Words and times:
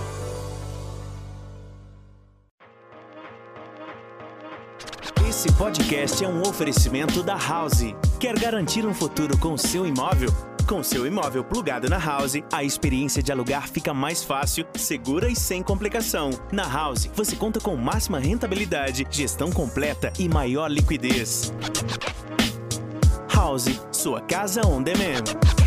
Esse 5.27 5.51
podcast 5.55 6.23
é 6.23 6.29
um 6.29 6.43
oferecimento 6.43 7.23
da 7.23 7.35
House. 7.35 7.83
Quer 8.21 8.39
garantir 8.39 8.85
um 8.85 8.93
futuro 8.93 9.39
com 9.39 9.57
seu 9.57 9.87
imóvel? 9.87 10.29
Com 10.69 10.83
seu 10.83 11.07
imóvel 11.07 11.43
plugado 11.43 11.89
na 11.89 11.97
House, 11.97 12.35
a 12.53 12.63
experiência 12.63 13.23
de 13.23 13.33
alugar 13.33 13.67
fica 13.67 13.95
mais 13.95 14.23
fácil, 14.23 14.67
segura 14.75 15.31
e 15.31 15.35
sem 15.35 15.63
complicação. 15.63 16.29
Na 16.53 16.71
House, 16.71 17.09
você 17.15 17.35
conta 17.35 17.59
com 17.59 17.75
máxima 17.75 18.19
rentabilidade, 18.19 19.07
gestão 19.11 19.51
completa 19.51 20.13
e 20.19 20.29
maior 20.29 20.71
liquidez. 20.71 21.51
House, 23.35 23.81
sua 23.91 24.21
casa 24.21 24.61
on 24.67 24.83
demand. 24.83 25.62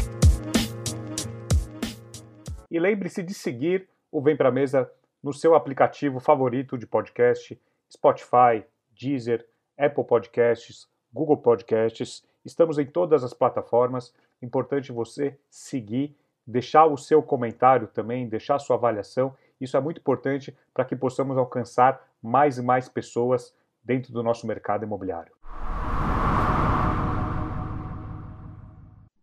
E 2.70 2.80
lembre-se 2.80 3.22
de 3.22 3.34
seguir 3.34 3.88
o 4.12 4.22
Vem 4.22 4.36
Pra 4.36 4.52
Mesa 4.52 4.90
no 5.22 5.34
seu 5.34 5.56
aplicativo 5.56 6.20
favorito 6.20 6.78
de 6.78 6.88
podcast, 6.88 7.60
Spotify, 7.92 8.64
Deezer, 9.00 9.46
Apple 9.78 10.04
Podcasts, 10.04 10.88
Google 11.14 11.38
Podcasts. 11.38 12.24
Estamos 12.44 12.78
em 12.78 12.86
todas 12.86 13.24
as 13.24 13.34
plataformas. 13.34 14.14
Importante 14.42 14.92
você 14.92 15.38
seguir, 15.50 16.16
deixar 16.46 16.86
o 16.86 16.98
seu 16.98 17.22
comentário 17.22 17.88
também, 17.88 18.28
deixar 18.28 18.56
a 18.56 18.60
sua 18.60 18.78
avaliação. 18.78 19.36
Isso 19.60 19.78
é 19.78 19.80
muito 19.80 20.00
importante 20.00 20.56
para 20.74 20.86
que 20.86 20.96
possamos 20.96 21.38
alcançar 21.38 22.02
mais 22.22 22.58
e 22.58 22.62
mais 22.62 22.90
pessoas 22.90 23.54
dentro 23.84 24.12
do 24.12 24.24
nosso 24.24 24.48
mercado 24.48 24.84
imobiliário. 24.84 25.34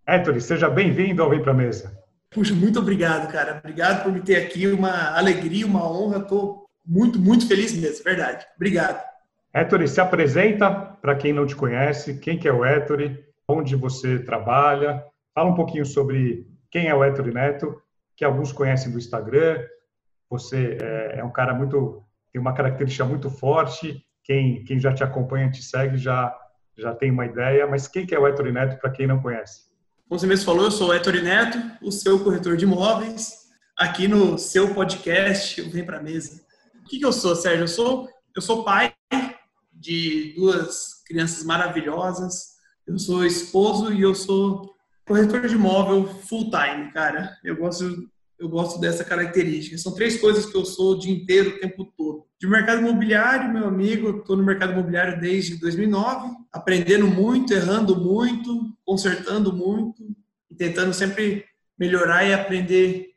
Héctor, 0.06 0.40
seja 0.40 0.68
bem-vindo 0.68 1.22
ao 1.22 1.30
Vem 1.30 1.42
Pra 1.42 1.54
Mesa. 1.54 2.02
Puxa, 2.32 2.54
muito 2.54 2.78
obrigado, 2.78 3.30
cara. 3.30 3.58
Obrigado 3.58 4.02
por 4.02 4.12
me 4.12 4.20
ter 4.20 4.36
aqui. 4.36 4.66
Uma 4.66 5.16
alegria, 5.16 5.66
uma 5.66 5.86
honra. 5.86 6.18
Estou 6.18 6.66
muito, 6.84 7.18
muito 7.18 7.46
feliz 7.46 7.72
mesmo, 7.74 8.02
verdade. 8.02 8.46
Obrigado. 8.56 9.02
Héctor, 9.52 9.86
se 9.86 10.00
apresenta 10.00 10.70
para 10.70 11.14
quem 11.14 11.32
não 11.32 11.46
te 11.46 11.54
conhece. 11.54 12.18
Quem 12.18 12.38
que 12.38 12.48
é 12.48 12.52
o 12.52 12.64
Héctor? 12.64 13.18
Onde 13.46 13.76
você 13.76 14.18
trabalha? 14.18 15.04
Fala 15.34 15.50
um 15.50 15.54
pouquinho 15.54 15.84
sobre 15.84 16.46
quem 16.70 16.88
é 16.88 16.94
o 16.94 17.04
Héctor 17.04 17.26
Neto, 17.26 17.80
que 18.16 18.24
alguns 18.24 18.50
conhecem 18.50 18.90
do 18.90 18.98
Instagram. 18.98 19.62
Você 20.30 20.78
é, 20.80 21.18
é 21.18 21.24
um 21.24 21.30
cara 21.30 21.52
muito... 21.52 22.02
tem 22.32 22.40
uma 22.40 22.54
característica 22.54 23.04
muito 23.04 23.28
forte. 23.28 24.02
Quem, 24.24 24.64
quem 24.64 24.80
já 24.80 24.94
te 24.94 25.04
acompanha, 25.04 25.50
te 25.50 25.62
segue, 25.62 25.98
já, 25.98 26.34
já 26.78 26.94
tem 26.94 27.10
uma 27.10 27.26
ideia. 27.26 27.66
Mas 27.66 27.86
quem 27.86 28.06
que 28.06 28.14
é 28.14 28.18
o 28.18 28.26
Héctor 28.26 28.50
Neto 28.50 28.80
para 28.80 28.90
quem 28.90 29.06
não 29.06 29.20
conhece? 29.20 29.71
Como 30.12 30.20
você 30.20 30.26
mesmo 30.26 30.44
falou, 30.44 30.64
eu 30.64 30.70
sou 30.70 30.90
o 30.90 30.92
Héctor 30.92 31.14
Neto, 31.22 31.58
o 31.80 31.90
seu 31.90 32.22
corretor 32.22 32.54
de 32.54 32.66
imóveis, 32.66 33.32
aqui 33.78 34.06
no 34.06 34.36
seu 34.36 34.74
podcast, 34.74 35.58
Vem 35.62 35.86
Pra 35.86 36.02
Mesa. 36.02 36.38
O 36.84 36.84
que, 36.86 36.98
que 36.98 37.04
eu 37.06 37.14
sou, 37.14 37.34
Sérgio? 37.34 37.62
Eu 37.62 37.68
sou, 37.68 38.10
eu 38.36 38.42
sou 38.42 38.62
pai 38.62 38.92
de 39.72 40.34
duas 40.36 41.02
crianças 41.06 41.42
maravilhosas, 41.46 42.56
eu 42.86 42.98
sou 42.98 43.24
esposo 43.24 43.90
e 43.90 44.02
eu 44.02 44.14
sou 44.14 44.74
corretor 45.06 45.48
de 45.48 45.54
imóvel 45.54 46.06
full 46.06 46.50
time, 46.50 46.92
cara. 46.92 47.34
Eu 47.42 47.56
gosto, 47.56 48.06
eu 48.42 48.48
gosto 48.48 48.80
dessa 48.80 49.04
característica. 49.04 49.78
São 49.78 49.94
três 49.94 50.20
coisas 50.20 50.46
que 50.46 50.56
eu 50.56 50.64
sou 50.64 50.92
o 50.92 50.98
dia 50.98 51.12
inteiro, 51.12 51.50
o 51.50 51.60
tempo 51.60 51.84
todo. 51.84 52.26
De 52.40 52.46
mercado 52.48 52.80
imobiliário, 52.80 53.52
meu 53.52 53.66
amigo, 53.66 54.18
estou 54.18 54.36
no 54.36 54.42
mercado 54.42 54.72
imobiliário 54.72 55.20
desde 55.20 55.56
2009, 55.58 56.34
aprendendo 56.52 57.06
muito, 57.06 57.54
errando 57.54 57.96
muito, 57.96 58.72
consertando 58.84 59.52
muito 59.52 60.02
e 60.50 60.54
tentando 60.54 60.92
sempre 60.92 61.44
melhorar 61.78 62.24
e 62.24 62.34
aprender 62.34 63.10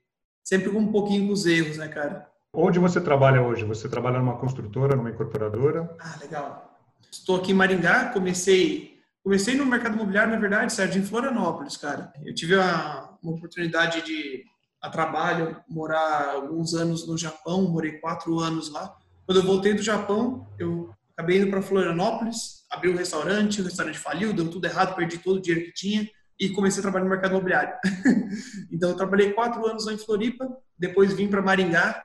sempre 0.43 0.69
com 0.69 0.79
um 0.79 0.91
pouquinho 0.91 1.27
com 1.27 1.33
os 1.33 1.45
erros, 1.45 1.77
né, 1.77 1.87
cara? 1.87 2.27
Onde 2.53 2.79
você 2.79 3.01
trabalha 3.01 3.41
hoje? 3.41 3.65
Você 3.65 3.89
trabalha 3.89 4.19
numa 4.19 4.37
construtora, 4.37 4.95
numa 4.95 5.09
incorporadora? 5.09 5.95
Ah, 5.99 6.17
legal. 6.21 6.79
Estou 7.11 7.37
aqui 7.37 7.51
em 7.51 7.55
Maringá, 7.55 8.09
comecei 8.09 8.95
comecei 9.25 9.55
no 9.55 9.65
mercado 9.65 9.95
imobiliário, 9.95 10.31
na 10.31 10.39
verdade, 10.39 10.71
Sérgio, 10.71 11.01
em 11.01 11.05
Florianópolis, 11.05 11.75
cara. 11.75 12.13
Eu 12.23 12.35
tive 12.35 12.53
a, 12.59 13.09
uma 13.23 13.33
oportunidade 13.33 14.03
de, 14.03 14.45
a 14.85 14.89
trabalho, 14.89 15.57
morar 15.67 16.29
alguns 16.35 16.75
anos 16.75 17.07
no 17.07 17.17
Japão, 17.17 17.63
morei 17.63 17.93
quatro 17.93 18.39
anos 18.39 18.71
lá. 18.71 18.95
Quando 19.25 19.39
eu 19.39 19.43
voltei 19.43 19.73
do 19.73 19.81
Japão, 19.81 20.47
eu 20.59 20.93
acabei 21.13 21.39
indo 21.39 21.49
para 21.49 21.59
Florianópolis, 21.59 22.63
abri 22.69 22.91
um 22.91 22.95
restaurante, 22.95 23.61
o 23.61 23.63
restaurante 23.63 23.97
faliu, 23.97 24.31
deu 24.31 24.47
tudo 24.47 24.65
errado, 24.65 24.95
perdi 24.95 25.17
todo 25.17 25.37
o 25.37 25.41
dinheiro 25.41 25.65
que 25.65 25.73
tinha 25.73 26.07
e 26.39 26.49
comecei 26.49 26.79
a 26.79 26.83
trabalhar 26.83 27.05
no 27.05 27.09
mercado 27.09 27.31
imobiliário. 27.31 27.73
então, 28.71 28.91
eu 28.91 28.95
trabalhei 28.95 29.33
quatro 29.33 29.65
anos 29.65 29.87
lá 29.87 29.93
em 29.93 29.97
Floripa, 29.97 30.47
depois 30.77 31.13
vim 31.13 31.27
para 31.27 31.41
Maringá. 31.41 32.03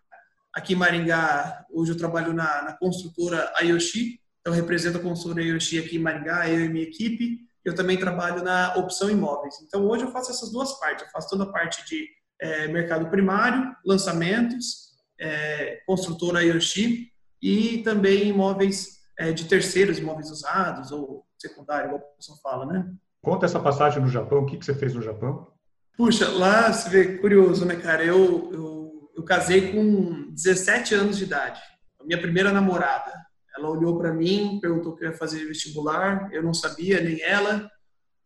Aqui 0.55 0.73
em 0.73 0.77
Maringá, 0.77 1.67
hoje 1.71 1.93
eu 1.93 1.99
trabalho 1.99 2.33
na, 2.33 2.63
na 2.63 2.73
construtora 2.79 3.53
Ayoshi, 3.57 4.19
então 4.41 4.55
represento 4.55 4.97
a 4.97 5.03
construtora 5.03 5.45
Ayoshi 5.45 5.79
aqui 5.79 5.97
em 5.97 6.01
Maringá, 6.01 6.49
eu 6.49 6.65
e 6.65 6.69
minha 6.71 6.85
equipe. 6.85 7.41
Eu 7.63 7.75
também 7.75 7.99
trabalho 7.99 8.43
na 8.43 8.75
opção 8.77 9.11
imóveis. 9.11 9.57
Então, 9.67 9.87
hoje 9.87 10.05
eu 10.05 10.11
faço 10.11 10.31
essas 10.31 10.51
duas 10.51 10.81
partes. 10.81 11.05
Eu 11.05 11.11
faço 11.11 11.29
toda 11.29 11.45
a 11.45 11.53
parte 11.53 11.85
de 11.85 12.09
é, 12.41 12.69
mercado 12.69 13.11
primário, 13.11 13.75
lançamentos, 13.85 14.91
é, 15.21 15.81
construtora 15.87 16.39
Ayoshi 16.39 17.09
e 17.43 17.79
também 17.79 18.29
imóveis 18.29 19.01
é, 19.19 19.33
de 19.33 19.45
terceiros, 19.47 19.99
imóveis 19.99 20.31
usados 20.31 20.93
ou 20.93 21.25
secundário, 21.39 21.89
igual 21.89 22.01
a 22.01 22.17
pessoa 22.17 22.39
fala, 22.43 22.67
né? 22.67 22.91
Conta 23.23 23.47
essa 23.47 23.61
passagem 23.61 24.03
no 24.03 24.09
Japão, 24.09 24.41
o 24.41 24.47
que, 24.47 24.57
que 24.57 24.65
você 24.65 24.75
fez 24.75 24.95
no 24.95 25.03
Japão? 25.03 25.53
Puxa, 25.97 26.29
lá 26.31 26.73
você 26.73 26.89
vê, 26.89 27.19
curioso, 27.19 27.67
né, 27.67 27.77
cara? 27.77 28.03
Eu, 28.03 28.51
eu, 28.53 29.11
eu 29.17 29.23
casei 29.23 29.73
com 29.73 30.33
17 30.33 30.95
anos 30.95 31.19
de 31.19 31.25
idade, 31.25 31.61
a 32.01 32.05
minha 32.05 32.21
primeira 32.21 32.53
namorada. 32.53 33.13
Ela 33.57 33.69
olhou 33.69 33.99
para 33.99 34.13
mim, 34.13 34.59
perguntou 34.63 34.97
que 34.97 35.05
eu 35.05 35.11
ia 35.11 35.17
fazer 35.17 35.45
vestibular, 35.45 36.33
eu 36.33 36.43
não 36.43 36.55
sabia, 36.55 37.01
nem 37.03 37.21
ela, 37.21 37.71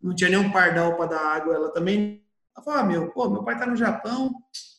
não 0.01 0.15
tinha 0.15 0.31
nenhum 0.31 0.53
pardal 0.53 0.97
para 0.97 1.07
dar 1.07 1.21
água, 1.21 1.55
ela 1.55 1.73
também. 1.73 2.24
Ela 2.57 2.65
falou: 2.65 2.81
ah, 2.81 2.85
meu, 2.85 3.11
pô, 3.11 3.29
meu 3.29 3.43
pai 3.43 3.59
tá 3.59 3.67
no 3.67 3.77
Japão, 3.77 4.33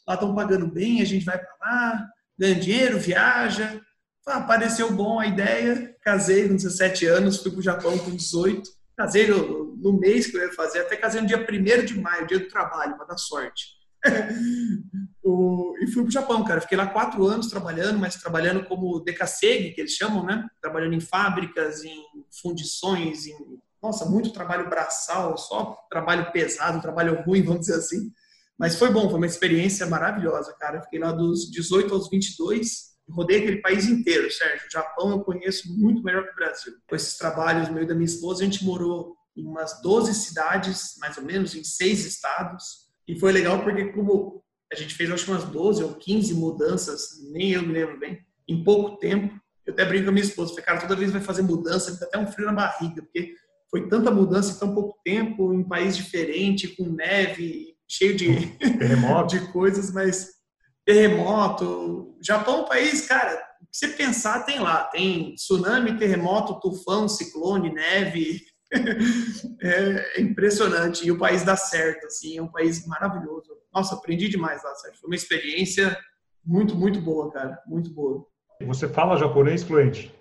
lá 0.07 0.13
estão 0.13 0.33
pagando 0.33 0.67
bem, 0.67 1.01
a 1.01 1.05
gente 1.05 1.25
vai 1.25 1.37
para 1.37 1.55
lá, 1.61 2.07
ganha 2.37 2.55
dinheiro, 2.55 2.99
viaja. 2.99 3.81
Ah, 4.27 4.41
pareceu 4.41 4.91
bom 4.91 5.19
a 5.19 5.27
ideia, 5.27 5.95
casei 6.01 6.47
com 6.47 6.55
17 6.55 7.05
anos, 7.05 7.43
fui 7.43 7.51
para 7.51 7.59
o 7.59 7.63
Japão 7.63 7.95
com 7.99 8.09
18, 8.09 8.67
casei 8.97 9.27
no, 9.27 9.75
no, 9.75 9.99
mês 9.99 10.25
que 10.25 10.35
eu 10.35 10.41
ia 10.41 10.53
fazer, 10.53 10.79
até 10.79 10.95
casei 10.95 11.21
no 11.21 11.27
dia 11.27 11.37
1 11.37 11.85
de 11.85 11.99
maio, 12.01 12.25
dia 12.25 12.39
do 12.39 12.47
trabalho, 12.47 12.97
para 12.97 13.05
dar 13.05 13.17
sorte. 13.17 13.75
O, 15.27 15.73
e 15.81 15.87
fui 15.87 16.03
para 16.03 16.09
o 16.09 16.11
Japão, 16.11 16.43
cara. 16.43 16.61
Fiquei 16.61 16.77
lá 16.77 16.85
quatro 16.85 17.25
anos 17.25 17.49
trabalhando, 17.49 17.97
mas 17.97 18.15
trabalhando 18.15 18.63
como 18.65 18.99
decassegue, 18.99 19.71
que 19.71 19.81
eles 19.81 19.93
chamam, 19.93 20.23
né? 20.23 20.47
Trabalhando 20.61 20.93
em 20.93 20.99
fábricas, 20.99 21.83
em 21.83 21.97
fundições, 22.43 23.25
em 23.25 23.59
nossa, 23.85 24.05
muito 24.05 24.33
trabalho 24.33 24.69
braçal, 24.69 25.37
só 25.37 25.77
trabalho 25.89 26.31
pesado, 26.31 26.81
trabalho 26.81 27.21
ruim, 27.23 27.43
vamos 27.43 27.61
dizer 27.61 27.75
assim. 27.75 28.11
Mas 28.57 28.75
foi 28.75 28.89
bom, 28.89 29.09
foi 29.09 29.17
uma 29.17 29.25
experiência 29.25 29.85
maravilhosa, 29.85 30.55
cara. 30.59 30.81
Fiquei 30.81 30.99
lá 30.99 31.11
dos 31.11 31.51
18 31.51 31.93
aos 31.93 32.09
22, 32.09 32.95
rodei 33.09 33.39
aquele 33.39 33.61
país 33.61 33.85
inteiro, 33.85 34.31
Sérgio. 34.31 34.67
O 34.67 34.71
Japão 34.71 35.11
eu 35.11 35.23
conheço 35.23 35.71
muito 35.77 36.01
melhor 36.03 36.23
que 36.23 36.31
o 36.31 36.35
Brasil. 36.35 36.73
Com 36.87 36.95
esses 36.95 37.17
trabalhos 37.17 37.69
meio 37.69 37.87
da 37.87 37.93
minha 37.93 38.05
esposa, 38.05 38.41
a 38.41 38.45
gente 38.45 38.63
morou 38.63 39.15
em 39.35 39.45
umas 39.45 39.81
12 39.81 40.13
cidades, 40.13 40.95
mais 40.99 41.17
ou 41.17 41.23
menos, 41.23 41.53
em 41.53 41.63
seis 41.63 42.05
estados. 42.05 42.85
E 43.07 43.19
foi 43.19 43.31
legal 43.31 43.61
porque 43.61 43.91
como 43.91 44.41
a 44.71 44.75
gente 44.75 44.95
fez 44.95 45.11
acho 45.11 45.29
umas 45.29 45.43
12 45.43 45.83
ou 45.83 45.93
15 45.93 46.33
mudanças, 46.33 47.09
nem 47.31 47.51
eu 47.51 47.61
me 47.61 47.73
lembro 47.73 47.99
bem, 47.99 48.25
em 48.47 48.63
pouco 48.63 48.97
tempo. 48.97 49.33
Eu 49.65 49.73
até 49.73 49.83
brinco 49.83 50.05
com 50.05 50.09
a 50.11 50.13
minha 50.13 50.25
esposa, 50.25 50.51
falei, 50.51 50.65
cara, 50.65 50.81
toda 50.81 50.95
vez 50.95 51.11
vai 51.11 51.21
fazer 51.21 51.41
mudança, 51.41 51.91
me 51.91 51.99
dá 51.99 52.05
até 52.05 52.17
um 52.17 52.27
frio 52.27 52.45
na 52.45 52.53
barriga, 52.53 53.01
porque 53.01 53.35
foi 53.69 53.87
tanta 53.87 54.11
mudança 54.11 54.53
em 54.53 54.59
tão 54.59 54.73
pouco 54.73 54.97
tempo, 55.03 55.53
em 55.53 55.59
um 55.59 55.67
país 55.67 55.95
diferente, 55.95 56.67
com 56.75 56.85
neve, 56.85 57.75
cheio 57.87 58.15
de, 58.15 58.27
de 59.27 59.51
coisas, 59.51 59.91
mas 59.91 60.29
terremoto. 60.85 62.15
Japão 62.21 62.59
é 62.59 62.61
um 62.61 62.65
país, 62.65 63.07
cara, 63.07 63.35
se 63.71 63.87
você 63.87 63.87
pensar, 63.89 64.45
tem 64.45 64.59
lá. 64.59 64.85
Tem 64.85 65.35
tsunami, 65.35 65.97
terremoto, 65.97 66.59
tufão, 66.59 67.09
ciclone, 67.09 67.73
neve. 67.73 68.41
é 69.61 70.21
impressionante. 70.21 71.05
E 71.05 71.11
o 71.11 71.17
país 71.17 71.43
dá 71.43 71.57
certo, 71.57 72.05
assim, 72.05 72.37
é 72.37 72.41
um 72.41 72.47
país 72.47 72.85
maravilhoso. 72.87 73.49
Nossa, 73.73 73.95
aprendi 73.95 74.29
demais 74.29 74.63
lá, 74.63 74.73
Sérgio. 74.75 74.99
Foi 75.01 75.09
uma 75.09 75.15
experiência 75.15 75.97
muito, 76.45 76.75
muito 76.75 77.01
boa, 77.01 77.31
cara. 77.31 77.61
Muito 77.67 77.93
boa. 77.93 78.25
Você 78.61 78.87
fala 78.87 79.17
japonês 79.17 79.63
fluente? 79.63 80.13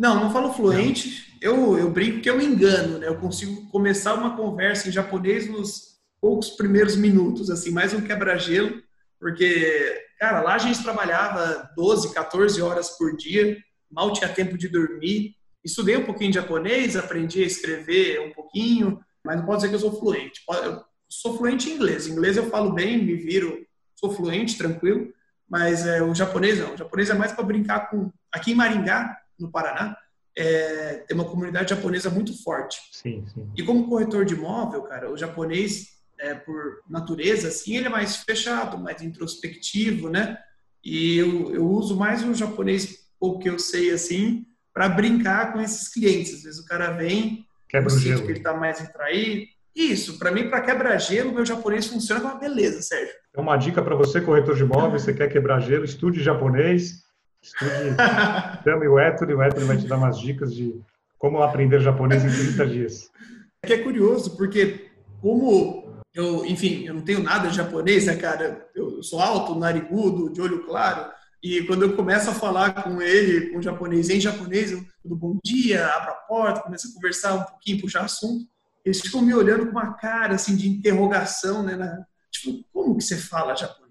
Não, 0.00 0.18
não 0.18 0.32
falo 0.32 0.54
fluente. 0.54 1.36
Eu, 1.42 1.76
eu 1.76 1.90
brinco 1.90 2.22
que 2.22 2.30
eu 2.30 2.38
me 2.38 2.46
engano, 2.46 2.96
né? 2.96 3.06
Eu 3.06 3.16
consigo 3.16 3.66
começar 3.66 4.14
uma 4.14 4.34
conversa 4.34 4.88
em 4.88 4.92
japonês 4.92 5.46
nos 5.46 5.98
poucos 6.18 6.48
primeiros 6.48 6.96
minutos, 6.96 7.50
assim, 7.50 7.70
mais 7.70 7.92
um 7.92 8.00
quebra-gelo, 8.00 8.82
porque, 9.18 10.02
cara, 10.18 10.40
lá 10.40 10.54
a 10.54 10.58
gente 10.58 10.82
trabalhava 10.82 11.70
12, 11.76 12.14
14 12.14 12.62
horas 12.62 12.96
por 12.96 13.14
dia, 13.14 13.58
mal 13.90 14.10
tinha 14.14 14.30
tempo 14.30 14.56
de 14.56 14.68
dormir. 14.68 15.34
Estudei 15.62 15.98
um 15.98 16.06
pouquinho 16.06 16.30
de 16.30 16.38
japonês, 16.38 16.96
aprendi 16.96 17.44
a 17.44 17.46
escrever 17.46 18.22
um 18.22 18.32
pouquinho, 18.32 18.98
mas 19.22 19.36
não 19.36 19.44
pode 19.44 19.58
dizer 19.58 19.68
que 19.68 19.74
eu 19.74 19.80
sou 19.80 20.00
fluente. 20.00 20.40
Eu 20.48 20.82
sou 21.10 21.36
fluente 21.36 21.68
em 21.68 21.74
inglês. 21.74 22.06
Em 22.06 22.12
inglês 22.12 22.38
eu 22.38 22.48
falo 22.48 22.72
bem, 22.72 23.04
me 23.04 23.16
viro, 23.16 23.66
sou 23.94 24.10
fluente, 24.10 24.56
tranquilo, 24.56 25.12
mas 25.46 25.84
é, 25.84 26.02
o 26.02 26.14
japonês 26.14 26.58
não. 26.58 26.72
O 26.72 26.78
japonês 26.78 27.10
é 27.10 27.14
mais 27.14 27.32
para 27.32 27.44
brincar 27.44 27.90
com. 27.90 28.10
Aqui 28.32 28.52
em 28.52 28.54
Maringá, 28.54 29.20
no 29.40 29.50
Paraná, 29.50 29.96
é, 30.36 31.04
tem 31.06 31.16
uma 31.16 31.28
comunidade 31.28 31.70
japonesa 31.70 32.08
muito 32.08 32.42
forte. 32.42 32.78
Sim, 32.92 33.24
sim. 33.32 33.50
E 33.56 33.62
como 33.62 33.88
corretor 33.88 34.24
de 34.24 34.34
imóvel, 34.34 34.82
cara, 34.82 35.10
o 35.10 35.16
japonês, 35.16 35.88
é, 36.18 36.34
por 36.34 36.82
natureza, 36.88 37.48
assim, 37.48 37.76
ele 37.76 37.86
é 37.86 37.90
mais 37.90 38.16
fechado, 38.16 38.78
mais 38.78 39.02
introspectivo, 39.02 40.08
né? 40.08 40.38
E 40.84 41.16
eu, 41.18 41.54
eu 41.54 41.66
uso 41.66 41.96
mais 41.96 42.24
o 42.24 42.34
japonês, 42.34 43.00
o 43.18 43.38
que 43.38 43.48
eu 43.48 43.58
sei, 43.58 43.90
assim, 43.90 44.46
para 44.72 44.88
brincar 44.88 45.52
com 45.52 45.60
esses 45.60 45.88
clientes. 45.88 46.34
Às 46.34 46.42
vezes 46.42 46.60
o 46.60 46.66
cara 46.66 46.92
vem, 46.92 47.44
quebra 47.68 47.92
eu 47.92 47.98
gelo. 47.98 48.22
que 48.22 48.28
ele 48.28 48.38
está 48.38 48.54
mais 48.54 48.78
retraído. 48.78 49.46
Isso, 49.74 50.18
para 50.18 50.32
mim, 50.32 50.48
para 50.48 50.62
quebra-gelo, 50.62 51.32
meu 51.32 51.44
japonês 51.44 51.86
funciona 51.86 52.20
com 52.20 52.28
uma 52.28 52.38
beleza, 52.38 52.82
Sérgio. 52.82 53.14
É 53.34 53.40
uma 53.40 53.56
dica 53.56 53.80
para 53.82 53.94
você, 53.94 54.20
corretor 54.20 54.56
de 54.56 54.62
imóveis, 54.62 55.02
você 55.04 55.14
quer 55.14 55.28
quebrar 55.28 55.60
gelo, 55.60 55.84
estude 55.84 56.22
japonês 56.22 57.02
Estude, 57.42 57.96
chame 58.64 58.80
o 58.80 58.84
e 58.84 58.88
o 58.88 58.98
Héctor 58.98 59.66
vai 59.66 59.76
te 59.76 59.86
dar 59.86 59.96
umas 59.96 60.18
dicas 60.18 60.54
de 60.54 60.80
como 61.18 61.42
aprender 61.42 61.80
japonês 61.80 62.24
em 62.24 62.30
30 62.30 62.66
dias. 62.66 63.10
É 63.62 63.66
que 63.66 63.72
é 63.74 63.78
curioso, 63.78 64.36
porque 64.36 64.90
como 65.20 66.02
eu, 66.14 66.44
enfim, 66.46 66.84
eu 66.86 66.94
não 66.94 67.02
tenho 67.02 67.22
nada 67.22 67.48
de 67.48 67.56
japonês, 67.56 68.06
né, 68.06 68.16
cara? 68.16 68.68
Eu 68.74 69.02
sou 69.02 69.20
alto, 69.20 69.54
narigudo, 69.54 70.32
de 70.32 70.40
olho 70.40 70.64
claro, 70.64 71.10
e 71.42 71.62
quando 71.62 71.82
eu 71.82 71.96
começo 71.96 72.28
a 72.28 72.34
falar 72.34 72.82
com 72.82 73.00
ele, 73.00 73.50
com 73.50 73.58
o 73.58 73.62
japonês, 73.62 74.10
em 74.10 74.20
japonês, 74.20 74.72
eu, 74.72 74.84
tudo 75.02 75.16
bom 75.16 75.38
dia, 75.42 75.86
abro 75.86 76.10
a 76.10 76.14
porta, 76.14 76.60
começo 76.60 76.88
a 76.88 76.92
conversar 76.92 77.34
um 77.34 77.42
pouquinho, 77.44 77.80
puxar 77.80 78.04
assunto, 78.04 78.46
eles 78.84 79.00
ficam 79.00 79.22
me 79.22 79.32
olhando 79.32 79.64
com 79.64 79.72
uma 79.72 79.94
cara, 79.94 80.34
assim, 80.34 80.54
de 80.54 80.68
interrogação, 80.68 81.62
né? 81.62 81.76
Na, 81.76 82.04
tipo, 82.30 82.62
como 82.72 82.96
que 82.96 83.04
você 83.04 83.16
fala 83.16 83.56
japonês? 83.56 83.89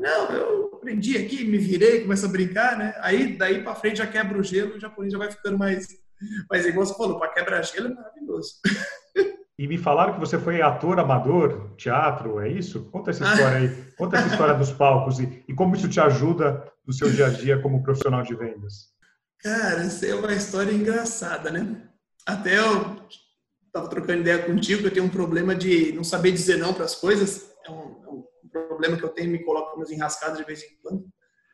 Não, 0.00 0.30
eu 0.30 0.70
aprendi 0.72 1.18
aqui, 1.18 1.44
me 1.44 1.58
virei, 1.58 2.00
começo 2.00 2.24
a 2.24 2.28
brincar, 2.28 2.76
né? 2.78 2.94
Aí 3.00 3.36
daí 3.36 3.62
para 3.62 3.74
frente 3.74 3.98
já 3.98 4.06
quebra 4.06 4.38
o 4.38 4.42
gelo, 4.42 4.76
o 4.76 4.80
japonês 4.80 5.12
já 5.12 5.18
vai 5.18 5.30
ficando 5.30 5.58
mais, 5.58 5.88
mais 6.48 6.64
igual 6.64 6.86
você 6.86 6.94
falou, 6.94 7.18
para 7.18 7.28
quebrar 7.28 7.62
gelo 7.62 7.88
é 7.88 7.94
maravilhoso. 7.94 8.54
E 9.58 9.68
me 9.68 9.76
falaram 9.76 10.14
que 10.14 10.20
você 10.20 10.38
foi 10.38 10.62
ator 10.62 10.98
amador, 10.98 11.74
teatro, 11.76 12.40
é 12.40 12.48
isso? 12.48 12.86
Conta 12.90 13.10
essa 13.10 13.24
história 13.24 13.58
aí. 13.58 13.92
Conta 13.98 14.16
essa 14.16 14.28
história 14.28 14.54
dos 14.54 14.72
palcos 14.72 15.20
e, 15.20 15.44
e 15.46 15.52
como 15.52 15.76
isso 15.76 15.86
te 15.86 16.00
ajuda 16.00 16.64
no 16.86 16.94
seu 16.94 17.10
dia 17.10 17.26
a 17.26 17.28
dia 17.28 17.60
como 17.60 17.82
profissional 17.82 18.22
de 18.22 18.34
vendas. 18.34 18.88
Cara, 19.42 19.82
essa 19.82 20.06
é 20.06 20.14
uma 20.14 20.32
história 20.32 20.72
engraçada, 20.72 21.50
né? 21.50 21.76
Até 22.26 22.58
eu 22.58 23.02
estava 23.66 23.86
trocando 23.88 24.20
ideia 24.20 24.38
contigo, 24.38 24.86
eu 24.86 24.90
tenho 24.90 25.04
um 25.04 25.10
problema 25.10 25.54
de 25.54 25.92
não 25.92 26.04
saber 26.04 26.32
dizer 26.32 26.56
não 26.56 26.72
para 26.72 26.86
as 26.86 26.94
coisas. 26.94 27.50
É 27.66 27.70
um, 27.70 28.02
é 28.02 28.08
um 28.08 28.24
problema 28.50 28.96
que 28.96 29.04
eu 29.04 29.08
tenho, 29.08 29.30
me 29.30 29.44
coloco 29.44 29.76
umas 29.76 29.90
enrascadas 29.90 30.38
de 30.38 30.44
vez 30.44 30.62
em 30.62 30.76
quando. 30.82 31.08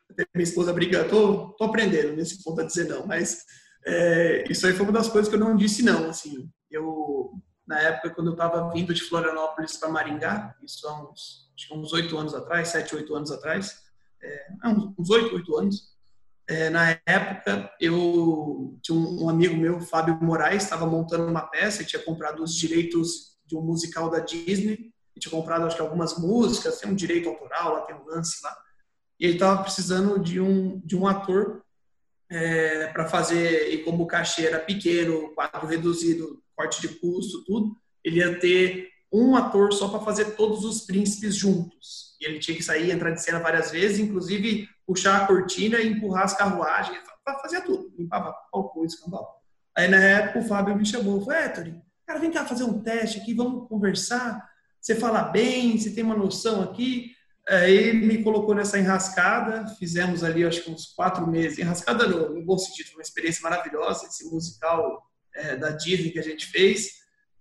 Até 0.09 0.25
minha 0.33 0.43
esposa 0.43 0.73
briga, 0.73 1.07
tô, 1.07 1.49
tô 1.49 1.65
aprendendo 1.65 2.15
nesse 2.15 2.43
ponto 2.43 2.61
a 2.61 2.63
dizer 2.63 2.87
não, 2.87 3.05
mas 3.05 3.43
é, 3.85 4.43
isso 4.49 4.65
aí 4.65 4.73
foi 4.73 4.83
uma 4.83 4.93
das 4.93 5.09
coisas 5.09 5.29
que 5.29 5.35
eu 5.35 5.39
não 5.39 5.55
disse 5.55 5.83
não, 5.83 6.09
assim. 6.09 6.49
Eu, 6.71 7.31
na 7.67 7.79
época, 7.79 8.11
quando 8.11 8.27
eu 8.27 8.33
estava 8.33 8.71
vindo 8.71 8.93
de 8.93 9.03
Florianópolis 9.03 9.77
para 9.77 9.89
Maringá, 9.89 10.55
isso 10.63 10.87
há 10.87 11.09
uns, 11.09 11.51
acho 11.55 11.73
uns 11.73 11.93
oito 11.93 12.17
anos 12.17 12.33
atrás, 12.33 12.69
sete, 12.69 12.95
oito 12.95 13.15
anos 13.15 13.31
atrás, 13.31 13.81
é, 14.21 14.47
uns 14.97 15.09
oito, 15.09 15.35
oito 15.35 15.57
anos, 15.57 15.97
é, 16.49 16.69
na 16.69 16.97
época, 17.05 17.69
eu 17.79 18.77
tinha 18.81 18.97
um, 18.97 19.29
amigo 19.29 19.57
meu, 19.57 19.81
Fábio 19.81 20.17
Moraes, 20.21 20.63
estava 20.63 20.85
montando 20.85 21.29
uma 21.29 21.41
peça 21.41 21.83
tinha 21.83 22.01
comprado 22.01 22.41
os 22.41 22.55
direitos 22.55 23.37
de 23.45 23.57
um 23.57 23.61
musical 23.61 24.09
da 24.09 24.19
Disney 24.19 24.93
tinha 25.17 25.31
comprado 25.31 25.65
acho 25.65 25.75
que 25.75 25.81
algumas 25.81 26.17
músicas, 26.17 26.79
tem 26.79 26.91
um 26.91 26.95
direito 26.95 27.29
autoral, 27.29 27.73
lá 27.73 27.81
tem 27.81 27.95
um 27.95 28.05
lance 28.05 28.43
lá. 28.43 28.55
E 29.19 29.25
ele 29.25 29.33
estava 29.33 29.63
precisando 29.63 30.19
de 30.19 30.39
um, 30.39 30.79
de 30.79 30.95
um 30.95 31.07
ator 31.07 31.63
é, 32.29 32.87
para 32.87 33.07
fazer, 33.07 33.73
e 33.73 33.83
como 33.83 34.03
o 34.03 34.07
cachê 34.07 34.45
era 34.45 34.59
pequeno, 34.59 35.33
quadro 35.33 35.65
reduzido, 35.65 36.41
corte 36.55 36.81
de 36.81 36.89
custo, 36.89 37.43
tudo, 37.45 37.75
ele 38.03 38.17
ia 38.17 38.39
ter 38.39 38.89
um 39.11 39.35
ator 39.35 39.71
só 39.73 39.87
para 39.87 40.01
fazer 40.01 40.35
todos 40.35 40.65
os 40.65 40.81
príncipes 40.81 41.35
juntos. 41.35 42.15
E 42.19 42.25
ele 42.25 42.39
tinha 42.39 42.55
que 42.55 42.63
sair, 42.63 42.91
entrar 42.91 43.11
de 43.11 43.21
cena 43.21 43.39
várias 43.39 43.71
vezes, 43.71 43.99
inclusive 43.99 44.67
puxar 44.85 45.21
a 45.21 45.27
cortina 45.27 45.79
e 45.79 45.87
empurrar 45.87 46.23
as 46.23 46.35
carruagens, 46.35 46.99
fazia 47.41 47.61
tudo, 47.61 47.93
limpava 47.97 48.33
palco, 48.51 48.85
escambau. 48.85 49.41
Aí 49.75 49.87
na 49.87 49.97
época 49.97 50.39
o 50.39 50.43
Fábio 50.43 50.75
me 50.75 50.85
chamou, 50.85 51.23
falou, 51.23 51.49
Tori, 51.53 51.81
cara, 52.05 52.19
vem 52.19 52.31
cá 52.31 52.45
fazer 52.45 52.63
um 52.63 52.81
teste 52.81 53.19
aqui, 53.19 53.33
vamos 53.33 53.67
conversar 53.67 54.47
você 54.87 54.95
fala 54.95 55.21
bem, 55.23 55.77
você 55.77 55.91
tem 55.91 56.01
uma 56.01 56.15
noção 56.15 56.61
aqui. 56.61 57.11
Aí 57.49 57.75
ele 57.75 58.05
me 58.05 58.23
colocou 58.23 58.55
nessa 58.55 58.79
enrascada, 58.79 59.67
fizemos 59.75 60.23
ali 60.23 60.45
acho 60.45 60.63
que 60.63 60.71
uns 60.71 60.93
quatro 60.93 61.27
meses, 61.27 61.59
enrascada 61.59 62.07
no, 62.07 62.41
bom 62.45 62.57
sentido, 62.57 62.93
uma 62.93 63.01
experiência 63.01 63.41
maravilhosa, 63.41 64.05
esse 64.05 64.25
musical 64.29 65.05
é, 65.35 65.57
da 65.57 65.71
Disney 65.71 66.11
que 66.11 66.19
a 66.19 66.23
gente 66.23 66.45
fez. 66.45 66.87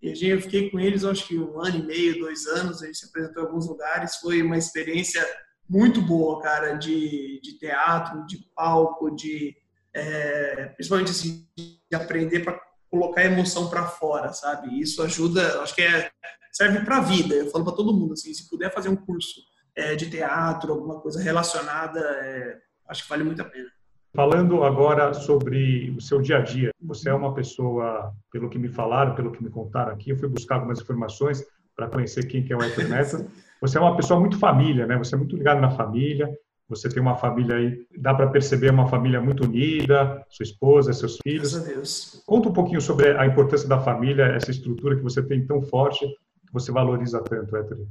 E 0.02 0.10
a 0.10 0.14
gente, 0.14 0.26
eu 0.26 0.42
fiquei 0.42 0.70
com 0.70 0.80
eles 0.80 1.04
acho 1.04 1.28
que 1.28 1.38
um 1.38 1.60
ano 1.60 1.78
e 1.78 1.86
meio, 1.86 2.18
dois 2.18 2.46
anos, 2.46 2.82
a 2.82 2.86
gente 2.86 2.98
se 2.98 3.06
apresentou 3.06 3.44
em 3.44 3.46
alguns 3.46 3.68
lugares, 3.68 4.16
foi 4.16 4.42
uma 4.42 4.58
experiência 4.58 5.24
muito 5.68 6.02
boa, 6.02 6.42
cara, 6.42 6.74
de, 6.74 7.40
de 7.40 7.58
teatro, 7.58 8.26
de 8.26 8.38
palco, 8.56 9.14
de 9.14 9.56
é, 9.94 10.66
principalmente 10.74 11.12
assim, 11.12 11.46
de 11.56 11.78
aprender 11.94 12.40
para 12.40 12.60
colocar 12.96 13.20
a 13.20 13.26
emoção 13.26 13.68
para 13.68 13.84
fora, 13.84 14.32
sabe? 14.32 14.80
Isso 14.80 15.02
ajuda, 15.02 15.60
acho 15.60 15.74
que 15.74 15.82
é 15.82 16.10
serve 16.50 16.80
para 16.80 16.96
a 16.96 17.00
vida. 17.00 17.34
Eu 17.34 17.50
falo 17.50 17.64
para 17.64 17.74
todo 17.74 17.92
mundo 17.92 18.14
assim, 18.14 18.32
se 18.32 18.48
puder 18.48 18.72
fazer 18.72 18.88
um 18.88 18.96
curso 18.96 19.42
é, 19.76 19.94
de 19.94 20.08
teatro, 20.08 20.72
alguma 20.72 20.98
coisa 21.00 21.22
relacionada, 21.22 22.00
é, 22.00 22.56
acho 22.88 23.02
que 23.02 23.10
vale 23.10 23.22
muito 23.22 23.42
a 23.42 23.44
pena. 23.44 23.68
Falando 24.14 24.64
agora 24.64 25.12
sobre 25.12 25.90
o 25.90 26.00
seu 26.00 26.22
dia 26.22 26.38
a 26.38 26.40
dia, 26.40 26.70
você 26.80 27.10
é 27.10 27.14
uma 27.14 27.34
pessoa, 27.34 28.14
pelo 28.32 28.48
que 28.48 28.58
me 28.58 28.68
falaram, 28.68 29.14
pelo 29.14 29.30
que 29.30 29.44
me 29.44 29.50
contaram 29.50 29.92
aqui, 29.92 30.08
eu 30.10 30.16
fui 30.16 30.28
buscar 30.28 30.54
algumas 30.54 30.80
informações 30.80 31.44
para 31.76 31.88
conhecer 31.88 32.26
quem 32.26 32.42
que 32.42 32.54
é 32.54 32.56
o 32.56 32.62
Héctor 32.62 32.88
Meta. 32.88 33.26
Você 33.60 33.78
é 33.78 33.80
uma 33.80 33.96
pessoa 33.96 34.20
muito 34.20 34.38
família, 34.38 34.86
né? 34.86 34.98
Você 34.98 35.14
é 35.14 35.18
muito 35.18 35.34
ligado 35.34 35.60
na 35.60 35.70
família. 35.70 36.30
Você 36.68 36.88
tem 36.88 37.00
uma 37.00 37.16
família 37.16 37.56
aí, 37.56 37.86
dá 37.96 38.12
para 38.12 38.26
perceber 38.28 38.70
uma 38.70 38.88
família 38.88 39.20
muito 39.20 39.44
unida, 39.44 40.24
sua 40.28 40.44
esposa, 40.44 40.92
seus 40.92 41.18
filhos. 41.22 41.52
Graças 41.52 41.68
a 41.68 41.72
Deus. 41.72 42.22
Conta 42.26 42.48
um 42.48 42.52
pouquinho 42.52 42.80
sobre 42.80 43.16
a 43.16 43.24
importância 43.24 43.68
da 43.68 43.80
família, 43.80 44.24
essa 44.24 44.50
estrutura 44.50 44.96
que 44.96 45.02
você 45.02 45.22
tem 45.22 45.46
tão 45.46 45.62
forte 45.62 46.06
você 46.52 46.72
valoriza 46.72 47.22
tanto, 47.22 47.56
Héctor? 47.56 47.86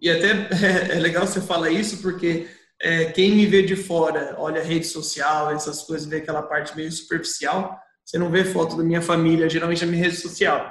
E 0.00 0.10
até 0.10 0.30
é, 0.30 0.96
é 0.96 1.00
legal 1.00 1.26
você 1.26 1.40
falar 1.40 1.70
isso, 1.70 2.02
porque 2.02 2.46
é, 2.80 3.06
quem 3.06 3.34
me 3.34 3.46
vê 3.46 3.62
de 3.62 3.76
fora, 3.76 4.34
olha 4.38 4.62
rede 4.62 4.86
social, 4.86 5.50
essas 5.50 5.82
coisas, 5.82 6.06
vê 6.06 6.18
aquela 6.18 6.42
parte 6.42 6.76
meio 6.76 6.92
superficial, 6.92 7.78
você 8.04 8.18
não 8.18 8.30
vê 8.30 8.44
foto 8.44 8.76
da 8.76 8.84
minha 8.84 9.00
família, 9.00 9.48
geralmente 9.48 9.82
é 9.82 9.86
minha 9.86 10.02
rede 10.02 10.16
social. 10.16 10.70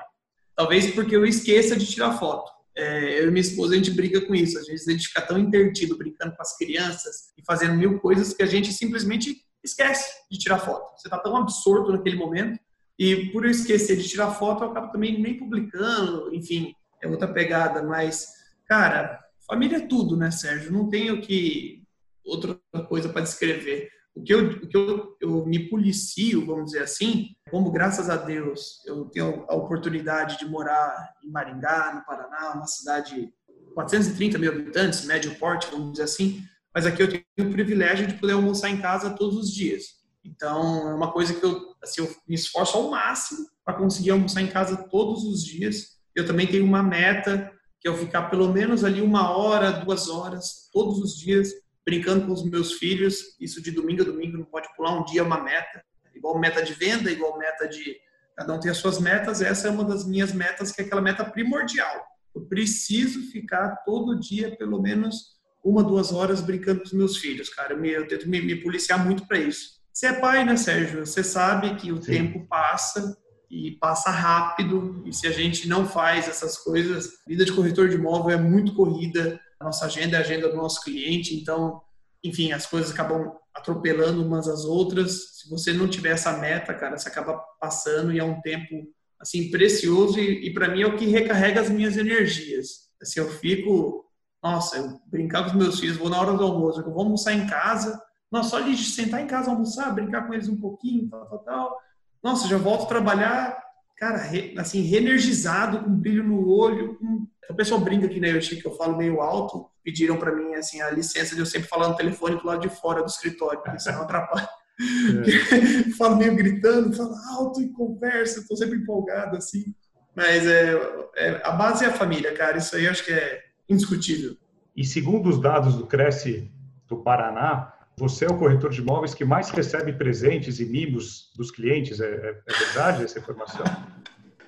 Talvez 0.56 0.94
porque 0.94 1.16
eu 1.16 1.26
esqueça 1.26 1.76
de 1.76 1.88
tirar 1.88 2.20
foto. 2.20 2.52
É, 2.76 3.20
eu 3.20 3.28
e 3.28 3.32
minha 3.32 3.42
esposa, 3.42 3.74
a 3.74 3.78
gente 3.78 3.92
briga 3.92 4.22
com 4.22 4.34
isso. 4.34 4.58
Às 4.58 4.68
vezes 4.68 4.88
a 4.88 4.92
gente 4.92 5.08
fica 5.08 5.22
tão 5.22 5.38
intertido 5.38 5.98
brincando 5.98 6.36
com 6.36 6.42
as 6.42 6.58
crianças 6.58 7.32
e 7.38 7.44
fazendo 7.46 7.76
mil 7.76 8.00
coisas 8.00 8.34
que 8.34 8.44
a 8.44 8.48
gente 8.48 8.74
simplesmente 8.74 9.38
esquece 9.64 10.12
de 10.30 10.38
tirar 10.38 10.60
foto. 10.60 11.00
Você 11.00 11.08
está 11.08 11.18
tão 11.18 11.36
absorto 11.38 11.92
naquele 11.92 12.16
momento 12.16 12.60
e 12.98 13.32
por 13.32 13.46
eu 13.46 13.52
esquecer 13.52 13.98
de 13.98 14.08
tirar 14.08 14.32
foto, 14.32 14.64
eu 14.64 14.72
acabo 14.72 14.92
também 14.92 15.20
nem 15.20 15.38
publicando, 15.38 16.34
enfim, 16.34 16.74
é 17.02 17.08
outra 17.08 17.28
pegada. 17.28 17.82
Mas, 17.84 18.28
cara, 18.68 19.20
família 19.48 19.78
é 19.78 19.88
tudo, 19.88 20.16
né, 20.16 20.32
Sérgio? 20.32 20.72
Não 20.72 20.90
tenho 20.90 21.22
que 21.22 21.84
outra 22.24 22.60
coisa 22.88 23.10
para 23.10 23.22
descrever. 23.22 23.90
O 24.16 24.22
que, 24.22 24.34
eu, 24.34 24.48
o 24.48 24.68
que 24.68 24.78
eu, 24.78 25.18
eu 25.20 25.46
me 25.46 25.70
policio, 25.70 26.46
vamos 26.46 26.66
dizer 26.66 26.84
assim, 26.84 27.36
como 27.50 27.72
graças 27.72 28.10
a 28.10 28.16
Deus 28.16 28.84
eu 28.86 29.06
tenho 29.06 29.44
a 29.50 29.56
oportunidade 29.56 30.38
de 30.38 30.46
morar 30.46 31.16
em 31.24 31.32
Maringá, 31.32 31.96
no 31.96 32.06
Paraná, 32.06 32.54
uma 32.54 32.68
cidade 32.68 33.34
430 33.74 34.38
mil 34.38 34.52
habitantes, 34.52 35.06
médio 35.06 35.34
porte, 35.40 35.70
vamos 35.72 35.94
dizer 35.94 36.04
assim, 36.04 36.44
mas 36.74 36.86
aqui 36.86 37.02
eu 37.02 37.10
tenho 37.10 37.50
o 37.50 37.52
privilégio 37.52 38.08
de 38.08 38.14
poder 38.14 38.34
almoçar 38.34 38.70
em 38.70 38.80
casa 38.80 39.12
todos 39.12 39.38
os 39.38 39.52
dias. 39.52 39.84
Então, 40.24 40.90
é 40.90 40.94
uma 40.94 41.12
coisa 41.12 41.34
que 41.34 41.44
eu, 41.44 41.76
assim, 41.82 42.02
eu 42.02 42.16
me 42.28 42.36
esforço 42.36 42.78
ao 42.78 42.90
máximo 42.90 43.46
para 43.66 43.76
conseguir 43.76 44.12
almoçar 44.12 44.42
em 44.42 44.48
casa 44.48 44.78
todos 44.90 45.24
os 45.24 45.44
dias. 45.44 45.98
Eu 46.16 46.26
também 46.26 46.48
tenho 46.48 46.66
uma 46.66 46.82
meta 46.82 47.52
que 47.80 47.88
é 47.88 47.92
eu 47.92 47.98
ficar 47.98 48.30
pelo 48.30 48.52
menos 48.52 48.84
ali 48.84 49.02
uma 49.02 49.36
hora, 49.36 49.72
duas 49.72 50.08
horas, 50.08 50.70
todos 50.72 51.00
os 51.00 51.18
dias, 51.18 51.50
brincando 51.86 52.26
com 52.26 52.34
os 52.34 52.44
meus 52.44 52.74
filhos. 52.74 53.36
Isso 53.40 53.62
de 53.62 53.72
domingo 53.72 54.02
a 54.02 54.06
domingo, 54.06 54.38
não 54.38 54.46
pode 54.46 54.68
pular 54.76 55.00
um 55.00 55.06
dia 55.06 55.22
é 55.22 55.24
uma 55.24 55.42
meta. 55.42 55.84
Igual 56.16 56.40
meta 56.40 56.64
de 56.64 56.74
venda, 56.74 57.12
igual 57.12 57.38
meta 57.38 57.68
de... 57.68 57.98
Cada 58.36 58.54
um 58.54 58.60
tem 58.60 58.72
as 58.72 58.78
suas 58.78 59.00
metas. 59.00 59.42
Essa 59.42 59.68
é 59.68 59.72
uma 59.72 59.84
das 59.84 60.08
minhas 60.08 60.34
metas, 60.34 60.72
que 60.72 60.82
é 60.82 60.86
aquela 60.86 61.02
meta 61.02 61.24
primordial. 61.24 62.04
Eu 62.36 62.42
preciso 62.46 63.32
ficar 63.32 63.84
todo 63.86 64.20
dia, 64.20 64.56
pelo 64.56 64.82
menos 64.82 65.34
uma, 65.64 65.84
duas 65.84 66.12
horas 66.12 66.42
brincando 66.42 66.80
com 66.80 66.88
os 66.88 66.94
meus 66.94 67.18
filhos, 67.18 67.50
cara. 67.50 67.74
Eu 67.74 68.08
tento 68.08 68.28
me, 68.28 68.42
me 68.42 68.56
policiar 68.56 69.04
muito 69.04 69.28
para 69.28 69.38
isso. 69.38 69.82
Você 69.94 70.08
é 70.08 70.14
pai, 70.14 70.44
né, 70.44 70.58
Sérgio? 70.58 71.06
Você 71.06 71.24
sabe 71.24 71.76
que 71.76 71.92
o 71.92 72.02
Sim. 72.02 72.12
tempo 72.12 72.48
passa 72.48 73.16
e 73.50 73.78
passa 73.80 74.10
rápido. 74.10 75.04
E 75.06 75.14
se 75.14 75.28
a 75.28 75.32
gente 75.32 75.68
não 75.68 75.88
faz 75.88 76.28
essas 76.28 76.58
coisas, 76.58 77.12
vida 77.28 77.46
de 77.46 77.54
corretor 77.54 77.88
de 77.88 77.96
imóvel 77.96 78.32
é 78.32 78.42
muito 78.42 78.74
corrida. 78.74 79.40
Nossa 79.64 79.86
agenda 79.86 80.18
é 80.18 80.20
a 80.20 80.24
agenda 80.24 80.50
do 80.50 80.56
nosso 80.56 80.82
cliente. 80.82 81.36
Então, 81.36 81.82
enfim, 82.24 82.52
as 82.52 82.66
coisas 82.66 82.92
acabam 82.92 83.34
atropelando 83.54 84.26
umas 84.26 84.48
às 84.48 84.66
outras. 84.66 85.40
Se 85.40 85.50
você 85.50 85.74
não 85.74 85.88
tiver 85.88 86.12
essa 86.12 86.38
meta, 86.38 86.74
cara, 86.74 86.98
você 86.98 87.10
acaba 87.10 87.38
passando 87.60 88.12
e 88.12 88.20
é 88.20 88.24
um 88.24 88.42
tempo 88.42 88.88
assim 89.20 89.50
precioso 89.50 90.20
e, 90.20 90.48
e 90.48 90.54
para 90.54 90.68
mim 90.68 90.82
é 90.82 90.88
o 90.88 90.98
que 90.98 91.06
recarrega 91.06 91.62
as 91.62 91.70
minhas 91.70 91.98
energias. 91.98 92.90
Assim, 93.02 93.20
eu 93.20 93.30
fico 93.30 94.04
nossa, 94.44 94.76
eu 94.76 95.00
brincar 95.06 95.44
com 95.44 95.52
os 95.52 95.56
meus 95.56 95.80
filhos, 95.80 95.96
vou 95.96 96.10
na 96.10 96.20
hora 96.20 96.34
do 96.34 96.44
almoço, 96.44 96.82
eu 96.82 96.92
vou 96.92 97.04
almoçar 97.04 97.32
em 97.32 97.48
casa. 97.48 97.98
Nossa, 98.30 98.50
só 98.50 98.60
de 98.60 98.76
sentar 98.76 99.22
em 99.22 99.28
casa, 99.28 99.50
almoçar, 99.50 99.94
brincar 99.94 100.28
com 100.28 100.34
eles 100.34 100.50
um 100.50 100.60
pouquinho, 100.60 101.08
tal, 101.10 101.26
tal, 101.30 101.40
tal. 101.40 101.78
Nossa, 102.22 102.48
já 102.50 102.58
volto 102.58 102.84
a 102.84 102.88
trabalhar, 102.88 103.63
cara, 103.98 104.18
re, 104.18 104.54
assim, 104.58 104.82
reenergizado, 104.82 105.84
com 105.84 105.96
brilho 105.96 106.24
no 106.24 106.48
olho. 106.48 106.96
Com... 106.96 107.28
O 107.50 107.56
pessoal 107.56 107.82
brinca 107.82 108.06
aqui 108.06 108.20
na 108.20 108.28
né, 108.28 108.34
Yoshi, 108.34 108.58
que 108.58 108.68
eu 108.68 108.76
falo 108.76 108.98
meio 108.98 109.22
alto. 109.22 109.70
Pediram 109.84 110.18
para 110.18 110.34
mim, 110.34 110.54
assim, 110.56 110.82
a 110.82 110.90
licença 110.92 111.36
de 111.36 111.42
eu 111.42 111.46
sempre 111.46 111.68
falar 111.68 111.90
no 111.90 111.96
telefone 111.96 112.38
do 112.38 112.46
lado 112.46 112.62
de 112.62 112.70
fora 112.70 113.02
do 113.02 113.10
escritório, 113.10 113.62
porque 113.62 113.80
senão 113.80 114.04
atrapalha. 114.04 114.48
É. 114.80 115.92
falo 115.98 116.16
meio 116.16 116.36
gritando, 116.36 116.96
falo 116.96 117.16
alto 117.38 117.62
e 117.62 117.70
conversa, 117.70 118.40
estou 118.40 118.58
sempre 118.58 118.78
empolgado, 118.78 119.38
assim. 119.38 119.74
Mas 120.16 120.48
é, 120.48 120.74
é, 121.16 121.42
a 121.44 121.52
base 121.52 121.84
é 121.84 121.88
a 121.88 121.94
família, 121.94 122.34
cara. 122.34 122.58
Isso 122.58 122.76
aí 122.76 122.86
eu 122.86 122.92
acho 122.92 123.04
que 123.04 123.12
é 123.12 123.44
indiscutível. 123.68 124.38
E 124.76 124.84
segundo 124.86 125.30
os 125.30 125.40
dados 125.40 125.76
do 125.76 125.86
Cresce 125.86 126.52
do 126.88 126.98
Paraná, 126.98 127.73
você 127.98 128.26
é 128.26 128.30
o 128.30 128.38
corretor 128.38 128.70
de 128.72 128.82
imóveis 128.82 129.14
que 129.14 129.26
mais 129.26 129.50
recebe 129.50 129.94
presentes 129.94 130.60
e 130.60 130.66
mimos 130.66 131.32
dos 131.36 131.52
clientes. 131.52 132.00
É, 132.00 132.06
é, 132.06 132.42
é 132.48 132.54
verdade 132.54 133.04
essa 133.04 133.20
informação? 133.20 133.66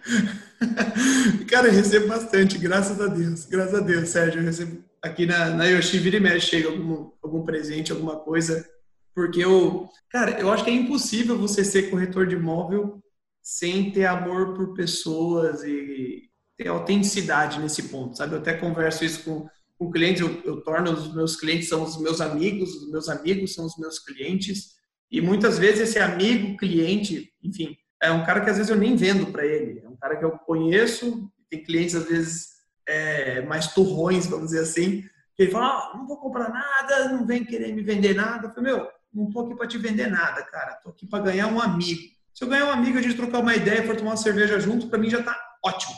Cara, 1.49 1.67
eu 1.67 1.73
recebo 1.73 2.07
bastante, 2.07 2.57
graças 2.57 2.99
a 2.99 3.07
Deus. 3.07 3.45
Graças 3.45 3.75
a 3.75 3.79
Deus, 3.79 4.09
Sérgio. 4.09 4.41
Eu 4.41 4.45
recebo 4.45 4.83
aqui 5.01 5.25
na, 5.25 5.49
na 5.49 5.65
Yoshi, 5.65 5.99
vira 5.99 6.17
e 6.17 6.19
mexe, 6.19 6.47
chega 6.47 6.69
algum, 6.69 7.11
algum 7.21 7.43
presente, 7.43 7.91
alguma 7.91 8.17
coisa. 8.17 8.67
Porque 9.13 9.43
eu, 9.43 9.89
cara, 10.09 10.39
eu 10.39 10.51
acho 10.51 10.63
que 10.63 10.69
é 10.69 10.73
impossível 10.73 11.37
você 11.37 11.63
ser 11.63 11.89
corretor 11.89 12.27
de 12.27 12.35
imóvel 12.35 13.01
sem 13.41 13.91
ter 13.91 14.05
amor 14.05 14.55
por 14.55 14.73
pessoas 14.73 15.63
e, 15.63 16.29
ter 16.57 16.67
autenticidade 16.69 17.59
nesse 17.59 17.83
ponto, 17.83 18.17
sabe? 18.17 18.33
Eu 18.33 18.39
até 18.39 18.53
converso 18.53 19.03
isso 19.03 19.23
com, 19.23 19.47
com 19.77 19.91
clientes, 19.91 20.21
eu, 20.21 20.41
eu 20.43 20.61
torno 20.61 20.91
os 20.91 21.13
meus 21.13 21.35
clientes 21.35 21.67
são 21.67 21.83
os 21.83 21.99
meus 21.99 22.21
amigos, 22.21 22.75
os 22.75 22.91
meus 22.91 23.09
amigos 23.09 23.53
são 23.53 23.65
os 23.65 23.77
meus 23.77 23.99
clientes, 23.99 24.75
e 25.11 25.21
muitas 25.21 25.57
vezes 25.57 25.89
esse 25.89 25.99
amigo, 25.99 26.57
cliente, 26.57 27.31
enfim, 27.43 27.75
é 28.01 28.11
um 28.11 28.25
cara 28.25 28.41
que 28.41 28.49
às 28.49 28.57
vezes 28.57 28.69
eu 28.69 28.77
nem 28.77 28.95
vendo 28.95 29.31
para 29.31 29.45
ele, 29.45 29.81
é 29.83 29.87
um 29.87 29.95
cara 29.95 30.17
que 30.17 30.25
eu 30.25 30.31
conheço, 30.31 31.29
tem 31.49 31.63
clientes 31.63 31.95
às 31.95 32.05
vezes 32.05 32.55
é, 32.87 33.41
mais 33.41 33.73
turrões, 33.73 34.27
vamos 34.27 34.47
dizer 34.47 34.61
assim, 34.61 35.03
que 35.35 35.43
ele 35.43 35.51
fala, 35.51 35.67
ah, 35.67 35.97
não 35.97 36.07
vou 36.07 36.17
comprar 36.17 36.49
nada, 36.49 37.09
não 37.09 37.25
vem 37.25 37.43
querer 37.43 37.73
me 37.73 37.83
vender 37.83 38.15
nada. 38.15 38.47
Eu 38.47 38.53
falei, 38.53 38.73
meu, 38.73 38.87
não 39.13 39.29
tô 39.29 39.41
aqui 39.41 39.55
para 39.55 39.67
te 39.67 39.77
vender 39.77 40.07
nada, 40.07 40.41
cara, 40.43 40.75
tô 40.75 40.89
aqui 40.89 41.05
para 41.05 41.23
ganhar 41.23 41.47
um 41.47 41.61
amigo. 41.61 42.01
Se 42.33 42.43
eu 42.43 42.47
ganhar 42.47 42.65
um 42.65 42.71
amigo, 42.71 42.97
a 42.97 43.01
gente 43.01 43.15
trocar 43.15 43.39
uma 43.39 43.55
ideia, 43.55 43.85
for 43.85 43.95
tomar 43.95 44.11
uma 44.11 44.17
cerveja 44.17 44.59
junto, 44.59 44.87
para 44.87 44.99
mim 44.99 45.09
já 45.09 45.21
tá 45.23 45.37
ótimo. 45.63 45.95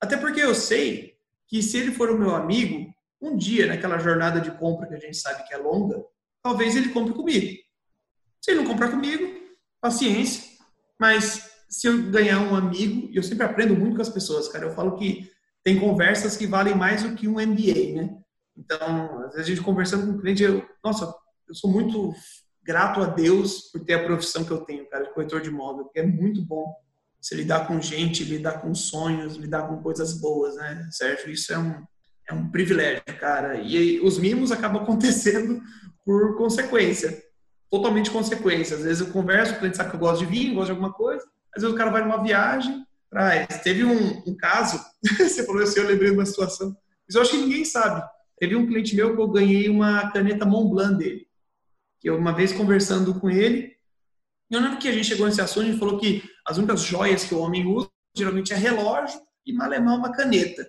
Até 0.00 0.16
porque 0.16 0.40
eu 0.40 0.54
sei 0.54 1.14
que 1.46 1.62
se 1.62 1.78
ele 1.78 1.92
for 1.92 2.10
o 2.10 2.18
meu 2.18 2.34
amigo, 2.34 2.92
um 3.20 3.36
dia 3.36 3.66
naquela 3.66 3.98
jornada 3.98 4.40
de 4.40 4.50
compra 4.52 4.88
que 4.88 4.94
a 4.94 4.98
gente 4.98 5.16
sabe 5.16 5.46
que 5.46 5.54
é 5.54 5.58
longa, 5.58 6.02
talvez 6.42 6.74
ele 6.76 6.88
compre 6.88 7.12
comigo. 7.12 7.58
Se 8.40 8.50
ele 8.50 8.60
não 8.60 8.66
comprar 8.66 8.90
comigo, 8.90 9.40
paciência. 9.80 10.48
Mas 10.98 11.50
se 11.68 11.86
eu 11.86 12.10
ganhar 12.10 12.40
um 12.40 12.54
amigo, 12.54 13.08
e 13.10 13.16
eu 13.16 13.22
sempre 13.22 13.44
aprendo 13.44 13.76
muito 13.76 13.96
com 13.96 14.02
as 14.02 14.08
pessoas, 14.08 14.48
cara, 14.48 14.66
eu 14.66 14.74
falo 14.74 14.96
que 14.96 15.30
tem 15.62 15.78
conversas 15.78 16.36
que 16.36 16.46
valem 16.46 16.74
mais 16.74 17.02
do 17.02 17.14
que 17.14 17.28
um 17.28 17.34
MBA, 17.34 17.94
né? 17.94 18.18
Então, 18.56 19.24
às 19.24 19.34
vezes 19.34 19.46
a 19.46 19.54
gente 19.54 19.62
conversando 19.62 20.06
com 20.06 20.12
um 20.12 20.20
cliente, 20.20 20.42
eu, 20.42 20.66
nossa, 20.82 21.14
eu 21.48 21.54
sou 21.54 21.70
muito 21.70 22.12
grato 22.62 23.00
a 23.00 23.06
Deus 23.06 23.70
por 23.70 23.84
ter 23.84 23.94
a 23.94 24.04
profissão 24.04 24.44
que 24.44 24.50
eu 24.50 24.62
tenho, 24.64 24.88
cara, 24.88 25.04
de 25.04 25.14
corretor 25.14 25.40
de 25.40 25.48
imóvel, 25.48 25.84
porque 25.84 26.00
é 26.00 26.06
muito 26.06 26.42
bom 26.42 26.74
você 27.20 27.34
lidar 27.34 27.66
com 27.66 27.80
gente, 27.80 28.24
lidar 28.24 28.62
com 28.62 28.74
sonhos, 28.74 29.36
lidar 29.36 29.68
com 29.68 29.82
coisas 29.82 30.18
boas, 30.18 30.56
né, 30.56 30.88
Sérgio? 30.90 31.30
Isso 31.30 31.52
é 31.52 31.58
um, 31.58 31.84
é 32.30 32.34
um 32.34 32.48
privilégio, 32.48 33.02
cara. 33.18 33.56
E 33.56 34.00
os 34.00 34.18
mimos 34.18 34.52
acabam 34.52 34.82
acontecendo 34.82 35.60
por 36.04 36.36
consequência, 36.36 37.22
totalmente 37.70 38.10
consequência. 38.10 38.76
Às 38.76 38.84
vezes 38.84 39.00
eu 39.00 39.12
converso, 39.12 39.54
o 39.54 39.58
cliente 39.58 39.76
sabe 39.76 39.90
que 39.90 39.96
eu 39.96 40.00
gosto 40.00 40.24
de 40.24 40.30
vinho, 40.30 40.54
gosto 40.54 40.66
de 40.66 40.72
alguma 40.72 40.92
coisa, 40.92 41.24
às 41.54 41.62
vezes 41.62 41.74
o 41.74 41.78
cara 41.78 41.90
vai 41.90 42.02
numa 42.02 42.22
viagem, 42.22 42.84
traz. 43.10 43.46
Teve 43.62 43.84
um, 43.84 44.22
um 44.26 44.36
caso, 44.36 44.80
você 45.18 45.44
falou 45.44 45.62
assim, 45.62 45.80
eu 45.80 45.88
lembrei 45.88 46.10
de 46.10 46.16
uma 46.16 46.26
situação, 46.26 46.76
mas 47.06 47.14
eu 47.14 47.22
acho 47.22 47.32
que 47.32 47.38
ninguém 47.38 47.64
sabe. 47.64 48.02
Teve 48.38 48.56
um 48.56 48.66
cliente 48.66 48.94
meu 48.96 49.14
que 49.14 49.20
eu 49.20 49.28
ganhei 49.28 49.68
uma 49.68 50.10
caneta 50.10 50.46
Montblanc 50.46 50.96
dele. 50.96 51.26
Que 52.00 52.08
eu, 52.08 52.16
uma 52.16 52.32
vez 52.32 52.52
conversando 52.52 53.12
com 53.20 53.28
ele, 53.28 53.76
eu 54.50 54.60
lembro 54.60 54.78
que 54.78 54.88
a 54.88 54.92
gente 54.92 55.06
chegou 55.06 55.26
nesse 55.26 55.42
assunto 55.42 55.68
e 55.68 55.78
falou 55.78 55.98
que 55.98 56.22
as 56.46 56.56
únicas 56.56 56.80
joias 56.80 57.24
que 57.24 57.34
o 57.34 57.40
homem 57.40 57.66
usa 57.66 57.90
geralmente 58.16 58.52
é 58.52 58.56
relógio 58.56 59.20
e 59.46 59.52
malemar 59.52 59.96
uma 59.96 60.12
caneta. 60.12 60.66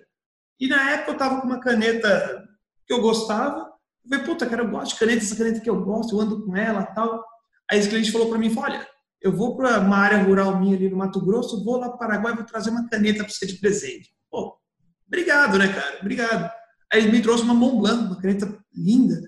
E 0.62 0.68
na 0.68 0.92
época 0.92 1.10
eu 1.10 1.18
tava 1.18 1.40
com 1.40 1.48
uma 1.48 1.58
caneta 1.58 2.48
que 2.86 2.92
eu 2.92 3.00
gostava. 3.00 3.68
Eu 4.04 4.10
falei, 4.10 4.24
puta, 4.24 4.46
cara, 4.46 4.62
eu 4.62 4.70
gosto 4.70 4.92
de 4.92 4.98
caneta, 5.00 5.24
essa 5.24 5.34
caneta 5.34 5.58
que 5.58 5.68
eu 5.68 5.84
gosto, 5.84 6.14
eu 6.14 6.20
ando 6.20 6.46
com 6.46 6.56
ela 6.56 6.86
tal. 6.86 7.20
Aí 7.68 7.80
esse 7.80 7.88
cliente 7.88 8.12
falou 8.12 8.28
para 8.28 8.38
mim, 8.38 8.54
olha, 8.56 8.86
eu 9.20 9.32
vou 9.32 9.56
para 9.56 9.80
uma 9.80 9.96
área 9.96 10.22
rural 10.22 10.60
minha 10.60 10.76
ali 10.76 10.88
no 10.88 10.96
Mato 10.96 11.20
Grosso, 11.20 11.64
vou 11.64 11.78
lá 11.78 11.88
para 11.88 11.96
o 11.96 11.98
Paraguai, 11.98 12.36
vou 12.36 12.44
trazer 12.44 12.70
uma 12.70 12.88
caneta 12.88 13.24
para 13.24 13.32
você 13.32 13.44
de 13.44 13.54
presente. 13.54 14.14
Pô, 14.30 14.56
obrigado, 15.04 15.58
né, 15.58 15.66
cara? 15.66 15.98
Obrigado. 16.00 16.48
Aí 16.92 17.02
ele 17.02 17.10
me 17.10 17.20
trouxe 17.20 17.42
uma 17.42 17.54
Montblanc, 17.54 18.04
uma 18.04 18.20
caneta 18.20 18.56
linda, 18.72 19.20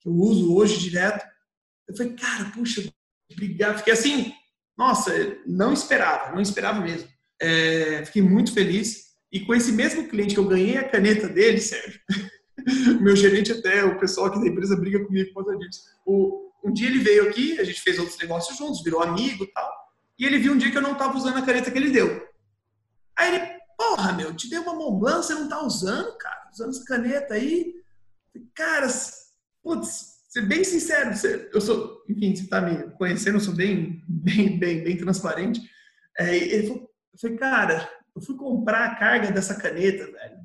que 0.00 0.08
eu 0.08 0.12
uso 0.12 0.52
hoje 0.52 0.76
direto. 0.76 1.24
Eu 1.86 1.96
falei, 1.96 2.14
cara, 2.14 2.46
puxa, 2.46 2.82
obrigado. 3.30 3.78
Fiquei 3.78 3.92
assim, 3.92 4.32
nossa, 4.76 5.12
não 5.46 5.72
esperava, 5.72 6.34
não 6.34 6.40
esperava 6.40 6.80
mesmo. 6.80 7.08
É, 7.40 8.04
fiquei 8.06 8.22
muito 8.22 8.52
feliz. 8.52 9.09
E 9.32 9.40
com 9.40 9.54
esse 9.54 9.72
mesmo 9.72 10.08
cliente 10.08 10.34
que 10.34 10.40
eu 10.40 10.48
ganhei 10.48 10.76
a 10.76 10.88
caneta 10.88 11.28
dele, 11.28 11.60
Sérgio, 11.60 12.00
meu 13.00 13.14
gerente 13.14 13.52
até, 13.52 13.84
o 13.84 13.98
pessoal 13.98 14.26
aqui 14.26 14.40
da 14.40 14.48
empresa 14.48 14.76
briga 14.76 15.04
comigo 15.04 15.32
por 15.32 15.44
causa 15.44 15.58
disso. 15.58 15.82
O, 16.04 16.50
um 16.64 16.72
dia 16.72 16.88
ele 16.88 16.98
veio 16.98 17.28
aqui, 17.28 17.58
a 17.58 17.64
gente 17.64 17.80
fez 17.80 17.98
outros 17.98 18.18
negócios 18.18 18.56
juntos, 18.58 18.82
virou 18.82 19.02
amigo 19.02 19.44
e 19.44 19.52
tal. 19.52 19.70
E 20.18 20.26
ele 20.26 20.38
viu 20.38 20.52
um 20.52 20.58
dia 20.58 20.70
que 20.70 20.76
eu 20.76 20.82
não 20.82 20.92
estava 20.92 21.16
usando 21.16 21.38
a 21.38 21.42
caneta 21.42 21.70
que 21.70 21.78
ele 21.78 21.90
deu. 21.90 22.28
Aí 23.16 23.34
ele, 23.34 23.58
porra, 23.76 24.12
meu, 24.12 24.34
te 24.34 24.50
dei 24.50 24.58
uma 24.58 24.74
Montblanc, 24.74 25.24
você 25.24 25.34
não 25.34 25.48
tá 25.48 25.64
usando, 25.64 26.16
cara, 26.18 26.50
usando 26.52 26.70
essa 26.70 26.84
caneta 26.84 27.34
aí. 27.34 27.74
Cara, 28.54 28.86
putz, 29.62 30.20
ser 30.28 30.42
bem 30.42 30.62
sincero, 30.62 31.10
eu 31.52 31.60
sou, 31.60 32.04
enfim, 32.08 32.34
você 32.34 32.46
tá 32.46 32.60
me 32.60 32.90
conhecendo, 32.92 33.36
eu 33.36 33.40
sou 33.40 33.54
bem, 33.54 34.02
bem, 34.08 34.58
bem, 34.58 34.84
bem 34.84 34.96
transparente. 34.96 35.60
É, 36.18 36.36
ele 36.36 36.66
falou, 36.68 36.90
eu 37.12 37.18
falei, 37.18 37.36
cara, 37.38 37.90
eu 38.20 38.26
fui 38.26 38.36
comprar 38.36 38.84
a 38.84 38.94
carga 38.94 39.32
dessa 39.32 39.54
caneta, 39.54 40.04
velho. 40.04 40.38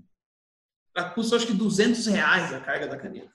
Ela 0.95 1.09
custa 1.09 1.35
acho 1.35 1.47
que 1.47 1.53
200 1.53 2.07
reais 2.07 2.53
a 2.53 2.59
carga 2.61 2.87
da 2.87 2.97
caneta. 2.97 3.29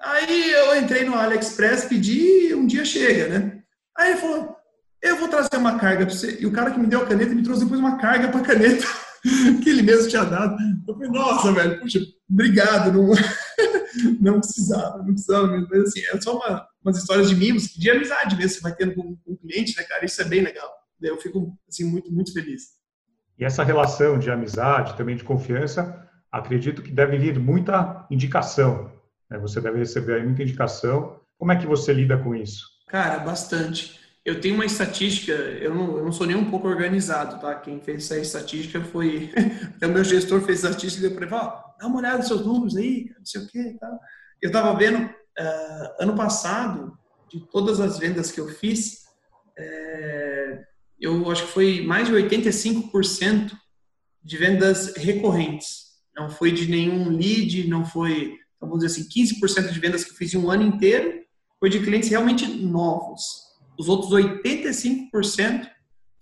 Aí 0.00 0.50
eu 0.50 0.76
entrei 0.76 1.04
no 1.04 1.14
AliExpress, 1.14 1.84
pedi 1.84 2.48
e 2.48 2.54
um 2.54 2.66
dia 2.66 2.84
chega, 2.84 3.28
né? 3.28 3.62
Aí 3.96 4.10
ele 4.10 4.20
falou, 4.20 4.56
eu 5.00 5.16
vou 5.16 5.28
trazer 5.28 5.56
uma 5.56 5.78
carga 5.78 6.06
para 6.06 6.14
você. 6.14 6.38
E 6.40 6.46
o 6.46 6.52
cara 6.52 6.72
que 6.72 6.80
me 6.80 6.86
deu 6.86 7.02
a 7.02 7.06
caneta 7.06 7.34
me 7.34 7.42
trouxe 7.42 7.62
depois 7.62 7.80
uma 7.80 7.98
carga 7.98 8.28
para 8.28 8.40
caneta 8.40 8.86
que 9.62 9.70
ele 9.70 9.82
mesmo 9.82 10.08
tinha 10.08 10.24
dado. 10.24 10.56
Eu 10.88 10.94
falei, 10.94 11.10
nossa, 11.10 11.52
velho, 11.52 11.80
puxa, 11.80 12.00
obrigado. 12.28 12.92
Não, 12.92 13.10
não 14.20 14.40
precisava, 14.40 14.98
não 14.98 15.12
precisava 15.12 15.46
mesmo. 15.46 15.68
Mas 15.70 15.82
assim, 15.82 16.00
é 16.00 16.20
só 16.20 16.36
uma, 16.36 16.66
umas 16.82 16.98
histórias 16.98 17.28
de 17.28 17.36
mimos, 17.36 17.68
de 17.68 17.90
amizade 17.90 18.36
mesmo, 18.36 18.56
você 18.56 18.60
vai 18.60 18.74
tendo 18.74 18.94
com, 18.94 19.16
com 19.16 19.32
o 19.32 19.36
cliente, 19.36 19.76
né, 19.76 19.84
cara? 19.84 20.04
Isso 20.04 20.20
é 20.20 20.24
bem 20.24 20.42
legal. 20.42 20.68
Eu 21.00 21.20
fico, 21.20 21.56
assim, 21.68 21.84
muito, 21.84 22.12
muito 22.12 22.32
feliz. 22.32 22.81
E 23.38 23.44
essa 23.44 23.64
relação 23.64 24.18
de 24.18 24.30
amizade, 24.30 24.96
também 24.96 25.16
de 25.16 25.24
confiança, 25.24 26.08
acredito 26.30 26.82
que 26.82 26.90
deve 26.90 27.18
vir 27.18 27.38
muita 27.38 28.06
indicação. 28.10 28.90
Né? 29.30 29.38
Você 29.38 29.60
deve 29.60 29.78
receber 29.78 30.22
muita 30.24 30.42
indicação. 30.42 31.20
Como 31.38 31.52
é 31.52 31.56
que 31.56 31.66
você 31.66 31.92
lida 31.92 32.16
com 32.16 32.34
isso? 32.34 32.66
Cara, 32.88 33.18
bastante 33.18 34.02
eu 34.24 34.40
tenho 34.40 34.54
uma 34.54 34.64
estatística, 34.64 35.32
eu 35.32 35.74
não, 35.74 35.98
eu 35.98 36.04
não 36.04 36.12
sou 36.12 36.26
nem 36.26 36.36
um 36.36 36.48
pouco 36.48 36.68
organizado, 36.68 37.40
tá? 37.40 37.54
Quem 37.56 37.80
fez 37.80 38.04
essa 38.04 38.18
estatística 38.18 38.80
foi. 38.80 39.32
O 39.82 39.88
meu 39.88 40.04
gestor 40.04 40.40
fez 40.42 40.62
estatística 40.62 41.06
e 41.06 41.12
ele: 41.12 41.34
ó, 41.34 41.60
dá 41.78 41.86
uma 41.86 41.98
olhada 41.98 42.18
nos 42.18 42.28
seus 42.28 42.46
números 42.46 42.76
aí, 42.76 43.10
não 43.18 43.26
sei 43.26 43.40
o 43.42 43.46
quê 43.48 43.58
e 43.58 43.78
tal. 43.78 43.98
Eu 44.40 44.48
estava 44.48 44.76
vendo, 44.78 45.06
uh, 45.06 46.02
ano 46.02 46.14
passado, 46.14 46.96
de 47.28 47.40
todas 47.50 47.80
as 47.80 47.98
vendas 47.98 48.30
que 48.30 48.40
eu 48.40 48.46
fiz, 48.48 49.02
é, 49.58 50.21
eu 51.02 51.28
acho 51.30 51.46
que 51.46 51.52
foi 51.52 51.82
mais 51.82 52.06
de 52.06 52.14
85% 52.14 53.52
de 54.22 54.36
vendas 54.36 54.94
recorrentes. 54.96 55.92
Não 56.16 56.30
foi 56.30 56.52
de 56.52 56.70
nenhum 56.70 57.08
lead, 57.08 57.66
não 57.68 57.84
foi, 57.84 58.36
vamos 58.60 58.78
dizer 58.78 59.00
assim, 59.00 59.08
15% 59.08 59.72
de 59.72 59.80
vendas 59.80 60.04
que 60.04 60.12
eu 60.12 60.16
fiz 60.16 60.32
em 60.32 60.38
um 60.38 60.48
ano 60.48 60.62
inteiro 60.62 61.20
foi 61.58 61.68
de 61.68 61.80
clientes 61.80 62.08
realmente 62.08 62.46
novos. 62.46 63.20
Os 63.76 63.88
outros 63.88 64.12
85% 64.12 65.68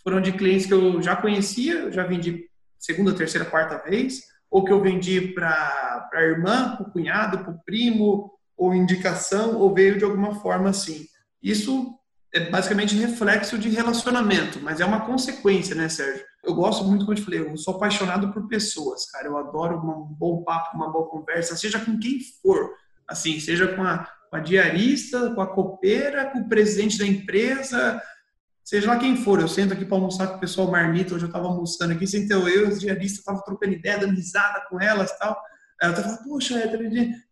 foram 0.03 0.21
de 0.21 0.33
clientes 0.33 0.65
que 0.65 0.73
eu 0.73 1.03
já 1.03 1.15
conhecia, 1.15 1.93
já 1.93 2.05
vendi 2.05 2.49
segunda, 2.79 3.15
terceira, 3.15 3.45
quarta 3.45 3.79
vez, 3.89 4.23
ou 4.51 4.65
que 4.65 4.73
eu 4.73 4.81
vendi 4.81 5.21
para 5.35 6.09
a 6.15 6.23
irmã, 6.23 6.77
para 6.77 6.89
o 6.89 6.91
cunhado, 6.91 7.39
para 7.41 7.53
o 7.53 7.61
primo, 7.65 8.33
ou 8.57 8.75
indicação, 8.75 9.59
ou 9.59 9.75
veio 9.75 9.99
de 9.99 10.05
alguma 10.05 10.35
forma 10.37 10.71
assim. 10.71 11.05
Isso 11.43 11.95
é 12.33 12.49
basicamente 12.49 12.95
reflexo 12.95 13.59
de 13.59 13.69
relacionamento, 13.69 14.61
mas 14.63 14.81
é 14.81 14.85
uma 14.85 15.01
consequência, 15.01 15.75
né, 15.75 15.89
Sérgio? 15.89 16.25
Eu 16.45 16.55
gosto 16.55 16.85
muito, 16.85 17.05
como 17.05 17.13
eu 17.13 17.17
te 17.17 17.25
falei, 17.25 17.41
eu 17.41 17.57
sou 17.57 17.75
apaixonado 17.75 18.33
por 18.33 18.47
pessoas, 18.47 19.11
cara. 19.11 19.27
Eu 19.27 19.37
adoro 19.37 19.77
um 19.77 20.15
bom 20.15 20.43
papo, 20.43 20.77
uma 20.77 20.91
boa 20.91 21.09
conversa, 21.09 21.57
seja 21.57 21.81
com 21.81 21.99
quem 21.99 22.19
for. 22.41 22.71
Assim, 23.07 23.41
seja 23.41 23.75
com 23.75 23.83
a, 23.83 24.09
com 24.31 24.37
a 24.37 24.41
diarista, 24.41 25.35
com 25.35 25.41
a 25.41 25.47
copeira, 25.47 26.31
com 26.31 26.41
o 26.41 26.49
presidente 26.49 26.97
da 26.97 27.05
empresa, 27.05 28.01
seja 28.65 28.87
lá 28.87 28.99
quem 28.99 29.17
for. 29.17 29.41
Eu 29.41 29.49
sento 29.49 29.75
aqui 29.75 29.85
para 29.85 29.97
almoçar 29.97 30.29
com 30.29 30.37
o 30.37 30.41
pessoal 30.41 30.71
marmita, 30.71 31.15
hoje 31.15 31.25
eu 31.25 31.29
estava 31.29 31.47
almoçando 31.47 31.93
aqui, 31.93 32.07
sentei 32.07 32.37
eu, 32.37 32.69
os 32.69 32.81
diaristas 32.81 33.19
estavam 33.19 33.43
trocando 33.43 33.73
ideia, 33.73 33.99
dando 33.99 34.15
risada 34.15 34.65
com 34.71 34.81
elas 34.81 35.17
tal. 35.19 35.37
Ela 35.83 35.93
até 35.93 36.03
falou, 36.03 36.19
poxa, 36.25 36.61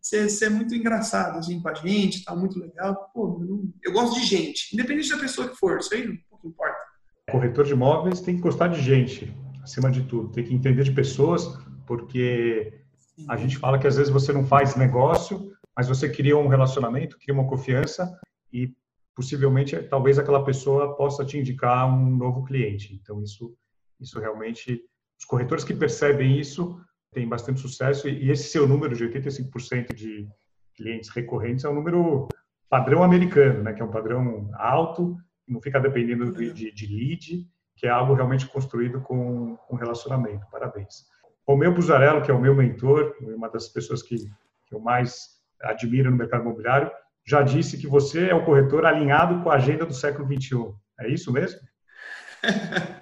você, 0.01 0.27
você 0.27 0.45
é 0.45 0.49
muito 0.49 0.73
engraçado 0.73 1.37
assim, 1.37 1.61
com 1.61 1.69
a 1.69 1.73
gente, 1.75 2.23
tá 2.23 2.35
muito 2.35 2.59
legal. 2.59 3.11
Pô, 3.13 3.39
eu, 3.47 3.69
eu 3.83 3.93
gosto 3.93 4.19
de 4.19 4.25
gente, 4.25 4.73
independente 4.73 5.09
da 5.09 5.19
pessoa 5.19 5.47
que 5.47 5.55
for, 5.55 5.77
isso 5.77 5.93
aí 5.93 6.07
não 6.07 6.17
importa. 6.43 6.77
Corretor 7.31 7.65
de 7.65 7.73
imóveis 7.73 8.21
tem 8.21 8.35
que 8.35 8.41
gostar 8.41 8.69
de 8.69 8.81
gente, 8.81 9.31
acima 9.61 9.91
de 9.91 10.03
tudo. 10.03 10.31
Tem 10.31 10.43
que 10.43 10.53
entender 10.53 10.83
de 10.83 10.91
pessoas, 10.91 11.47
porque 11.85 12.73
a 13.27 13.37
gente 13.37 13.57
fala 13.57 13.77
que 13.77 13.85
às 13.85 13.97
vezes 13.97 14.11
você 14.11 14.33
não 14.33 14.45
faz 14.45 14.75
negócio, 14.75 15.51
mas 15.75 15.87
você 15.87 16.09
cria 16.09 16.35
um 16.35 16.47
relacionamento, 16.47 17.17
cria 17.19 17.33
uma 17.33 17.47
confiança 17.47 18.19
e 18.51 18.73
possivelmente 19.15 19.77
talvez 19.83 20.17
aquela 20.17 20.43
pessoa 20.43 20.95
possa 20.95 21.23
te 21.23 21.37
indicar 21.37 21.87
um 21.87 22.15
novo 22.15 22.43
cliente. 22.43 22.95
Então 22.95 23.21
isso 23.21 23.55
isso 23.99 24.19
realmente 24.19 24.81
os 25.19 25.25
corretores 25.25 25.65
que 25.65 25.73
percebem 25.73 26.39
isso 26.39 26.79
têm 27.11 27.27
bastante 27.27 27.59
sucesso 27.59 28.07
e 28.07 28.29
esse 28.29 28.49
seu 28.49 28.67
número 28.67 28.95
de 28.95 29.03
85% 29.07 29.93
de 29.93 30.27
clientes 30.75 31.09
recorrentes 31.09 31.65
é 31.65 31.69
um 31.69 31.75
número 31.75 32.27
padrão 32.69 33.03
americano, 33.03 33.63
né, 33.63 33.73
que 33.73 33.81
é 33.81 33.85
um 33.85 33.91
padrão 33.91 34.49
alto, 34.53 35.17
não 35.47 35.61
fica 35.61 35.79
dependendo 35.79 36.31
de, 36.31 36.53
de, 36.53 36.71
de 36.71 36.87
lead, 36.87 37.47
que 37.75 37.87
é 37.87 37.89
algo 37.89 38.13
realmente 38.13 38.47
construído 38.47 39.01
com, 39.01 39.57
com 39.67 39.75
relacionamento. 39.75 40.45
Parabéns. 40.51 41.05
O 41.47 41.55
meu 41.55 41.73
Buzarello, 41.73 42.21
que 42.21 42.29
é 42.29 42.33
o 42.33 42.39
meu 42.39 42.53
mentor, 42.53 43.15
uma 43.21 43.49
das 43.49 43.67
pessoas 43.69 44.03
que, 44.03 44.17
que 44.17 44.75
eu 44.75 44.79
mais 44.79 45.39
admira 45.61 46.11
no 46.11 46.17
mercado 46.17 46.41
imobiliário, 46.41 46.91
já 47.25 47.41
disse 47.41 47.77
que 47.77 47.87
você 47.87 48.29
é 48.29 48.35
o 48.35 48.45
corretor 48.45 48.85
alinhado 48.85 49.43
com 49.43 49.49
a 49.49 49.55
agenda 49.55 49.85
do 49.85 49.93
século 49.93 50.27
XXI. 50.27 50.73
É 50.99 51.09
isso 51.09 51.31
mesmo? 51.31 51.59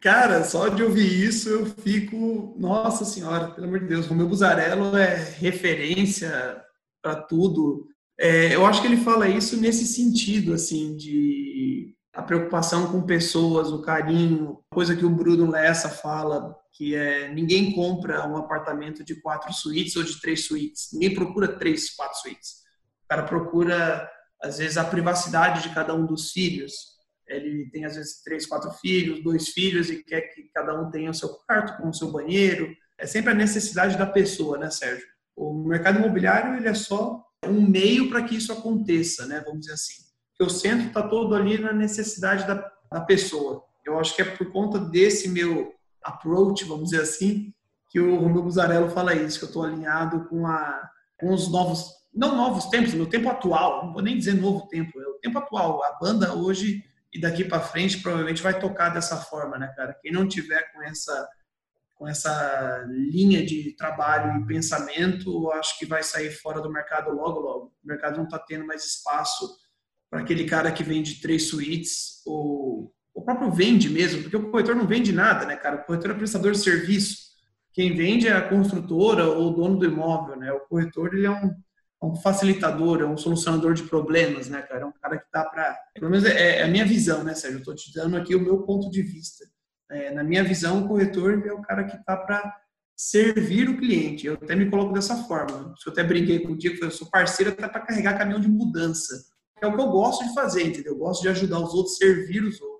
Cara, 0.00 0.44
só 0.44 0.68
de 0.68 0.82
ouvir 0.82 1.24
isso 1.24 1.48
eu 1.48 1.66
fico, 1.66 2.54
nossa 2.58 3.04
senhora, 3.04 3.50
pelo 3.50 3.66
amor 3.66 3.80
de 3.80 3.86
Deus, 3.86 4.08
o 4.08 4.14
meu 4.14 4.28
Buzarello 4.28 4.96
é 4.96 5.14
referência 5.14 6.62
para 7.02 7.16
tudo. 7.16 7.86
É, 8.18 8.54
eu 8.54 8.66
acho 8.66 8.80
que 8.80 8.86
ele 8.86 8.96
fala 8.98 9.28
isso 9.28 9.60
nesse 9.60 9.86
sentido, 9.86 10.52
assim, 10.54 10.96
de 10.96 11.94
a 12.14 12.22
preocupação 12.22 12.90
com 12.90 13.02
pessoas, 13.02 13.70
o 13.70 13.80
carinho, 13.80 14.58
coisa 14.72 14.96
que 14.96 15.06
o 15.06 15.10
Bruno 15.10 15.50
Lessa 15.50 15.88
fala 15.88 16.56
que 16.78 16.94
é 16.94 17.28
ninguém 17.34 17.72
compra 17.72 18.26
um 18.28 18.36
apartamento 18.36 19.04
de 19.04 19.20
quatro 19.20 19.52
suítes 19.52 19.96
ou 19.96 20.04
de 20.04 20.20
três 20.20 20.46
suítes. 20.46 20.90
Ninguém 20.92 21.12
procura 21.12 21.58
três, 21.58 21.90
quatro 21.94 22.20
suítes. 22.20 22.62
O 23.04 23.08
cara 23.08 23.24
procura, 23.24 24.08
às 24.40 24.58
vezes, 24.58 24.76
a 24.76 24.84
privacidade 24.84 25.64
de 25.64 25.74
cada 25.74 25.92
um 25.92 26.06
dos 26.06 26.30
filhos. 26.30 26.97
Ele 27.28 27.68
tem, 27.70 27.84
às 27.84 27.96
vezes, 27.96 28.22
três, 28.22 28.46
quatro 28.46 28.70
filhos, 28.72 29.22
dois 29.22 29.48
filhos 29.48 29.90
e 29.90 30.02
quer 30.02 30.22
que 30.22 30.44
cada 30.54 30.80
um 30.80 30.90
tenha 30.90 31.10
o 31.10 31.14
seu 31.14 31.28
quarto 31.28 31.80
com 31.80 31.88
o 31.90 31.94
seu 31.94 32.10
banheiro. 32.10 32.74
É 32.96 33.06
sempre 33.06 33.30
a 33.32 33.34
necessidade 33.34 33.96
da 33.96 34.06
pessoa, 34.06 34.58
né, 34.58 34.70
Sérgio? 34.70 35.06
O 35.36 35.52
mercado 35.54 35.98
imobiliário 35.98 36.56
ele 36.56 36.68
é 36.68 36.74
só 36.74 37.24
um 37.44 37.60
meio 37.60 38.08
para 38.08 38.22
que 38.22 38.36
isso 38.36 38.52
aconteça, 38.52 39.26
né? 39.26 39.42
Vamos 39.44 39.60
dizer 39.60 39.74
assim. 39.74 40.02
Que 40.34 40.44
o 40.44 40.50
centro 40.50 40.88
está 40.88 41.02
todo 41.02 41.34
ali 41.34 41.58
na 41.58 41.72
necessidade 41.72 42.46
da, 42.46 42.54
da 42.90 43.00
pessoa. 43.00 43.64
Eu 43.84 43.98
acho 43.98 44.14
que 44.14 44.22
é 44.22 44.24
por 44.24 44.50
conta 44.50 44.78
desse 44.78 45.28
meu 45.28 45.72
approach, 46.02 46.64
vamos 46.64 46.90
dizer 46.90 47.02
assim, 47.02 47.52
que 47.90 48.00
o 48.00 48.16
Romeu 48.16 48.42
Buzarello 48.42 48.90
fala 48.90 49.14
isso, 49.14 49.38
que 49.38 49.44
eu 49.44 49.48
estou 49.48 49.64
alinhado 49.64 50.26
com, 50.28 50.46
a, 50.46 50.88
com 51.18 51.32
os 51.32 51.50
novos, 51.50 51.86
não 52.14 52.36
novos 52.36 52.66
tempos, 52.66 52.94
no 52.94 53.06
tempo 53.06 53.28
atual, 53.28 53.86
não 53.86 53.92
vou 53.92 54.02
nem 54.02 54.16
dizer 54.16 54.34
novo 54.34 54.66
tempo, 54.68 55.00
é 55.00 55.06
o 55.06 55.18
tempo 55.20 55.38
atual. 55.38 55.82
A 55.82 55.98
banda 55.98 56.34
hoje 56.34 56.84
e 57.12 57.20
daqui 57.20 57.44
para 57.44 57.60
frente 57.60 58.00
provavelmente 58.02 58.42
vai 58.42 58.58
tocar 58.58 58.90
dessa 58.90 59.16
forma, 59.16 59.58
né, 59.58 59.72
cara? 59.76 59.96
Quem 60.00 60.12
não 60.12 60.28
tiver 60.28 60.72
com 60.72 60.82
essa 60.82 61.28
com 61.94 62.06
essa 62.06 62.86
linha 62.88 63.44
de 63.44 63.74
trabalho 63.76 64.40
e 64.40 64.46
pensamento, 64.46 65.50
acho 65.50 65.76
que 65.80 65.84
vai 65.84 66.00
sair 66.00 66.30
fora 66.30 66.60
do 66.60 66.72
mercado 66.72 67.10
logo, 67.10 67.40
logo. 67.40 67.74
O 67.82 67.88
mercado 67.88 68.18
não 68.18 68.24
está 68.24 68.38
tendo 68.38 68.64
mais 68.64 68.84
espaço 68.84 69.52
para 70.08 70.20
aquele 70.20 70.44
cara 70.44 70.70
que 70.70 70.84
vende 70.84 71.20
três 71.20 71.48
suítes 71.48 72.22
ou 72.24 72.94
o 73.12 73.22
próprio 73.22 73.50
vende 73.50 73.90
mesmo, 73.90 74.22
porque 74.22 74.36
o 74.36 74.48
corretor 74.48 74.76
não 74.76 74.86
vende 74.86 75.12
nada, 75.12 75.44
né, 75.44 75.56
cara? 75.56 75.76
O 75.76 75.84
corretor 75.84 76.12
é 76.12 76.14
prestador 76.14 76.52
de 76.52 76.58
serviço. 76.58 77.16
Quem 77.72 77.96
vende 77.96 78.28
é 78.28 78.32
a 78.32 78.48
construtora 78.48 79.26
ou 79.26 79.48
o 79.48 79.54
dono 79.54 79.76
do 79.76 79.84
imóvel, 79.84 80.36
né? 80.36 80.52
O 80.52 80.60
corretor 80.60 81.12
ele 81.12 81.26
é 81.26 81.30
um, 81.30 81.52
um 82.02 82.14
facilitador, 82.16 83.00
é 83.00 83.06
um 83.06 83.16
solucionador 83.16 83.74
de 83.74 83.82
problemas, 83.82 84.48
né, 84.48 84.62
cara? 84.62 84.82
É 84.82 84.86
um 84.86 84.92
cara 84.92 85.18
que 85.18 85.30
tá 85.30 85.44
para, 85.44 85.76
pelo 85.94 86.10
menos 86.10 86.24
é, 86.24 86.60
é, 86.60 86.62
a 86.62 86.68
minha 86.68 86.84
visão, 86.84 87.24
né, 87.24 87.34
Sérgio? 87.34 87.60
Eu 87.60 87.64
tô 87.64 87.74
te 87.74 87.92
dando 87.92 88.16
aqui 88.16 88.34
o 88.34 88.40
meu 88.40 88.62
ponto 88.62 88.90
de 88.90 89.02
vista. 89.02 89.44
É, 89.90 90.10
na 90.12 90.22
minha 90.22 90.44
visão, 90.44 90.84
o 90.84 90.88
corretor 90.88 91.46
é 91.46 91.52
o 91.52 91.62
cara 91.62 91.84
que 91.84 91.96
tá 92.04 92.16
para 92.16 92.56
servir 92.96 93.68
o 93.68 93.78
cliente. 93.78 94.26
Eu 94.26 94.34
até 94.34 94.54
me 94.54 94.70
coloco 94.70 94.92
dessa 94.92 95.16
forma. 95.24 95.74
Eu 95.86 95.92
até 95.92 96.04
brinquei 96.04 96.40
contigo, 96.40 96.84
eu 96.84 96.90
sou 96.90 97.08
parceiro 97.10 97.52
até 97.52 97.66
para 97.66 97.80
carregar 97.80 98.18
caminhão 98.18 98.40
de 98.40 98.48
mudança. 98.48 99.14
É 99.60 99.66
o 99.66 99.74
que 99.74 99.80
eu 99.80 99.88
gosto 99.88 100.24
de 100.24 100.34
fazer, 100.34 100.62
entendeu? 100.64 100.92
Eu 100.92 100.98
gosto 100.98 101.22
de 101.22 101.28
ajudar 101.28 101.58
os 101.58 101.74
outros, 101.74 101.96
servir 101.96 102.44
os 102.44 102.60
outros 102.60 102.78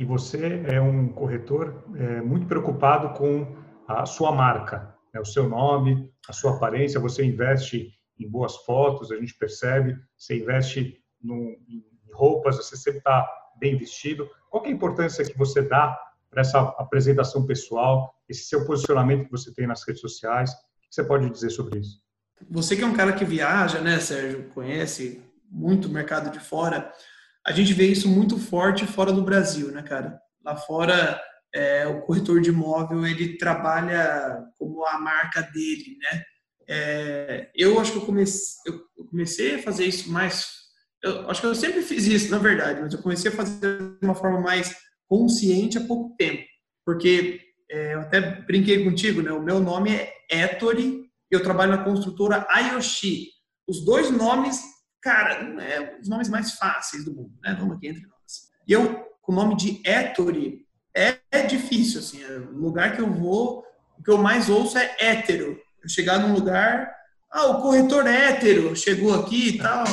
e 0.00 0.04
você 0.04 0.62
é 0.66 0.80
um 0.80 1.08
corretor 1.08 1.84
é, 1.94 2.22
muito 2.22 2.46
preocupado 2.46 3.10
com 3.18 3.54
a 3.86 4.06
sua 4.06 4.32
marca, 4.32 4.94
né, 5.12 5.20
o 5.20 5.26
seu 5.26 5.46
nome, 5.46 6.10
a 6.26 6.32
sua 6.32 6.56
aparência. 6.56 6.98
Você 6.98 7.22
investe 7.22 7.92
em 8.24 8.28
boas 8.28 8.56
fotos, 8.56 9.10
a 9.10 9.16
gente 9.16 9.34
percebe. 9.34 9.98
Você 10.16 10.38
investe 10.38 11.02
em 11.24 11.84
roupas, 12.12 12.56
você 12.56 12.76
sempre 12.76 12.98
está 12.98 13.28
bem 13.58 13.76
vestido. 13.76 14.30
Qual 14.48 14.64
é 14.64 14.68
a 14.68 14.72
importância 14.72 15.24
que 15.24 15.36
você 15.36 15.62
dá 15.62 15.98
para 16.30 16.42
essa 16.42 16.60
apresentação 16.78 17.44
pessoal, 17.44 18.14
esse 18.28 18.44
seu 18.44 18.64
posicionamento 18.64 19.24
que 19.24 19.32
você 19.32 19.52
tem 19.52 19.66
nas 19.66 19.82
redes 19.86 20.00
sociais. 20.00 20.52
O 20.52 20.54
que 20.88 20.94
você 20.94 21.02
pode 21.02 21.28
dizer 21.28 21.50
sobre 21.50 21.80
isso? 21.80 22.00
Você 22.48 22.76
que 22.76 22.82
é 22.82 22.86
um 22.86 22.94
cara 22.94 23.12
que 23.12 23.24
viaja, 23.24 23.80
né, 23.80 23.98
Sérgio, 23.98 24.48
conhece 24.54 25.22
muito 25.50 25.88
o 25.88 25.90
mercado 25.90 26.30
de 26.30 26.38
fora, 26.38 26.92
a 27.44 27.52
gente 27.52 27.74
vê 27.74 27.86
isso 27.86 28.08
muito 28.08 28.38
forte 28.38 28.86
fora 28.86 29.12
do 29.12 29.22
Brasil, 29.22 29.72
né, 29.72 29.82
cara? 29.82 30.20
Lá 30.44 30.56
fora, 30.56 31.20
é, 31.52 31.86
o 31.86 32.00
corretor 32.02 32.40
de 32.40 32.50
imóvel, 32.50 33.04
ele 33.04 33.36
trabalha 33.36 34.44
como 34.56 34.86
a 34.86 34.98
marca 34.98 35.42
dele, 35.42 35.98
né? 36.00 36.22
É, 36.72 37.50
eu 37.52 37.80
acho 37.80 37.90
que 37.90 37.98
eu 37.98 38.06
comecei, 38.06 38.72
eu 38.72 39.06
comecei 39.10 39.56
a 39.56 39.62
fazer 39.62 39.86
isso 39.86 40.08
mais. 40.08 40.46
Eu 41.02 41.28
acho 41.28 41.40
que 41.40 41.46
eu 41.48 41.54
sempre 41.54 41.82
fiz 41.82 42.06
isso, 42.06 42.30
na 42.30 42.38
verdade, 42.38 42.80
mas 42.80 42.94
eu 42.94 43.02
comecei 43.02 43.28
a 43.28 43.34
fazer 43.34 43.98
de 43.98 44.06
uma 44.06 44.14
forma 44.14 44.40
mais 44.40 44.72
consciente 45.08 45.78
há 45.78 45.80
pouco 45.80 46.14
tempo. 46.16 46.44
Porque 46.86 47.40
é, 47.68 47.94
eu 47.94 48.00
até 48.00 48.20
brinquei 48.20 48.84
contigo, 48.84 49.20
né? 49.20 49.32
O 49.32 49.42
meu 49.42 49.58
nome 49.58 49.90
é 49.90 50.12
Ettore, 50.30 51.10
eu 51.28 51.42
trabalho 51.42 51.72
na 51.72 51.82
construtora 51.82 52.46
Ayoshi. 52.48 53.26
Os 53.66 53.84
dois 53.84 54.08
nomes, 54.08 54.62
cara, 55.02 55.42
não 55.42 55.60
é 55.60 55.98
os 56.00 56.08
nomes 56.08 56.28
mais 56.28 56.52
fáceis 56.52 57.04
do 57.04 57.12
mundo, 57.12 57.32
né? 57.42 57.56
Vamos 57.58 57.78
aqui 57.78 57.88
entre 57.88 58.02
nós. 58.02 58.48
E 58.68 58.72
eu, 58.72 58.94
com 59.20 59.32
o 59.32 59.34
nome 59.34 59.56
de 59.56 59.82
Ettore, 59.84 60.64
é, 60.96 61.18
é 61.32 61.42
difícil, 61.42 61.98
assim. 61.98 62.22
É, 62.22 62.38
o 62.38 62.58
lugar 62.58 62.94
que 62.94 63.02
eu 63.02 63.10
vou, 63.10 63.64
o 63.98 64.02
que 64.04 64.10
eu 64.10 64.18
mais 64.18 64.48
ouço 64.48 64.78
é 64.78 64.94
hétero 65.00 65.60
chegar 65.86 66.18
num 66.18 66.34
lugar, 66.34 66.94
ah, 67.30 67.46
o 67.46 67.62
corretor 67.62 68.06
hétero 68.06 68.74
chegou 68.74 69.14
aqui 69.14 69.50
e 69.50 69.58
tal. 69.58 69.84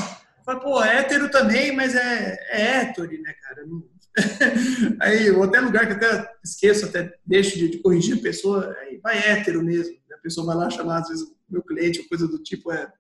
Falo, 0.44 0.60
pô, 0.60 0.84
hétero 0.84 1.30
também, 1.30 1.76
mas 1.76 1.94
é, 1.94 2.40
é 2.50 2.62
hétero, 2.78 3.12
né, 3.22 3.34
cara? 3.42 3.66
aí, 5.02 5.30
ou 5.30 5.44
até 5.44 5.60
lugar 5.60 5.86
que 5.86 5.94
até 5.94 6.32
esqueço, 6.44 6.86
até 6.86 7.14
deixo 7.26 7.58
de, 7.58 7.70
de, 7.70 7.78
corrigir 7.80 8.18
a 8.18 8.22
pessoa, 8.22 8.76
aí 8.82 8.98
vai 8.98 9.18
hétero 9.18 9.64
mesmo. 9.64 9.96
A 10.12 10.18
pessoa 10.18 10.48
vai 10.48 10.56
lá 10.56 10.70
chamar, 10.70 11.02
às 11.02 11.10
vezes, 11.10 11.24
o 11.24 11.36
meu 11.50 11.62
cliente, 11.62 12.00
ou 12.00 12.08
coisa 12.08 12.28
do 12.28 12.42
tipo, 12.42 12.72
é, 12.72 12.92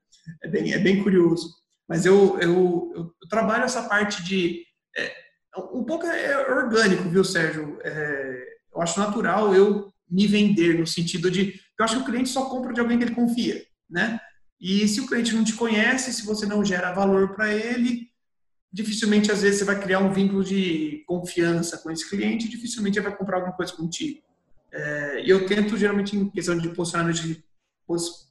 é, 0.43 0.47
bem, 0.47 0.73
é 0.73 0.77
bem 0.77 1.01
curioso. 1.01 1.49
Mas 1.87 2.05
eu, 2.05 2.37
eu, 2.39 2.91
eu, 2.95 3.15
eu 3.21 3.29
trabalho 3.29 3.63
essa 3.63 3.83
parte 3.83 4.23
de. 4.23 4.63
É, 4.95 5.11
um 5.73 5.83
pouco 5.83 6.05
é 6.05 6.51
orgânico, 6.51 7.09
viu, 7.09 7.23
Sérgio? 7.23 7.79
É, 7.81 8.45
eu 8.73 8.81
acho 8.81 8.99
natural 8.99 9.55
eu 9.55 9.91
me 10.09 10.27
vender, 10.27 10.77
no 10.77 10.85
sentido 10.85 11.31
de 11.31 11.59
eu 11.79 11.85
acho 11.85 11.95
que 11.97 12.01
o 12.01 12.05
cliente 12.05 12.29
só 12.29 12.45
compra 12.45 12.73
de 12.73 12.79
alguém 12.79 12.97
que 12.97 13.03
ele 13.05 13.15
confia, 13.15 13.65
né? 13.89 14.19
E 14.59 14.87
se 14.87 14.99
o 14.99 15.07
cliente 15.07 15.35
não 15.35 15.43
te 15.43 15.53
conhece, 15.53 16.11
se 16.11 16.25
você 16.25 16.45
não 16.45 16.65
gera 16.65 16.91
valor 16.91 17.35
para 17.35 17.53
ele, 17.53 18.09
dificilmente 18.73 19.31
às 19.31 19.41
vezes 19.41 19.59
você 19.59 19.65
vai 19.65 19.79
criar 19.79 19.99
um 19.99 20.11
vínculo 20.11 20.43
de 20.43 21.03
confiança 21.07 21.77
com 21.77 21.91
esse 21.91 22.09
cliente, 22.09 22.49
dificilmente 22.49 22.97
ele 22.97 23.07
vai 23.07 23.17
comprar 23.17 23.37
alguma 23.37 23.55
coisa 23.55 23.73
contigo. 23.73 24.21
É, 24.71 25.23
eu 25.25 25.45
tento 25.45 25.77
geralmente 25.77 26.15
em 26.15 26.29
questão 26.29 26.57
de 26.57 26.69
posicionamento 26.69 27.21
de, 27.21 27.43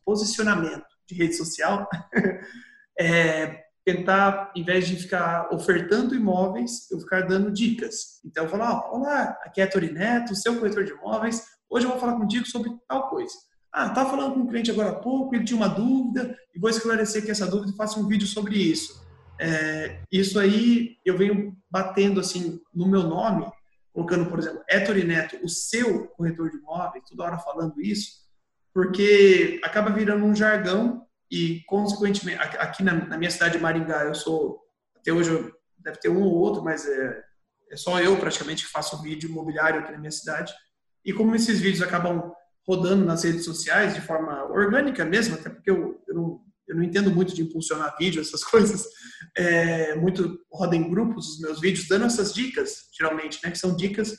posicionamento 0.05 0.85
de 1.07 1.15
rede 1.15 1.35
social, 1.35 1.89
é, 2.99 3.65
tentar, 3.85 4.53
em 4.57 4.65
vez 4.65 4.89
de 4.89 4.97
ficar 4.97 5.49
ofertando 5.53 6.15
imóveis, 6.15 6.91
eu 6.91 6.99
ficar 6.99 7.23
dando 7.23 7.53
dicas. 7.53 8.21
Então, 8.25 8.45
eu 8.45 8.51
falo, 8.51 8.65
oh, 8.65 8.97
olá, 8.97 9.39
aqui 9.43 9.61
é 9.61 9.67
Tori 9.67 9.93
Neto, 9.93 10.35
seu 10.35 10.59
corretor 10.59 10.85
de 10.85 10.91
imóveis, 10.91 11.47
Hoje 11.68 11.87
eu 11.87 11.90
vou 11.90 12.00
falar 12.00 12.16
contigo 12.16 12.46
sobre 12.46 12.70
tal 12.88 13.09
coisa. 13.09 13.35
Ah, 13.72 13.88
estava 13.88 14.11
falando 14.11 14.35
com 14.35 14.40
um 14.40 14.46
cliente 14.46 14.70
agora 14.70 14.90
há 14.90 14.94
pouco, 14.94 15.35
ele 15.35 15.44
tinha 15.44 15.57
uma 15.57 15.68
dúvida, 15.68 16.37
e 16.55 16.59
vou 16.59 16.70
esclarecer 16.70 17.24
que 17.24 17.31
essa 17.31 17.46
dúvida 17.46 17.72
e 17.72 17.76
faço 17.76 18.00
um 18.00 18.07
vídeo 18.07 18.26
sobre 18.26 18.57
isso. 18.57 19.05
É, 19.38 20.00
isso 20.11 20.38
aí 20.38 20.96
eu 21.05 21.16
venho 21.18 21.55
batendo 21.70 22.20
assim 22.20 22.59
no 22.72 22.88
meu 22.88 23.02
nome, 23.02 23.46
colocando, 23.92 24.31
por 24.31 24.38
exemplo, 24.38 24.62
Ettore 24.68 25.05
Neto, 25.05 25.38
o 25.42 25.48
seu 25.48 26.07
corretor 26.09 26.50
de 26.50 26.57
imóveis, 26.57 27.05
toda 27.09 27.24
hora 27.24 27.38
falando 27.38 27.81
isso, 27.81 28.24
porque 28.72 29.61
acaba 29.62 29.90
virando 29.90 30.24
um 30.24 30.35
jargão 30.35 31.07
e, 31.31 31.62
consequentemente, 31.66 32.38
aqui 32.38 32.83
na, 32.83 32.94
na 32.94 33.18
minha 33.18 33.31
cidade 33.31 33.57
de 33.57 33.62
Maringá, 33.62 34.05
eu 34.05 34.14
sou, 34.14 34.61
até 34.94 35.12
hoje 35.12 35.52
deve 35.79 35.98
ter 35.98 36.09
um 36.09 36.22
ou 36.22 36.35
outro, 36.35 36.62
mas 36.62 36.87
é, 36.87 37.22
é 37.70 37.76
só 37.76 38.00
eu 38.00 38.16
praticamente 38.18 38.64
que 38.64 38.70
faço 38.70 39.02
vídeo 39.02 39.29
imobiliário 39.29 39.81
aqui 39.81 39.92
na 39.92 39.98
minha 39.98 40.11
cidade. 40.11 40.52
E 41.07 41.12
como 41.12 41.37
esses 41.37 41.61
vídeos 41.61 41.83
acabam 41.83 42.33
rodando 42.66 43.05
nas 43.05 43.23
redes 43.23 43.45
sociais 43.45 43.95
de 43.95 44.01
forma 44.01 44.45
orgânica 44.51 45.05
mesmo, 45.05 45.37
até 45.37 45.49
porque 45.49 45.71
eu, 45.71 46.03
eu, 46.09 46.14
não, 46.14 46.40
eu 46.66 46.75
não 46.75 46.83
entendo 46.83 47.12
muito 47.12 47.33
de 47.33 47.42
impulsionar 47.42 47.97
vídeo, 47.97 48.21
essas 48.21 48.42
coisas, 48.45 48.85
é, 49.37 49.95
muito 49.95 50.40
roda 50.53 50.75
em 50.75 50.90
grupos 50.90 51.35
os 51.35 51.40
meus 51.40 51.61
vídeos, 51.61 51.87
dando 51.87 52.07
essas 52.07 52.35
dicas, 52.35 52.88
geralmente, 52.92 53.38
né, 53.45 53.53
que 53.53 53.59
são 53.59 53.77
dicas 53.77 54.19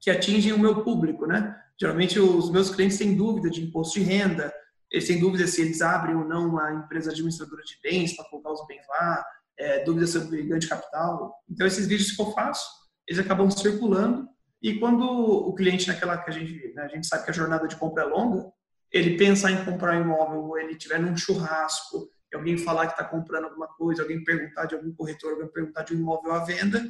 que 0.00 0.10
atingem 0.10 0.54
o 0.54 0.58
meu 0.58 0.82
público, 0.82 1.26
né? 1.26 1.54
Geralmente 1.78 2.18
os 2.18 2.50
meus 2.50 2.70
clientes 2.70 2.96
têm 2.96 3.14
dúvida 3.14 3.50
de 3.50 3.62
imposto 3.62 4.00
de 4.00 4.06
renda, 4.06 4.50
eles 4.90 5.06
têm 5.06 5.20
dúvida 5.20 5.46
se 5.46 5.60
eles 5.60 5.82
abrem 5.82 6.16
ou 6.16 6.24
não 6.24 6.48
uma 6.48 6.72
empresa 6.72 7.10
administradora 7.10 7.62
de 7.62 7.76
bens 7.82 8.16
para 8.16 8.24
colocar 8.30 8.50
os 8.50 8.66
bens 8.66 8.82
lá, 8.88 9.22
é, 9.58 9.84
sobre 10.06 10.42
ganho 10.42 10.58
de 10.58 10.68
capital. 10.68 11.34
Então 11.48 11.66
esses 11.66 11.86
vídeos 11.86 12.12
que 12.12 12.22
eu 12.22 12.32
faço, 12.32 12.66
eles 13.06 13.20
acabam 13.20 13.50
circulando 13.50 14.26
e 14.62 14.78
quando 14.78 15.04
o 15.04 15.54
cliente, 15.54 15.88
naquela 15.88 16.18
que 16.18 16.30
a 16.30 16.32
gente, 16.32 16.72
né, 16.74 16.82
a 16.82 16.88
gente 16.88 17.06
sabe 17.06 17.24
que 17.24 17.30
a 17.30 17.34
jornada 17.34 17.66
de 17.66 17.76
compra 17.76 18.02
é 18.02 18.06
longa, 18.06 18.50
ele 18.92 19.16
pensar 19.16 19.50
em 19.50 19.64
comprar 19.64 19.96
um 19.96 20.02
imóvel, 20.02 20.40
ou 20.40 20.58
ele 20.58 20.74
tiver 20.74 20.98
num 20.98 21.16
churrasco, 21.16 22.10
alguém 22.34 22.58
falar 22.58 22.86
que 22.86 22.92
está 22.92 23.04
comprando 23.04 23.44
alguma 23.44 23.66
coisa, 23.68 24.02
alguém 24.02 24.22
perguntar 24.22 24.66
de 24.66 24.74
algum 24.74 24.92
corretor, 24.92 25.32
alguém 25.32 25.48
perguntar 25.48 25.82
de 25.82 25.94
um 25.94 25.98
imóvel 25.98 26.32
à 26.32 26.44
venda, 26.44 26.84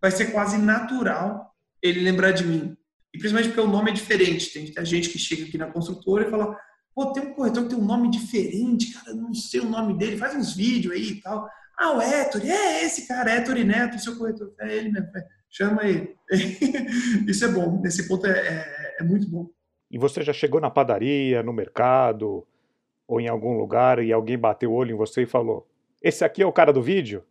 vai 0.00 0.10
ser 0.10 0.26
quase 0.26 0.56
natural 0.58 1.54
ele 1.82 2.00
lembrar 2.00 2.30
de 2.30 2.44
mim. 2.44 2.76
E 3.12 3.18
principalmente 3.18 3.52
porque 3.52 3.66
o 3.66 3.70
nome 3.70 3.90
é 3.90 3.94
diferente. 3.94 4.52
Tem 4.52 4.84
gente 4.84 5.08
que 5.08 5.18
chega 5.18 5.44
aqui 5.44 5.58
na 5.58 5.70
construtora 5.70 6.26
e 6.26 6.30
fala: 6.30 6.56
pô, 6.94 7.12
tem 7.12 7.22
um 7.22 7.34
corretor 7.34 7.64
que 7.64 7.70
tem 7.70 7.78
um 7.78 7.84
nome 7.84 8.10
diferente, 8.10 8.92
cara, 8.92 9.14
não 9.14 9.32
sei 9.34 9.60
o 9.60 9.68
nome 9.68 9.96
dele, 9.96 10.16
faz 10.16 10.34
uns 10.34 10.54
vídeos 10.54 10.94
aí 10.94 11.08
e 11.10 11.20
tal. 11.20 11.48
Ah, 11.78 11.92
o 11.92 12.02
Ettore, 12.02 12.50
é 12.50 12.84
esse 12.84 13.06
cara, 13.06 13.36
Ettore 13.36 13.64
Neto, 13.64 13.98
seu 13.98 14.16
corretor. 14.16 14.54
É 14.60 14.74
ele 14.74 14.90
mesmo. 14.90 15.08
É 15.14 15.35
chama 15.50 15.84
ele. 15.84 16.16
Isso 17.26 17.44
é 17.44 17.48
bom, 17.48 17.80
nesse 17.80 18.08
ponto 18.08 18.26
é, 18.26 18.30
é, 18.30 18.96
é, 19.00 19.04
muito 19.04 19.28
bom. 19.28 19.48
E 19.90 19.98
você 19.98 20.22
já 20.22 20.32
chegou 20.32 20.60
na 20.60 20.70
padaria, 20.70 21.42
no 21.42 21.52
mercado, 21.52 22.46
ou 23.06 23.20
em 23.20 23.28
algum 23.28 23.56
lugar 23.56 24.02
e 24.02 24.12
alguém 24.12 24.38
bateu 24.38 24.70
o 24.70 24.74
olho 24.74 24.92
em 24.92 24.98
você 24.98 25.22
e 25.22 25.26
falou: 25.26 25.68
Esse 26.02 26.24
aqui 26.24 26.42
é 26.42 26.46
o 26.46 26.52
cara 26.52 26.72
do 26.72 26.82
vídeo? 26.82 27.24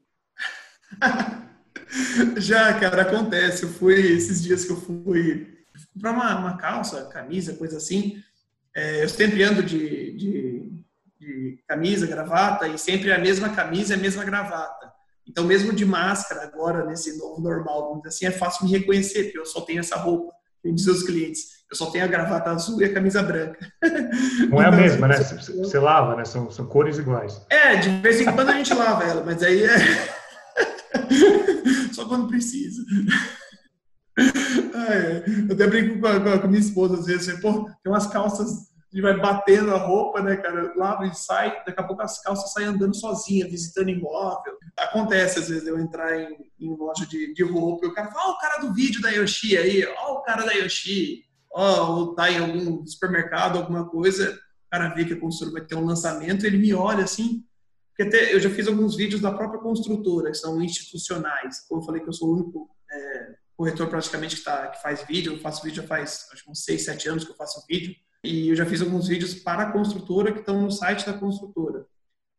já, 2.37 2.73
cara, 2.79 3.01
acontece. 3.01 3.63
Eu 3.63 3.69
fui, 3.69 3.95
esses 3.95 4.41
dias 4.41 4.65
que 4.65 4.71
eu 4.71 4.77
fui 4.77 5.55
comprar 5.93 6.11
uma, 6.11 6.39
uma 6.39 6.57
calça, 6.57 7.05
camisa, 7.05 7.55
coisa 7.55 7.77
assim. 7.77 8.23
É, 8.73 9.03
eu 9.03 9.09
sempre 9.09 9.43
ando 9.43 9.63
de, 9.63 10.11
de, 10.13 10.83
de 11.19 11.63
camisa, 11.67 12.07
gravata, 12.07 12.67
e 12.67 12.77
sempre 12.77 13.11
a 13.11 13.17
mesma 13.17 13.49
camisa 13.49 13.93
e 13.93 13.97
a 13.97 14.01
mesma 14.01 14.23
gravata. 14.23 14.93
Então, 15.35 15.43
mesmo 15.43 15.73
de 15.73 15.83
máscara, 15.83 16.43
agora, 16.43 16.85
nesse 16.85 17.17
novo 17.17 17.41
normal, 17.41 17.89
vamos 17.89 18.03
dizer 18.03 18.07
assim, 18.07 18.25
é 18.25 18.31
fácil 18.31 18.63
me 18.63 18.71
reconhecer, 18.71 19.23
porque 19.23 19.39
eu 19.39 19.45
só 19.45 19.59
tenho 19.59 19.81
essa 19.81 19.97
roupa. 19.97 20.31
Eu 20.63 20.73
diz 20.73 20.87
aos 20.87 21.03
clientes, 21.03 21.65
eu 21.69 21.75
só 21.75 21.87
tenho 21.91 22.05
a 22.05 22.07
gravata 22.07 22.51
azul 22.51 22.81
e 22.81 22.85
a 22.85 22.93
camisa 22.93 23.21
branca. 23.21 23.59
Não 24.49 24.61
é 24.61 24.67
a 24.67 24.69
então, 24.69 24.79
mesma, 24.79 25.09
né? 25.09 25.17
Você 25.17 25.77
lava, 25.77 26.15
né? 26.15 26.23
São, 26.23 26.49
são 26.49 26.65
cores 26.65 26.97
iguais. 26.97 27.45
É, 27.49 27.75
de 27.75 27.89
vez 27.99 28.21
em 28.21 28.31
quando 28.31 28.47
a 28.47 28.53
gente 28.53 28.73
lava 28.73 29.03
ela, 29.03 29.25
mas 29.25 29.43
aí 29.43 29.65
é. 29.65 29.77
só 31.91 32.07
quando 32.07 32.29
precisa. 32.29 32.81
Ah, 34.73 34.93
é. 34.93 35.23
Eu 35.49 35.53
até 35.53 35.67
brinco 35.67 35.99
com 35.99 36.07
a, 36.07 36.17
com 36.39 36.45
a 36.45 36.47
minha 36.47 36.61
esposa 36.61 36.93
às 36.97 37.07
vezes, 37.07 37.41
pô, 37.41 37.65
tem 37.83 37.91
umas 37.91 38.07
calças 38.07 38.69
gente 38.95 39.01
vai 39.01 39.19
batendo 39.19 39.75
a 39.75 39.77
roupa, 39.77 40.21
né, 40.21 40.37
cara? 40.37 40.73
Lava 40.75 41.05
e 41.05 41.13
sai, 41.13 41.51
daqui 41.65 41.79
a 41.79 41.83
pouco 41.83 42.01
as 42.01 42.21
calças 42.21 42.53
saem 42.53 42.67
andando 42.67 42.95
sozinha, 42.95 43.45
visitando 43.45 43.89
imóvel. 43.89 44.57
Acontece, 44.77 45.39
às 45.39 45.49
vezes, 45.49 45.67
eu 45.67 45.77
entrar 45.77 46.17
em, 46.17 46.49
em 46.59 46.75
loja 46.75 47.05
de, 47.05 47.33
de 47.33 47.43
roupa 47.43 47.85
e 47.85 47.89
o 47.89 47.93
cara 47.93 48.09
fala, 48.09 48.29
ó, 48.29 48.31
o 48.31 48.37
cara 48.37 48.59
do 48.59 48.73
vídeo 48.73 49.01
da 49.01 49.09
Yoshi 49.09 49.57
aí, 49.57 49.85
ó, 49.97 50.13
o 50.13 50.21
cara 50.21 50.45
da 50.45 50.53
Yoshi, 50.53 51.25
ó, 51.53 51.91
ou 51.91 52.15
tá 52.15 52.31
em 52.31 52.39
algum 52.39 52.85
supermercado, 52.85 53.57
alguma 53.57 53.89
coisa, 53.89 54.31
o 54.31 54.69
cara 54.71 54.93
vê 54.95 55.03
que 55.03 55.13
a 55.13 55.19
construtora 55.19 55.59
vai 55.59 55.67
ter 55.67 55.75
um 55.75 55.85
lançamento, 55.85 56.45
ele 56.45 56.57
me 56.57 56.73
olha 56.73 57.03
assim, 57.03 57.43
porque 57.89 58.03
até 58.03 58.33
eu 58.33 58.39
já 58.39 58.49
fiz 58.49 58.67
alguns 58.67 58.95
vídeos 58.95 59.21
da 59.21 59.31
própria 59.31 59.59
construtora, 59.59 60.31
que 60.31 60.37
são 60.37 60.61
institucionais. 60.61 61.61
Como 61.67 61.81
eu 61.81 61.85
falei 61.85 62.01
que 62.01 62.09
eu 62.09 62.13
sou 62.13 62.29
o 62.29 62.33
único 62.33 62.69
é, 62.91 63.35
corretor 63.57 63.87
praticamente 63.87 64.37
que, 64.37 64.43
tá, 64.43 64.67
que 64.67 64.81
faz 64.81 65.03
vídeo, 65.03 65.33
eu 65.33 65.39
faço 65.39 65.63
vídeo 65.63 65.81
já 65.81 65.87
faz 65.87 66.27
acho, 66.31 66.49
uns 66.49 66.63
6, 66.63 66.83
7 66.83 67.09
anos 67.09 67.23
que 67.23 67.31
eu 67.31 67.35
faço 67.35 67.65
vídeo. 67.67 67.95
E 68.25 68.49
eu 68.49 68.55
já 68.55 68.65
fiz 68.65 68.81
alguns 68.81 69.07
vídeos 69.07 69.35
para 69.35 69.63
a 69.63 69.71
construtora 69.71 70.31
que 70.31 70.39
estão 70.39 70.61
no 70.61 70.71
site 70.71 71.05
da 71.05 71.13
construtora. 71.13 71.85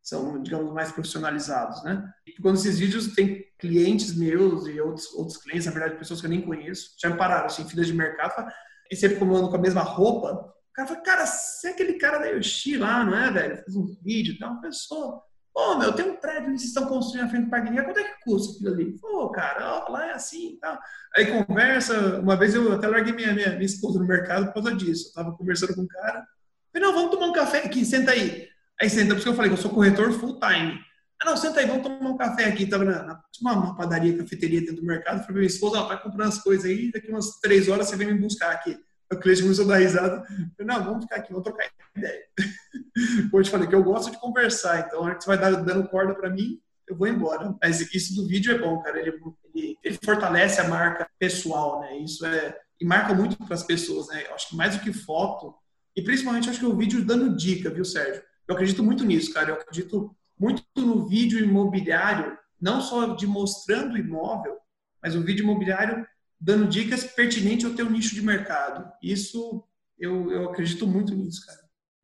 São, 0.01 0.41
digamos, 0.41 0.71
mais 0.73 0.91
profissionalizados, 0.91 1.83
né? 1.83 2.09
E 2.25 2.41
quando 2.41 2.55
esses 2.55 2.77
vídeos 2.77 3.13
têm 3.13 3.45
clientes 3.57 4.15
meus 4.15 4.67
e 4.67 4.79
outros, 4.79 5.13
outros 5.13 5.37
clientes, 5.37 5.65
na 5.65 5.71
verdade, 5.71 5.97
pessoas 5.97 6.19
que 6.19 6.27
eu 6.27 6.29
nem 6.29 6.41
conheço, 6.41 6.91
já 7.01 7.09
me 7.09 7.17
pararam, 7.17 7.47
assim, 7.47 7.67
filas 7.67 7.87
de 7.87 7.93
mercado, 7.93 8.49
e 8.89 8.95
sempre 8.95 9.23
ando 9.23 9.49
com 9.49 9.55
a 9.55 9.61
mesma 9.61 9.81
roupa, 9.81 10.53
o 10.69 10.73
cara 10.73 10.87
fala, 10.87 11.01
cara, 11.01 11.25
você 11.25 11.69
é 11.69 11.71
aquele 11.71 11.93
cara 11.93 12.19
da 12.19 12.27
Yoshi 12.27 12.77
lá, 12.77 13.03
não 13.03 13.17
é, 13.17 13.31
velho? 13.31 13.57
Fez 13.63 13.75
um 13.75 13.85
vídeo 14.01 14.35
e 14.35 14.37
tal, 14.37 14.61
pessoa. 14.61 15.21
Pô, 15.57 15.75
meu, 15.75 15.91
tem 15.91 16.05
um 16.05 16.15
prédio 16.15 16.51
que 16.51 16.59
vocês 16.59 16.65
estão 16.65 16.85
construindo 16.85 17.23
na 17.23 17.29
frente 17.31 17.45
do 17.45 17.49
Parque 17.49 17.73
Quanto 17.73 17.99
é 17.99 18.03
que 18.03 18.23
custa 18.23 18.53
aquilo 18.53 18.73
ali? 18.75 18.91
Pô, 18.99 19.27
cara, 19.31 19.89
lá 19.89 20.09
é 20.09 20.11
assim 20.11 20.49
e 20.49 20.59
tal. 20.59 20.77
Aí 21.15 21.25
conversa, 21.25 22.19
uma 22.19 22.35
vez 22.35 22.53
eu 22.53 22.71
até 22.73 22.87
larguei 22.87 23.11
minha, 23.11 23.33
minha, 23.33 23.49
minha 23.53 23.65
esposa 23.65 23.97
no 23.97 24.05
mercado 24.05 24.45
por 24.45 24.53
causa 24.53 24.75
disso. 24.75 25.09
Eu 25.09 25.13
tava 25.13 25.35
conversando 25.35 25.73
com 25.73 25.81
um 25.81 25.87
cara. 25.87 26.23
Falei, 26.71 26.87
não, 26.87 26.93
vamos 26.93 27.09
tomar 27.09 27.25
um 27.25 27.33
café 27.33 27.65
aqui, 27.65 27.83
senta 27.83 28.11
aí. 28.11 28.47
Aí 28.79 28.87
senta, 28.87 29.15
porque 29.15 29.27
eu 29.27 29.33
falei 29.33 29.49
que 29.49 29.57
eu 29.57 29.61
sou 29.61 29.71
corretor 29.71 30.11
full 30.11 30.39
time. 30.39 30.79
Ah, 31.19 31.25
não, 31.25 31.35
senta 31.35 31.59
aí, 31.59 31.65
vamos 31.65 31.81
tomar 31.81 32.07
um 32.07 32.17
café 32.17 32.45
aqui. 32.45 32.67
Tava 32.67 32.85
na, 32.85 33.01
na 33.01 33.23
uma, 33.41 33.53
uma, 33.53 33.75
padaria, 33.75 34.15
cafeteria 34.15 34.59
dentro 34.59 34.75
do 34.75 34.85
mercado. 34.85 35.21
Falei, 35.21 35.37
minha 35.37 35.47
esposa, 35.47 35.77
ela 35.77 35.87
tá 35.87 35.97
comprando 35.97 36.27
as 36.27 36.37
coisas 36.37 36.65
aí, 36.65 36.91
daqui 36.91 37.09
umas 37.09 37.39
três 37.39 37.67
horas 37.67 37.87
você 37.87 37.95
vem 37.95 38.13
me 38.13 38.21
buscar 38.21 38.51
aqui. 38.51 38.77
O 39.11 39.15
cliente 39.17 39.41
começou 39.41 39.65
a 39.65 39.67
dar 39.69 39.77
risada. 39.77 40.23
Falei, 40.25 40.47
não, 40.59 40.83
vamos 40.83 41.03
ficar 41.05 41.17
aqui, 41.17 41.31
vamos 41.31 41.43
trocar 41.43 41.69
ideia. 41.95 42.23
Hoje 43.31 43.49
falei 43.49 43.67
que 43.67 43.75
eu 43.75 43.83
gosto 43.83 44.11
de 44.11 44.19
conversar, 44.19 44.85
então 44.85 44.99
a 44.99 45.03
hora 45.03 45.15
que 45.15 45.23
você 45.23 45.29
vai 45.29 45.37
dar, 45.37 45.51
dando 45.63 45.87
corda 45.87 46.13
para 46.13 46.29
mim, 46.29 46.59
eu 46.87 46.95
vou 46.95 47.07
embora. 47.07 47.55
Mas 47.61 47.81
isso 47.93 48.15
do 48.15 48.27
vídeo 48.27 48.53
é 48.53 48.57
bom, 48.57 48.81
cara. 48.81 48.99
Ele, 48.99 49.17
ele, 49.55 49.77
ele 49.83 49.99
fortalece 50.03 50.59
a 50.59 50.67
marca 50.67 51.09
pessoal, 51.17 51.81
né? 51.81 51.97
Isso 51.99 52.25
é. 52.25 52.57
E 52.79 52.85
marca 52.85 53.13
muito 53.13 53.37
para 53.37 53.55
as 53.55 53.63
pessoas, 53.63 54.07
né? 54.09 54.25
Eu 54.27 54.35
acho 54.35 54.49
que 54.49 54.55
mais 54.55 54.75
do 54.75 54.83
que 54.83 54.93
foto, 54.93 55.55
e 55.95 56.01
principalmente 56.01 56.49
acho 56.49 56.59
que 56.59 56.65
o 56.65 56.77
vídeo 56.77 57.03
dando 57.03 57.35
dica, 57.35 57.71
viu, 57.71 57.83
Sérgio? 57.83 58.21
Eu 58.47 58.53
acredito 58.53 58.83
muito 58.83 59.03
nisso, 59.03 59.33
cara. 59.33 59.49
Eu 59.49 59.55
acredito 59.55 60.15
muito 60.39 60.63
no 60.75 61.07
vídeo 61.07 61.39
imobiliário, 61.39 62.37
não 62.61 62.81
só 62.81 63.15
de 63.15 63.25
mostrando 63.25 63.95
o 63.95 63.97
imóvel, 63.97 64.57
mas 65.01 65.15
o 65.15 65.23
vídeo 65.23 65.43
imobiliário 65.43 66.05
dando 66.39 66.67
dicas 66.67 67.03
pertinentes 67.03 67.65
ao 67.65 67.73
teu 67.73 67.89
nicho 67.89 68.13
de 68.15 68.21
mercado. 68.21 68.91
Isso 69.01 69.63
eu, 69.99 70.31
eu 70.31 70.49
acredito 70.49 70.85
muito 70.85 71.13
nisso, 71.13 71.45
cara. 71.45 71.59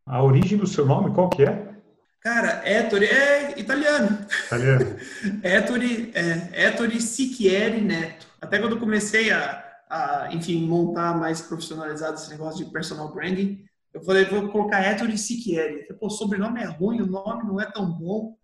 A 0.05 0.23
origem 0.23 0.57
do 0.57 0.67
seu 0.67 0.85
nome, 0.85 1.13
qual 1.13 1.29
que 1.29 1.43
é? 1.43 1.73
Cara, 2.19 2.61
Ettore 2.65 3.05
é 3.05 3.59
italiano. 3.59 4.25
Italiano. 4.45 4.97
Ettore, 5.43 6.11
é, 6.15 6.67
Ettore 6.67 7.01
Siquieri 7.01 7.81
Neto. 7.81 8.27
Até 8.41 8.59
quando 8.59 8.73
eu 8.73 8.79
comecei 8.79 9.31
a, 9.31 9.63
a, 9.89 10.29
enfim, 10.31 10.65
montar 10.65 11.17
mais 11.17 11.41
profissionalizado 11.41 12.15
esse 12.15 12.29
negócio 12.29 12.65
de 12.65 12.71
personal 12.71 13.13
branding, 13.13 13.63
eu 13.93 14.01
falei, 14.03 14.25
vou 14.25 14.49
colocar 14.49 14.89
Ettore 14.89 15.17
Siquieri. 15.17 15.83
falei, 15.83 15.99
Pô, 15.99 16.07
o 16.07 16.09
sobrenome 16.09 16.61
é 16.61 16.65
ruim, 16.65 17.01
o 17.01 17.05
nome 17.05 17.43
não 17.43 17.59
é 17.59 17.65
tão 17.65 17.91
bom. 17.91 18.35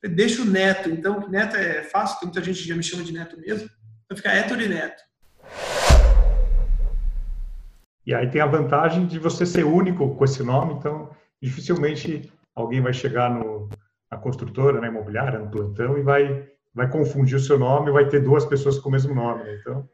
falei, 0.00 0.16
deixa 0.16 0.42
o 0.42 0.46
Neto. 0.46 0.88
Então, 0.90 1.28
Neto 1.28 1.56
é 1.56 1.82
fácil, 1.82 2.18
muita 2.22 2.42
gente 2.42 2.66
já 2.66 2.74
me 2.76 2.82
chama 2.82 3.02
de 3.02 3.12
Neto 3.12 3.38
mesmo. 3.40 3.68
Então 4.04 4.16
fica 4.16 4.34
Ettore 4.36 4.68
Neto. 4.68 5.02
E 8.06 8.14
aí 8.14 8.28
tem 8.30 8.40
a 8.40 8.46
vantagem 8.46 9.06
de 9.06 9.18
você 9.18 9.46
ser 9.46 9.64
único 9.64 10.14
com 10.14 10.24
esse 10.24 10.42
nome, 10.42 10.74
então 10.74 11.10
dificilmente 11.42 12.32
alguém 12.54 12.80
vai 12.80 12.92
chegar 12.92 13.30
no, 13.30 13.68
na 14.10 14.18
construtora, 14.18 14.80
na 14.80 14.88
imobiliária, 14.88 15.38
no 15.38 15.50
plantão 15.50 15.98
e 15.98 16.02
vai, 16.02 16.48
vai 16.74 16.88
confundir 16.88 17.36
o 17.36 17.40
seu 17.40 17.58
nome, 17.58 17.90
vai 17.90 18.08
ter 18.08 18.20
duas 18.20 18.44
pessoas 18.44 18.78
com 18.78 18.88
o 18.88 18.92
mesmo 18.92 19.14
nome. 19.14 19.42
Né? 19.44 19.58
Então, 19.60 19.88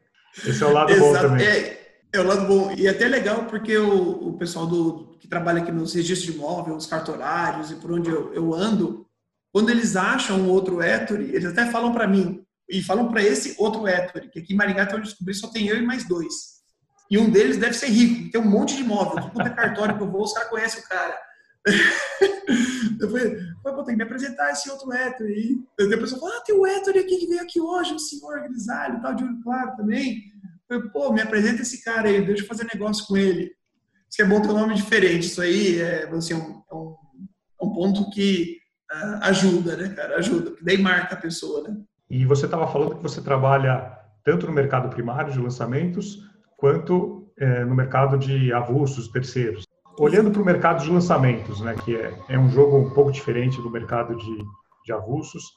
esse 0.45 0.63
é 0.63 0.65
o 0.65 0.73
lado 0.73 0.97
bom 0.97 1.13
também. 1.13 1.45
É, 1.45 1.81
é 2.13 2.19
o 2.19 2.27
lado 2.27 2.47
bom. 2.47 2.71
E 2.77 2.87
é 2.87 2.89
até 2.89 3.07
legal 3.07 3.45
porque 3.45 3.77
o, 3.77 4.29
o 4.29 4.37
pessoal 4.37 4.67
do, 4.67 5.15
que 5.19 5.27
trabalha 5.27 5.61
aqui 5.61 5.71
nos 5.71 5.93
registros 5.93 6.31
de 6.31 6.37
imóvel, 6.37 6.75
os 6.75 6.85
cartorários 6.85 7.71
e 7.71 7.75
por 7.75 7.91
onde 7.91 8.09
eu, 8.09 8.33
eu 8.33 8.53
ando, 8.53 9.07
quando 9.53 9.69
eles 9.69 9.95
acham 9.95 10.39
um 10.39 10.49
outro 10.49 10.81
Ettore, 10.81 11.33
eles 11.33 11.45
até 11.45 11.69
falam 11.69 11.91
para 11.91 12.07
mim, 12.07 12.43
e 12.69 12.81
falam 12.81 13.09
para 13.09 13.21
esse 13.21 13.55
outro 13.57 13.87
Ettore, 13.87 14.29
que 14.29 14.39
aqui 14.39 14.53
em 14.53 14.55
Maringá, 14.55 14.83
até 14.83 14.95
eu 14.95 15.01
descobri, 15.01 15.33
só 15.33 15.47
tem 15.47 15.67
eu 15.67 15.77
e 15.77 15.81
mais 15.81 16.07
dois. 16.07 16.60
E 17.11 17.17
um 17.17 17.29
deles 17.29 17.57
deve 17.57 17.73
ser 17.73 17.87
rico, 17.87 18.31
tem 18.31 18.39
um 18.39 18.49
monte 18.49 18.77
de 18.77 18.83
imóvel, 18.83 19.29
tudo 19.29 19.41
é 19.41 19.49
cartório 19.49 19.97
que 19.97 20.01
eu 20.01 20.09
vou, 20.09 20.23
os 20.23 20.31
caras 20.31 20.49
conhecem 20.49 20.81
o 20.81 20.87
cara. 20.87 21.19
eu 22.99 23.09
falei, 23.09 23.37
vou 23.61 23.83
ter 23.83 23.91
que 23.91 23.97
me 23.97 24.03
apresentar 24.03 24.49
esse 24.51 24.69
outro 24.71 24.93
Héctor 24.93 25.27
aí. 25.27 25.57
Depois 25.77 25.91
a 25.91 25.97
pessoa 25.97 26.21
falou, 26.21 26.35
ah, 26.37 26.43
tem 26.45 26.55
o 26.55 26.65
Héctor 26.65 26.95
aqui 26.97 27.17
que 27.17 27.27
veio 27.27 27.41
aqui 27.41 27.59
hoje, 27.59 27.93
o 27.93 27.99
senhor 27.99 28.41
grisalho, 28.43 29.01
tal, 29.01 29.13
de 29.13 29.25
olho 29.25 29.43
claro 29.43 29.75
também. 29.75 30.23
Eu 30.69 30.77
falei, 30.77 30.89
pô, 30.93 31.11
me 31.11 31.21
apresenta 31.21 31.63
esse 31.63 31.83
cara 31.83 32.07
aí, 32.07 32.25
deixa 32.25 32.43
eu 32.43 32.47
fazer 32.47 32.65
negócio 32.73 33.05
com 33.05 33.17
ele. 33.17 33.51
Isso 34.09 34.21
é 34.21 34.25
bom 34.25 34.41
ter 34.41 34.47
um 34.47 34.53
nome 34.53 34.73
diferente. 34.75 35.27
Isso 35.27 35.41
aí 35.41 35.81
é, 35.81 36.07
assim, 36.07 36.33
um, 36.33 36.63
é 36.71 36.73
um, 36.73 36.95
é 37.61 37.65
um 37.65 37.73
ponto 37.73 38.09
que 38.11 38.57
uh, 38.89 39.19
ajuda, 39.23 39.75
né, 39.75 39.89
cara? 39.89 40.15
Ajuda, 40.15 40.51
que 40.51 40.63
daí 40.63 40.77
marca 40.77 41.15
a 41.15 41.19
pessoa, 41.19 41.67
né? 41.67 41.75
E 42.09 42.25
você 42.25 42.45
estava 42.45 42.71
falando 42.71 42.95
que 42.95 43.03
você 43.03 43.21
trabalha 43.21 43.99
tanto 44.23 44.47
no 44.47 44.53
mercado 44.53 44.89
primário 44.89 45.33
de 45.33 45.39
lançamentos, 45.39 46.30
quanto 46.61 47.27
é, 47.39 47.65
no 47.65 47.73
mercado 47.73 48.19
de 48.19 48.53
avulsos 48.53 49.07
terceiros. 49.07 49.67
Olhando 49.97 50.29
para 50.29 50.41
o 50.41 50.45
mercado 50.45 50.83
de 50.83 50.91
lançamentos, 50.91 51.59
né, 51.59 51.75
que 51.83 51.95
é, 51.95 52.13
é 52.29 52.37
um 52.37 52.47
jogo 52.49 52.77
um 52.77 52.91
pouco 52.91 53.11
diferente 53.11 53.59
do 53.59 53.69
mercado 53.69 54.15
de, 54.15 54.37
de 54.85 54.93
avulsos, 54.93 55.51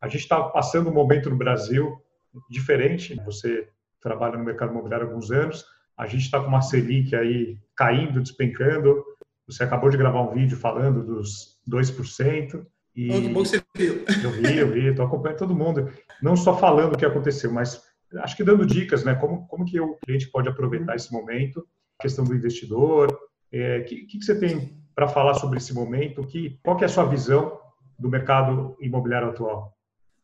a 0.00 0.08
gente 0.08 0.22
está 0.22 0.42
passando 0.42 0.88
um 0.88 0.94
momento 0.94 1.28
no 1.28 1.36
Brasil 1.36 2.00
diferente. 2.48 3.14
Você 3.26 3.68
trabalha 4.00 4.38
no 4.38 4.44
mercado 4.44 4.70
imobiliário 4.70 5.06
há 5.06 5.10
alguns 5.10 5.30
anos, 5.30 5.62
a 5.96 6.06
gente 6.06 6.22
está 6.22 6.40
com 6.40 6.48
uma 6.48 6.62
Selic 6.62 7.14
aí 7.14 7.58
caindo, 7.76 8.22
despencando. 8.22 9.04
Você 9.46 9.62
acabou 9.62 9.90
de 9.90 9.98
gravar 9.98 10.22
um 10.22 10.34
vídeo 10.34 10.56
falando 10.56 11.04
dos 11.04 11.58
2%. 11.70 12.66
E 12.94 13.28
bom 13.28 13.42
que 13.42 13.48
você 13.48 13.62
viu. 13.74 14.04
Eu 14.22 14.30
vi, 14.30 14.58
eu 14.58 14.72
vi, 14.72 14.86
estou 14.86 15.04
acompanhando 15.04 15.38
todo 15.38 15.54
mundo. 15.54 15.90
Não 16.22 16.34
só 16.34 16.56
falando 16.56 16.94
o 16.94 16.98
que 16.98 17.04
aconteceu, 17.04 17.52
mas 17.52 17.82
acho 18.18 18.36
que 18.36 18.44
dando 18.44 18.66
dicas, 18.66 19.04
né? 19.04 19.14
Como, 19.14 19.46
como 19.46 19.64
que 19.64 19.80
o 19.80 19.96
cliente 20.04 20.28
pode 20.28 20.48
aproveitar 20.48 20.94
esse 20.96 21.12
momento, 21.12 21.66
a 21.98 22.02
questão 22.02 22.24
do 22.24 22.34
investidor, 22.34 23.12
o 23.12 23.18
é, 23.52 23.80
que, 23.80 24.06
que, 24.06 24.22
você 24.22 24.38
tem 24.38 24.80
para 24.94 25.08
falar 25.08 25.34
sobre 25.34 25.58
esse 25.58 25.72
momento? 25.74 26.26
Que, 26.26 26.58
qual 26.62 26.76
que 26.76 26.84
é 26.84 26.86
a 26.86 26.90
sua 26.90 27.04
visão 27.04 27.58
do 27.98 28.08
mercado 28.08 28.76
imobiliário 28.80 29.28
atual? 29.28 29.76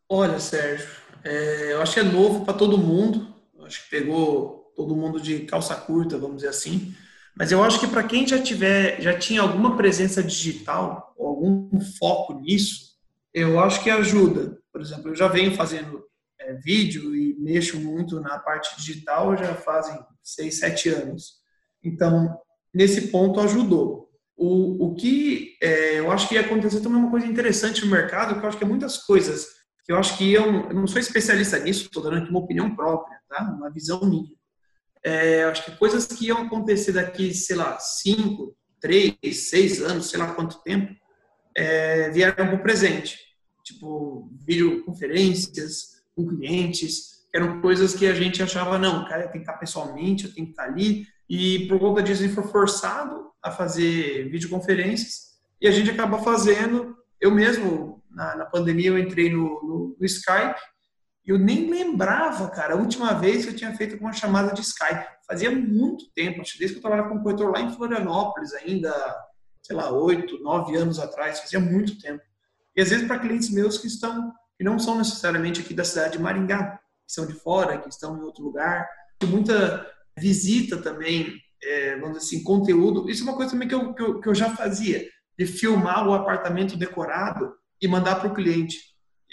Olha, 0.08 0.38
Sérgio, 0.38 0.88
é, 1.24 1.72
eu 1.72 1.82
acho 1.82 1.94
que 1.94 2.00
é 2.00 2.04
novo 2.04 2.44
para 2.44 2.54
todo 2.54 2.78
mundo. 2.78 3.34
Eu 3.56 3.64
acho 3.64 3.84
que 3.84 3.90
pegou 3.90 4.72
todo 4.76 4.96
mundo 4.96 5.20
de 5.20 5.40
calça 5.40 5.74
curta, 5.74 6.18
vamos 6.18 6.36
dizer 6.36 6.48
assim. 6.48 6.94
Mas 7.34 7.50
eu 7.50 7.62
acho 7.62 7.80
que 7.80 7.86
para 7.86 8.02
quem 8.02 8.26
já 8.26 8.40
tiver, 8.40 9.00
já 9.00 9.18
tinha 9.18 9.40
alguma 9.40 9.76
presença 9.76 10.22
digital, 10.22 11.14
algum 11.18 11.80
foco 11.98 12.34
nisso, 12.34 12.92
eu 13.32 13.58
acho 13.58 13.82
que 13.82 13.90
ajuda. 13.90 14.58
Por 14.70 14.80
exemplo, 14.80 15.10
eu 15.10 15.14
já 15.14 15.28
venho 15.28 15.54
fazendo 15.54 16.04
é, 16.46 16.54
vídeo 16.54 17.14
e 17.14 17.34
mexo 17.38 17.78
muito 17.80 18.20
na 18.20 18.38
parte 18.38 18.76
digital 18.76 19.36
já 19.36 19.54
fazem 19.54 19.98
seis, 20.22 20.58
sete 20.58 20.88
anos. 20.88 21.40
Então, 21.82 22.38
nesse 22.72 23.08
ponto 23.08 23.40
ajudou. 23.40 24.10
O, 24.36 24.86
o 24.86 24.94
que 24.94 25.56
é, 25.62 26.00
eu 26.00 26.10
acho 26.10 26.28
que 26.28 26.34
ia 26.34 26.40
acontecer 26.40 26.80
também 26.80 26.98
uma 26.98 27.10
coisa 27.10 27.26
interessante 27.26 27.84
no 27.84 27.90
mercado, 27.90 28.38
que 28.38 28.44
eu 28.44 28.48
acho 28.48 28.58
que 28.58 28.64
é 28.64 28.66
muitas 28.66 28.98
coisas 28.98 29.62
que 29.84 29.92
eu 29.92 29.96
acho 29.96 30.16
que 30.16 30.32
eu, 30.32 30.44
eu 30.44 30.74
não 30.74 30.86
sou 30.86 31.00
especialista 31.00 31.58
nisso, 31.58 31.86
estou 31.86 32.02
dando 32.02 32.18
aqui 32.18 32.30
uma 32.30 32.40
opinião 32.40 32.74
própria, 32.74 33.18
tá? 33.28 33.42
uma 33.42 33.70
visão 33.70 34.00
minha. 34.04 34.30
É, 35.04 35.44
acho 35.44 35.64
que 35.64 35.76
coisas 35.76 36.06
que 36.06 36.26
iam 36.26 36.42
acontecer 36.42 36.92
daqui, 36.92 37.34
sei 37.34 37.56
lá, 37.56 37.78
cinco, 37.78 38.56
três, 38.80 39.16
seis 39.50 39.82
anos, 39.82 40.08
sei 40.08 40.20
lá 40.20 40.32
quanto 40.34 40.62
tempo, 40.62 40.94
é, 41.56 42.10
vieram 42.10 42.34
para 42.34 42.54
o 42.54 42.62
presente. 42.62 43.18
Tipo, 43.64 44.30
videoconferências, 44.46 46.01
com 46.14 46.26
clientes, 46.26 47.22
eram 47.34 47.60
coisas 47.60 47.94
que 47.94 48.06
a 48.06 48.14
gente 48.14 48.42
achava, 48.42 48.78
não, 48.78 49.06
cara, 49.06 49.28
tem 49.28 49.40
que 49.42 49.48
estar 49.48 49.54
pessoalmente, 49.54 50.24
eu 50.24 50.34
tenho 50.34 50.46
que 50.46 50.52
estar 50.52 50.64
ali, 50.64 51.06
e 51.28 51.66
por 51.66 51.78
conta 51.78 52.02
disso 52.02 52.22
a 52.22 52.26
gente 52.26 52.34
foi 52.34 52.44
forçado 52.44 53.30
a 53.42 53.50
fazer 53.50 54.28
videoconferências, 54.30 55.32
e 55.60 55.66
a 55.66 55.70
gente 55.70 55.90
acaba 55.90 56.18
fazendo, 56.18 56.96
eu 57.20 57.30
mesmo, 57.30 58.02
na, 58.10 58.36
na 58.36 58.44
pandemia, 58.44 58.88
eu 58.88 58.98
entrei 58.98 59.30
no, 59.30 59.44
no, 59.62 59.96
no 59.98 60.06
Skype, 60.06 60.60
eu 61.24 61.38
nem 61.38 61.70
lembrava, 61.70 62.50
cara, 62.50 62.74
a 62.74 62.76
última 62.76 63.14
vez 63.14 63.44
que 63.44 63.52
eu 63.52 63.56
tinha 63.56 63.74
feito 63.76 63.96
uma 63.96 64.12
chamada 64.12 64.52
de 64.52 64.60
Skype. 64.60 65.06
Fazia 65.26 65.50
muito 65.50 66.10
tempo, 66.14 66.40
acho 66.40 66.58
desde 66.58 66.74
que 66.74 66.78
eu 66.78 66.82
trabalhava 66.82 67.10
com 67.10 67.22
corretor 67.22 67.52
lá 67.52 67.60
em 67.60 67.72
Florianópolis, 67.72 68.52
ainda, 68.54 68.92
sei 69.62 69.76
lá, 69.76 69.92
oito, 69.92 70.42
nove 70.42 70.76
anos 70.76 70.98
atrás, 70.98 71.40
fazia 71.40 71.60
muito 71.60 71.98
tempo. 72.00 72.22
E 72.76 72.82
às 72.82 72.90
vezes 72.90 73.06
para 73.06 73.20
clientes 73.20 73.50
meus 73.50 73.78
que 73.78 73.86
estão 73.86 74.32
que 74.56 74.64
não 74.64 74.78
são 74.78 74.98
necessariamente 74.98 75.60
aqui 75.60 75.74
da 75.74 75.84
cidade 75.84 76.12
de 76.12 76.22
Maringá, 76.22 76.78
que 77.06 77.12
são 77.12 77.26
de 77.26 77.34
fora, 77.34 77.78
que 77.78 77.88
estão 77.88 78.16
em 78.16 78.22
outro 78.22 78.44
lugar. 78.44 78.88
Tem 79.18 79.28
muita 79.28 79.86
visita 80.18 80.76
também, 80.76 81.34
é, 81.62 81.96
vamos 81.96 82.18
dizer 82.18 82.36
assim, 82.36 82.44
conteúdo. 82.44 83.08
Isso 83.08 83.22
é 83.22 83.24
uma 83.24 83.36
coisa 83.36 83.52
também 83.52 83.68
que 83.68 83.74
eu, 83.74 83.94
que 83.94 84.02
eu, 84.02 84.20
que 84.20 84.28
eu 84.28 84.34
já 84.34 84.54
fazia, 84.54 85.08
de 85.38 85.46
filmar 85.46 86.06
o 86.06 86.14
apartamento 86.14 86.76
decorado 86.76 87.54
e 87.80 87.88
mandar 87.88 88.16
para 88.16 88.28
o 88.28 88.34
cliente. 88.34 88.78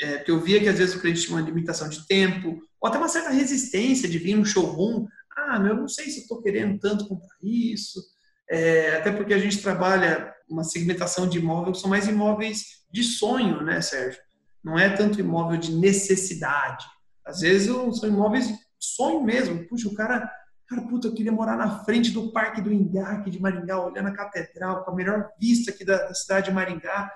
É, 0.02 0.18
porque 0.18 0.32
eu 0.32 0.40
via 0.40 0.60
que 0.60 0.70
às 0.70 0.78
vezes 0.78 0.96
o 0.96 1.02
cliente 1.02 1.22
tinha 1.22 1.38
uma 1.38 1.46
limitação 1.46 1.90
de 1.90 2.08
tempo, 2.08 2.58
ou 2.80 2.88
até 2.88 2.98
uma 2.98 3.10
certa 3.10 3.30
resistência 3.30 4.08
de 4.08 4.18
vir 4.18 4.36
no 4.36 4.46
showroom. 4.46 5.06
Ah, 5.38 5.58
eu 5.58 5.76
não 5.76 5.88
sei 5.88 6.10
se 6.10 6.22
estou 6.22 6.42
querendo 6.42 6.80
tanto 6.80 7.08
comprar 7.08 7.38
isso. 7.44 8.02
É, 8.50 8.96
até 8.96 9.12
porque 9.12 9.34
a 9.34 9.38
gente 9.38 9.62
trabalha 9.62 10.34
uma 10.50 10.64
segmentação 10.64 11.28
de 11.28 11.38
imóveis, 11.38 11.80
são 11.80 11.90
mais 11.90 12.08
imóveis 12.08 12.80
de 12.92 13.04
sonho, 13.04 13.62
né, 13.62 13.82
Sérgio? 13.82 14.20
Não 14.64 14.78
é 14.78 14.90
tanto 14.90 15.20
imóvel 15.20 15.58
de 15.58 15.72
necessidade. 15.72 16.86
Às 17.26 17.42
vezes 17.42 17.68
são 17.68 18.10
imóveis 18.10 18.52
sonho 18.80 19.22
mesmo. 19.24 19.68
Puxa, 19.68 19.88
o 19.88 19.94
cara, 19.94 20.30
cara, 20.68 20.82
puta, 20.84 21.08
eu 21.08 21.14
queria 21.14 21.32
morar 21.32 21.58
na 21.58 21.84
frente 21.84 22.12
do 22.12 22.32
Parque 22.32 22.62
do 22.62 22.72
Ingá, 22.72 23.12
aqui 23.12 23.30
de 23.30 23.42
Maringá, 23.42 23.80
olhando 23.80 24.08
a 24.08 24.14
catedral, 24.14 24.84
com 24.84 24.92
a 24.92 24.96
melhor 24.96 25.30
vista 25.40 25.72
aqui 25.72 25.84
da, 25.84 25.98
da 25.98 26.14
cidade 26.14 26.48
de 26.48 26.56
Maringá. 26.56 27.12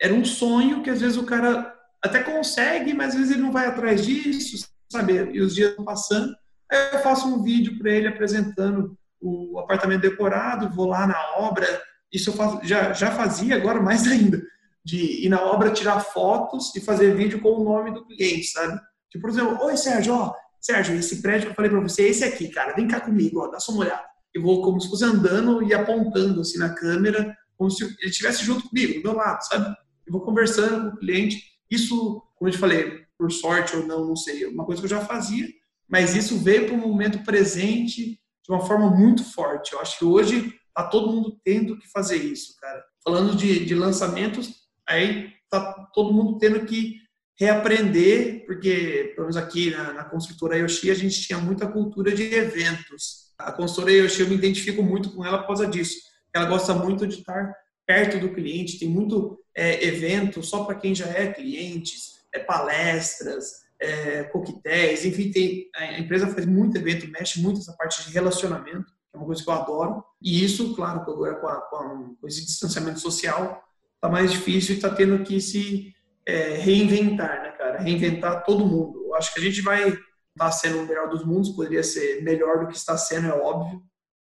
era 0.00 0.12
um 0.12 0.24
sonho 0.24 0.82
que 0.82 0.90
às 0.90 1.00
vezes 1.00 1.16
o 1.16 1.26
cara 1.26 1.74
até 2.04 2.22
consegue, 2.22 2.94
mas 2.94 3.08
às 3.08 3.14
vezes 3.14 3.32
ele 3.32 3.42
não 3.42 3.52
vai 3.52 3.66
atrás 3.66 4.04
disso, 4.04 4.68
sabe? 4.90 5.14
E 5.32 5.40
os 5.40 5.54
dias 5.54 5.74
passando. 5.84 6.34
Aí 6.70 6.90
eu 6.92 6.98
faço 7.00 7.28
um 7.28 7.42
vídeo 7.42 7.78
para 7.78 7.90
ele 7.90 8.08
apresentando 8.08 8.96
o 9.20 9.58
apartamento 9.58 10.02
decorado, 10.02 10.74
vou 10.74 10.86
lá 10.86 11.06
na 11.06 11.36
obra. 11.38 11.66
Isso 12.12 12.30
eu 12.30 12.34
faço, 12.34 12.60
já, 12.62 12.92
já 12.92 13.10
fazia, 13.10 13.56
agora 13.56 13.80
mais 13.80 14.06
ainda, 14.10 14.42
de 14.86 15.26
ir 15.26 15.28
na 15.28 15.42
obra 15.42 15.72
tirar 15.72 15.98
fotos 15.98 16.72
e 16.76 16.80
fazer 16.80 17.16
vídeo 17.16 17.40
com 17.40 17.48
o 17.50 17.64
nome 17.64 17.92
do 17.92 18.06
cliente, 18.06 18.46
sabe? 18.46 18.80
Tipo, 19.10 19.22
por 19.22 19.30
exemplo, 19.30 19.64
oi 19.64 19.76
Sérgio, 19.76 20.14
ó, 20.14 20.32
Sérgio, 20.60 20.94
esse 20.94 21.20
prédio 21.20 21.46
que 21.46 21.50
eu 21.50 21.56
falei 21.56 21.68
para 21.68 21.80
você, 21.80 22.06
esse 22.06 22.22
aqui, 22.22 22.48
cara, 22.48 22.72
vem 22.72 22.86
cá 22.86 23.00
comigo, 23.00 23.40
ó, 23.40 23.48
dá 23.48 23.58
só 23.58 23.72
uma 23.72 23.80
olhada. 23.80 24.04
Eu 24.32 24.42
vou 24.42 24.62
como 24.62 24.80
se 24.80 24.88
fosse 24.88 25.04
andando 25.04 25.60
e 25.64 25.74
apontando 25.74 26.40
assim 26.40 26.58
na 26.58 26.72
câmera, 26.72 27.36
como 27.56 27.68
se 27.68 27.82
ele 27.82 27.96
estivesse 28.04 28.44
junto 28.44 28.68
comigo, 28.68 28.94
do 28.94 29.02
meu 29.02 29.14
lado, 29.14 29.42
sabe? 29.42 29.76
Eu 30.06 30.12
vou 30.12 30.20
conversando 30.20 30.90
com 30.92 30.96
o 30.96 31.00
cliente. 31.00 31.42
Isso, 31.68 32.22
como 32.36 32.48
eu 32.48 32.52
te 32.52 32.58
falei, 32.58 33.04
por 33.18 33.32
sorte 33.32 33.76
ou 33.76 33.84
não, 33.88 34.06
não 34.06 34.14
sei, 34.14 34.44
é 34.44 34.48
uma 34.48 34.64
coisa 34.64 34.80
que 34.80 34.86
eu 34.86 34.96
já 34.96 35.04
fazia, 35.04 35.48
mas 35.88 36.14
isso 36.14 36.38
veio 36.38 36.66
para 36.66 36.76
um 36.76 36.88
momento 36.88 37.24
presente 37.24 38.20
de 38.44 38.52
uma 38.52 38.64
forma 38.64 38.88
muito 38.88 39.24
forte. 39.24 39.72
Eu 39.72 39.80
acho 39.80 39.98
que 39.98 40.04
hoje 40.04 40.54
tá 40.72 40.84
todo 40.84 41.12
mundo 41.12 41.40
tendo 41.42 41.76
que 41.76 41.88
fazer 41.88 42.18
isso, 42.18 42.54
cara. 42.60 42.84
Falando 43.02 43.34
de, 43.34 43.64
de 43.64 43.74
lançamentos, 43.74 44.65
aí 44.88 45.32
tá 45.50 45.88
todo 45.94 46.12
mundo 46.12 46.38
tendo 46.38 46.64
que 46.64 47.00
reaprender, 47.38 48.44
porque, 48.46 49.12
pelo 49.14 49.26
menos 49.26 49.36
aqui 49.36 49.70
na, 49.70 49.92
na 49.92 50.04
construtora 50.04 50.56
Yoshi, 50.56 50.90
a 50.90 50.94
gente 50.94 51.20
tinha 51.20 51.38
muita 51.38 51.66
cultura 51.66 52.14
de 52.14 52.34
eventos. 52.34 53.26
A 53.38 53.52
consultora 53.52 53.92
Yoshi, 53.92 54.22
eu 54.22 54.28
me 54.28 54.36
identifico 54.36 54.82
muito 54.82 55.10
com 55.10 55.24
ela 55.24 55.38
por 55.38 55.48
causa 55.48 55.66
disso. 55.66 55.98
Ela 56.34 56.46
gosta 56.46 56.74
muito 56.74 57.06
de 57.06 57.18
estar 57.18 57.54
perto 57.86 58.18
do 58.18 58.32
cliente, 58.32 58.78
tem 58.78 58.88
muito 58.88 59.38
é, 59.54 59.84
evento 59.86 60.42
só 60.42 60.64
para 60.64 60.74
quem 60.74 60.94
já 60.94 61.06
é 61.06 61.32
clientes, 61.32 62.16
é, 62.32 62.38
palestras, 62.38 63.52
é, 63.78 64.24
coquetéis, 64.24 65.04
enfim, 65.04 65.30
tem, 65.30 65.70
a 65.74 65.98
empresa 65.98 66.26
faz 66.28 66.46
muito 66.46 66.76
evento, 66.76 67.08
mexe 67.08 67.40
muito 67.40 67.60
essa 67.60 67.74
parte 67.74 68.04
de 68.04 68.12
relacionamento, 68.12 68.92
é 69.12 69.16
uma 69.16 69.26
coisa 69.26 69.42
que 69.42 69.48
eu 69.48 69.54
adoro. 69.54 70.04
E 70.20 70.44
isso, 70.44 70.74
claro, 70.74 71.00
agora 71.00 71.34
com, 71.36 71.46
a, 71.46 71.60
com, 71.60 71.76
a, 71.76 72.10
com 72.20 72.26
esse 72.26 72.44
distanciamento 72.44 72.98
social, 72.98 73.62
está 73.96 74.08
mais 74.08 74.30
difícil 74.30 74.74
e 74.74 74.78
está 74.78 74.90
tendo 74.90 75.22
que 75.24 75.40
se 75.40 75.94
é, 76.24 76.54
reinventar, 76.54 77.42
né, 77.42 77.50
cara? 77.50 77.78
Reinventar 77.78 78.44
todo 78.44 78.66
mundo. 78.66 79.04
Eu 79.06 79.14
acho 79.14 79.32
que 79.32 79.40
a 79.40 79.42
gente 79.42 79.62
vai 79.62 79.88
estar 79.88 80.00
tá 80.36 80.50
sendo 80.50 80.80
o 80.80 80.86
melhor 80.86 81.08
dos 81.08 81.24
mundos, 81.24 81.50
poderia 81.50 81.82
ser 81.82 82.22
melhor 82.22 82.60
do 82.60 82.68
que 82.68 82.76
está 82.76 82.96
sendo, 82.96 83.28
é 83.28 83.32
óbvio, 83.32 83.82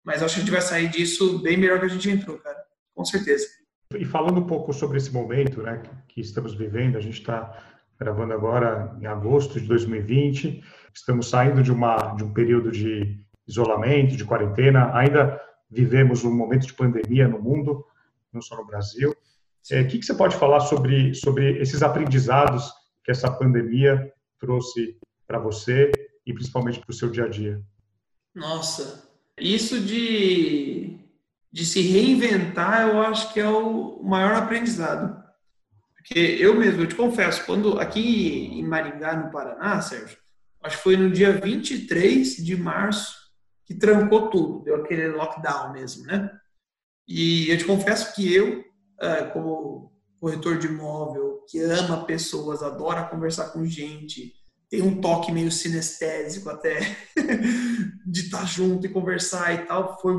mas 0.05 0.22
acho 0.22 0.35
que 0.35 0.40
a 0.40 0.44
gente 0.44 0.52
vai 0.52 0.62
sair 0.62 0.88
disso 0.88 1.40
bem 1.42 1.57
melhor 1.57 1.81
que 1.81 1.87
a 1.87 1.88
gente 1.88 2.09
entrou, 2.09 2.38
cara. 2.38 2.57
Com 2.94 3.05
certeza. 3.05 3.46
E 3.94 4.05
falando 4.05 4.38
um 4.38 4.46
pouco 4.46 4.72
sobre 4.72 4.98
esse 4.98 5.12
momento, 5.12 5.62
né, 5.62 5.83
que 6.09 6.20
estamos 6.20 6.55
vivendo, 6.55 6.96
a 6.96 7.00
gente 7.00 7.20
está 7.20 7.62
gravando 7.98 8.33
agora 8.33 8.96
em 9.00 9.07
agosto 9.07 9.61
de 9.61 9.66
2020, 9.66 10.62
estamos 10.94 11.31
saindo 11.31 11.62
de 11.62 11.72
uma 11.72 12.14
de 12.14 12.24
um 12.24 12.33
período 12.33 12.70
de 12.70 13.20
isolamento, 13.46 14.16
de 14.16 14.24
quarentena, 14.24 14.94
ainda 14.94 15.40
vivemos 15.70 16.24
um 16.24 16.35
momento 16.35 16.66
de 16.66 16.74
pandemia 16.74 17.29
no 17.29 17.40
mundo, 17.40 17.85
não 18.33 18.42
só 18.42 18.57
no 18.57 18.66
Brasil. 18.66 19.14
É, 19.70 19.81
o 19.81 19.88
que, 19.88 19.98
que 19.98 20.07
você 20.07 20.14
pode 20.14 20.37
falar 20.37 20.61
sobre, 20.61 21.14
sobre 21.14 21.61
esses 21.61 21.83
aprendizados 21.83 22.70
que 23.05 23.11
essa 23.11 23.31
pandemia 23.31 24.12
trouxe 24.38 24.98
para 25.26 25.38
você 25.38 25.90
e 26.24 26.33
principalmente 26.33 26.81
para 26.81 26.90
o 26.90 26.94
seu 26.94 27.11
dia 27.11 27.24
a 27.24 27.29
dia? 27.29 27.61
Nossa, 28.35 29.09
isso 29.38 29.81
de, 29.81 30.98
de 31.50 31.66
se 31.66 31.81
reinventar, 31.81 32.88
eu 32.88 33.00
acho 33.00 33.33
que 33.33 33.40
é 33.40 33.48
o 33.48 34.02
maior 34.02 34.35
aprendizado. 34.35 35.24
Porque 35.96 36.18
eu 36.18 36.55
mesmo, 36.55 36.83
eu 36.83 36.87
te 36.87 36.94
confesso, 36.94 37.44
quando 37.44 37.81
aqui 37.81 38.59
em 38.59 38.62
Maringá, 38.62 39.16
no 39.16 39.33
Paraná, 39.33 39.81
Sérgio, 39.81 40.18
acho 40.62 40.76
que 40.76 40.83
foi 40.83 40.96
no 40.96 41.11
dia 41.11 41.33
23 41.33 42.37
de 42.37 42.57
março 42.57 43.16
que 43.64 43.74
trancou 43.74 44.31
tudo, 44.31 44.62
deu 44.62 44.76
aquele 44.76 45.09
lockdown 45.09 45.72
mesmo, 45.72 46.05
né? 46.05 46.31
E 47.09 47.50
eu 47.50 47.59
te 47.59 47.64
confesso 47.64 48.14
que 48.14 48.33
eu 48.33 48.61
é, 48.61 48.65
como 49.33 49.93
corretor 50.21 50.59
de 50.59 50.67
imóvel, 50.67 51.45
que 51.49 51.61
ama 51.61 52.05
pessoas, 52.05 52.63
adora 52.63 53.05
conversar 53.05 53.51
com 53.51 53.65
gente, 53.65 54.35
tem 54.69 54.83
um 54.83 55.01
toque 55.01 55.31
meio 55.31 55.51
sinestésico 55.53 56.51
até 56.51 56.97
de 58.07 58.21
estar 58.21 58.45
junto 58.45 58.87
e 58.87 58.91
conversar 58.91 59.55
e 59.55 59.67
tal, 59.67 60.01
foi, 60.01 60.15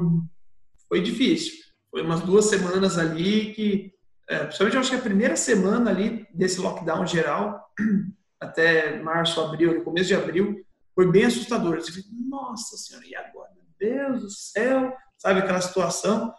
foi 0.88 1.02
difícil. 1.02 1.54
Foi 1.92 2.02
umas 2.02 2.22
duas 2.22 2.46
semanas 2.46 2.98
ali 2.98 3.54
que, 3.54 3.94
é, 4.30 4.40
principalmente 4.40 4.76
eu 4.76 4.82
acho 4.82 4.90
que 4.92 4.96
a 4.96 5.02
primeira 5.02 5.36
semana 5.36 5.90
ali 5.90 6.26
desse 6.34 6.60
lockdown 6.60 7.06
geral, 7.06 7.60
até 8.40 9.02
março, 9.02 9.42
abril, 9.42 9.84
começo 9.84 10.08
de 10.08 10.16
abril, 10.16 10.56
foi 10.94 11.12
bem 11.12 11.26
assustador. 11.26 11.76
Eu 11.76 11.84
falei, 11.84 12.04
nossa 12.30 12.78
senhora, 12.78 13.06
e 13.06 13.16
agora? 13.16 13.50
Meu 13.56 13.66
Deus 13.80 14.22
do 14.22 14.30
céu! 14.30 14.94
Sabe 15.18 15.40
aquela 15.40 15.62
situação? 15.62 16.32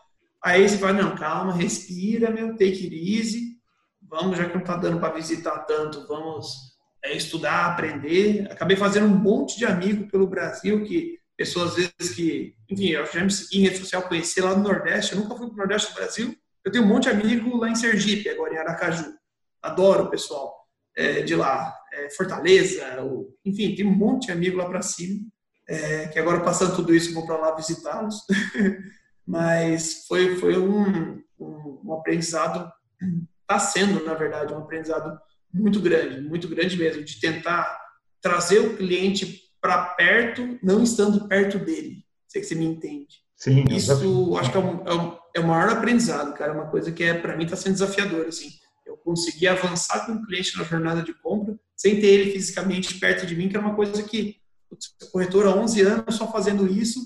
Aí 0.42 0.68
você 0.68 0.79
fala, 0.79 0.92
não, 0.92 1.16
calma, 1.16 1.53
respira, 1.53 2.31
meu, 2.31 2.53
take 2.53 2.85
it 2.85 3.18
easy. 3.18 3.59
Vamos, 4.03 4.38
já 4.38 4.46
que 4.46 4.55
não 4.55 4.61
está 4.61 4.77
dando 4.77 5.01
para 5.01 5.14
visitar 5.14 5.59
tanto, 5.61 6.07
vamos 6.07 6.77
é, 7.05 7.16
estudar, 7.16 7.66
aprender. 7.66 8.51
Acabei 8.51 8.77
fazendo 8.77 9.07
um 9.07 9.16
monte 9.16 9.59
de 9.59 9.64
amigo 9.64 10.09
pelo 10.09 10.27
Brasil, 10.27 10.85
que 10.85 11.18
pessoas 11.37 11.70
às 11.70 11.77
vezes 11.77 12.14
que, 12.14 12.55
enfim, 12.68 12.88
eu 12.88 13.05
já 13.07 13.24
me 13.24 13.31
segui 13.31 13.59
em 13.59 13.62
rede 13.62 13.79
social, 13.79 14.03
conheci 14.03 14.40
lá 14.40 14.57
no 14.57 14.62
Nordeste, 14.62 15.14
eu 15.14 15.20
nunca 15.20 15.37
fui 15.37 15.46
para 15.46 15.55
o 15.55 15.59
Nordeste 15.59 15.92
do 15.92 15.94
Brasil. 15.94 16.37
Eu 16.64 16.72
tenho 16.72 16.85
um 16.85 16.88
monte 16.88 17.05
de 17.05 17.11
amigo 17.11 17.57
lá 17.57 17.68
em 17.68 17.74
Sergipe, 17.74 18.29
agora 18.29 18.55
em 18.55 18.59
Aracaju. 18.59 19.14
Adoro 19.62 20.05
o 20.05 20.11
pessoal 20.11 20.55
é, 20.96 21.22
de 21.22 21.35
lá. 21.35 21.74
É, 21.92 22.11
Fortaleza, 22.11 23.01
ou, 23.01 23.35
enfim, 23.44 23.74
tem 23.74 23.87
um 23.87 23.94
monte 23.94 24.27
de 24.27 24.33
amigo 24.33 24.59
lá 24.59 24.66
para 24.66 24.83
cima, 24.83 25.20
é, 25.66 26.07
que 26.09 26.18
agora 26.18 26.40
passando 26.40 26.77
tudo 26.77 26.94
isso, 26.94 27.14
vou 27.14 27.27
para 27.27 27.38
lá 27.38 27.55
visitá-los. 27.55 28.16
mas 29.28 30.06
foi, 30.08 30.36
foi 30.36 30.58
um, 30.58 31.22
um, 31.38 31.80
um 31.84 31.92
aprendizado, 31.92 32.72
está 33.42 33.58
sendo, 33.58 34.02
na 34.02 34.14
verdade, 34.14 34.54
um 34.54 34.58
aprendizado 34.58 35.20
muito 35.52 35.80
grande, 35.80 36.22
muito 36.22 36.48
grande 36.48 36.78
mesmo, 36.78 37.04
de 37.04 37.20
tentar 37.20 37.78
trazer 38.22 38.60
o 38.60 38.74
cliente 38.74 39.42
para 39.60 39.84
perto, 39.90 40.58
não 40.62 40.82
estando 40.82 41.28
perto 41.28 41.58
dele. 41.58 42.02
Sei 42.26 42.40
que 42.40 42.48
você 42.48 42.54
me 42.54 42.64
entende. 42.64 43.16
Sim. 43.36 43.64
Isso 43.70 43.92
acho 44.38 44.50
que 44.50 44.56
é, 44.56 44.60
um, 44.60 44.86
é, 44.86 44.94
um, 44.94 45.18
é 45.36 45.40
o 45.40 45.46
maior 45.46 45.68
aprendizado, 45.68 46.32
cara. 46.32 46.52
É 46.52 46.54
uma 46.54 46.70
coisa 46.70 46.90
que 46.90 47.04
é 47.04 47.12
para 47.12 47.36
mim 47.36 47.44
está 47.44 47.56
sendo 47.56 47.74
desafiador. 47.74 48.26
Assim, 48.26 48.48
eu 48.86 48.96
consegui 48.96 49.46
avançar 49.46 50.06
com 50.06 50.12
o 50.12 50.26
cliente 50.26 50.56
na 50.56 50.64
jornada 50.64 51.02
de 51.02 51.12
compra 51.12 51.54
sem 51.76 52.00
ter 52.00 52.06
ele 52.06 52.32
fisicamente 52.32 52.98
perto 52.98 53.26
de 53.26 53.36
mim, 53.36 53.48
que 53.48 53.56
é 53.56 53.60
uma 53.60 53.74
coisa 53.74 54.02
que 54.02 54.36
o 54.70 55.10
corretor 55.12 55.46
há 55.46 55.54
11 55.54 55.82
anos 55.82 56.14
só 56.16 56.30
fazendo 56.30 56.66
isso, 56.66 56.98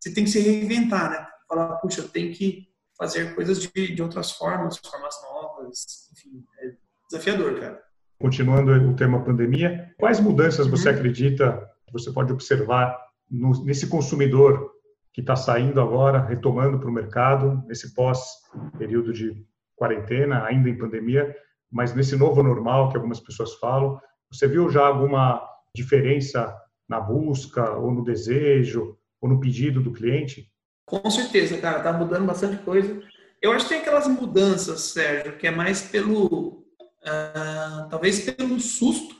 você 0.00 0.12
tem 0.12 0.24
que 0.24 0.30
se 0.30 0.40
reinventar, 0.40 1.10
né? 1.10 1.26
Falar, 1.48 1.76
puxa, 1.76 2.00
eu 2.00 2.08
tenho 2.08 2.32
que 2.32 2.68
fazer 2.96 3.34
coisas 3.34 3.60
de, 3.60 3.94
de 3.94 4.02
outras 4.02 4.32
formas, 4.32 4.78
formas 4.78 5.14
novas, 5.22 6.08
enfim, 6.12 6.44
é 6.60 6.72
desafiador, 7.10 7.60
cara. 7.60 7.82
Continuando 8.18 8.72
o 8.72 8.96
tema 8.96 9.22
pandemia, 9.22 9.94
quais 9.98 10.18
mudanças 10.18 10.66
você 10.66 10.88
uhum. 10.88 10.94
acredita 10.94 11.70
que 11.86 11.92
você 11.92 12.10
pode 12.10 12.32
observar 12.32 12.96
no, 13.30 13.64
nesse 13.64 13.88
consumidor 13.88 14.72
que 15.12 15.20
está 15.20 15.36
saindo 15.36 15.80
agora, 15.80 16.24
retomando 16.24 16.78
para 16.78 16.88
o 16.88 16.92
mercado, 16.92 17.62
nesse 17.66 17.94
pós-período 17.94 19.12
de 19.12 19.44
quarentena, 19.74 20.44
ainda 20.44 20.68
em 20.68 20.78
pandemia, 20.78 21.34
mas 21.70 21.94
nesse 21.94 22.16
novo 22.16 22.42
normal 22.42 22.90
que 22.90 22.96
algumas 22.96 23.20
pessoas 23.20 23.54
falam, 23.54 24.00
você 24.30 24.48
viu 24.48 24.68
já 24.70 24.86
alguma 24.86 25.42
diferença 25.74 26.54
na 26.88 27.00
busca, 27.00 27.72
ou 27.72 27.92
no 27.92 28.04
desejo, 28.04 28.96
ou 29.20 29.28
no 29.28 29.40
pedido 29.40 29.82
do 29.82 29.92
cliente? 29.92 30.50
Com 30.86 31.10
certeza, 31.10 31.58
cara, 31.58 31.82
tá 31.82 31.92
mudando 31.92 32.26
bastante 32.26 32.62
coisa. 32.62 33.02
Eu 33.42 33.52
acho 33.52 33.64
que 33.64 33.70
tem 33.70 33.80
aquelas 33.80 34.06
mudanças, 34.06 34.80
Sérgio, 34.80 35.36
que 35.36 35.46
é 35.46 35.50
mais 35.50 35.82
pelo, 35.82 36.64
uh, 37.02 37.88
talvez 37.90 38.20
pelo 38.20 38.58
susto, 38.60 39.14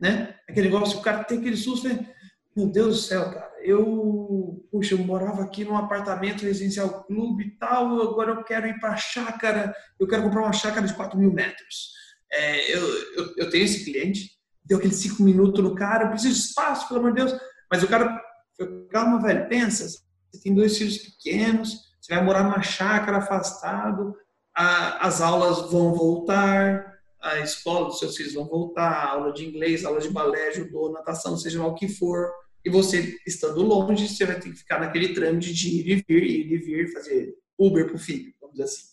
né? 0.00 0.36
Aquele 0.48 0.68
negócio, 0.68 0.98
o 0.98 1.02
cara 1.02 1.24
tem 1.24 1.38
aquele 1.38 1.56
susto, 1.56 1.88
né? 1.88 2.08
meu 2.58 2.66
Deus 2.66 2.96
do 2.96 3.02
céu, 3.02 3.30
cara, 3.30 3.52
eu, 3.62 4.66
puxa, 4.70 4.94
eu 4.94 4.98
morava 4.98 5.42
aqui 5.42 5.64
num 5.64 5.76
apartamento 5.76 6.42
residencial 6.42 7.04
clube 7.04 7.44
e 7.44 7.50
tal, 7.56 8.02
agora 8.02 8.32
eu 8.32 8.42
quero 8.42 8.66
ir 8.66 8.80
para 8.80 8.96
chácara, 8.96 9.72
eu 9.98 10.08
quero 10.08 10.24
comprar 10.24 10.42
uma 10.42 10.52
chácara 10.52 10.84
de 10.84 10.94
4 10.94 11.16
mil 11.16 11.32
metros. 11.32 11.92
É, 12.32 12.74
eu, 12.74 12.80
eu, 13.14 13.34
eu, 13.36 13.50
tenho 13.50 13.64
esse 13.64 13.84
cliente, 13.84 14.30
deu 14.64 14.78
aqueles 14.78 14.96
5 14.96 15.22
minutos 15.22 15.62
no 15.62 15.74
cara, 15.74 16.04
eu 16.04 16.10
preciso 16.10 16.34
de 16.34 16.40
espaço, 16.40 16.88
pelo 16.88 17.00
amor 17.00 17.12
de 17.12 17.24
Deus, 17.24 17.40
mas 17.70 17.82
o 17.82 17.88
cara, 17.88 18.20
calma, 18.90 19.22
velho, 19.22 19.48
pensa, 19.48 19.86
você 20.38 20.42
tem 20.44 20.54
dois 20.54 20.78
filhos 20.78 20.98
pequenos, 20.98 21.88
você 22.00 22.14
vai 22.14 22.24
morar 22.24 22.44
numa 22.44 22.62
chácara 22.62 23.18
afastado, 23.18 24.14
a, 24.56 25.06
as 25.06 25.20
aulas 25.20 25.70
vão 25.70 25.92
voltar, 25.92 26.98
a 27.20 27.40
escola 27.40 27.86
dos 27.86 27.98
seus 27.98 28.16
filhos 28.16 28.34
vão 28.34 28.46
voltar, 28.46 29.08
aula 29.08 29.32
de 29.32 29.44
inglês, 29.44 29.84
aula 29.84 30.00
de 30.00 30.08
balé, 30.08 30.52
judô, 30.52 30.92
natação, 30.92 31.36
seja 31.36 31.58
lá 31.58 31.66
o 31.66 31.74
que 31.74 31.88
for. 31.88 32.30
E 32.64 32.70
você, 32.70 33.18
estando 33.26 33.62
longe, 33.62 34.08
você 34.08 34.24
vai 34.24 34.38
ter 34.38 34.50
que 34.50 34.56
ficar 34.58 34.80
naquele 34.80 35.14
trâmite 35.14 35.52
de 35.52 35.68
ir 35.68 35.88
e 35.88 36.04
vir, 36.08 36.22
ir 36.22 36.52
e 36.52 36.56
vir, 36.58 36.92
fazer 36.92 37.34
Uber 37.58 37.86
para 37.86 37.96
o 37.96 37.98
filho, 37.98 38.32
vamos 38.40 38.56
dizer 38.56 38.64
assim. 38.64 38.84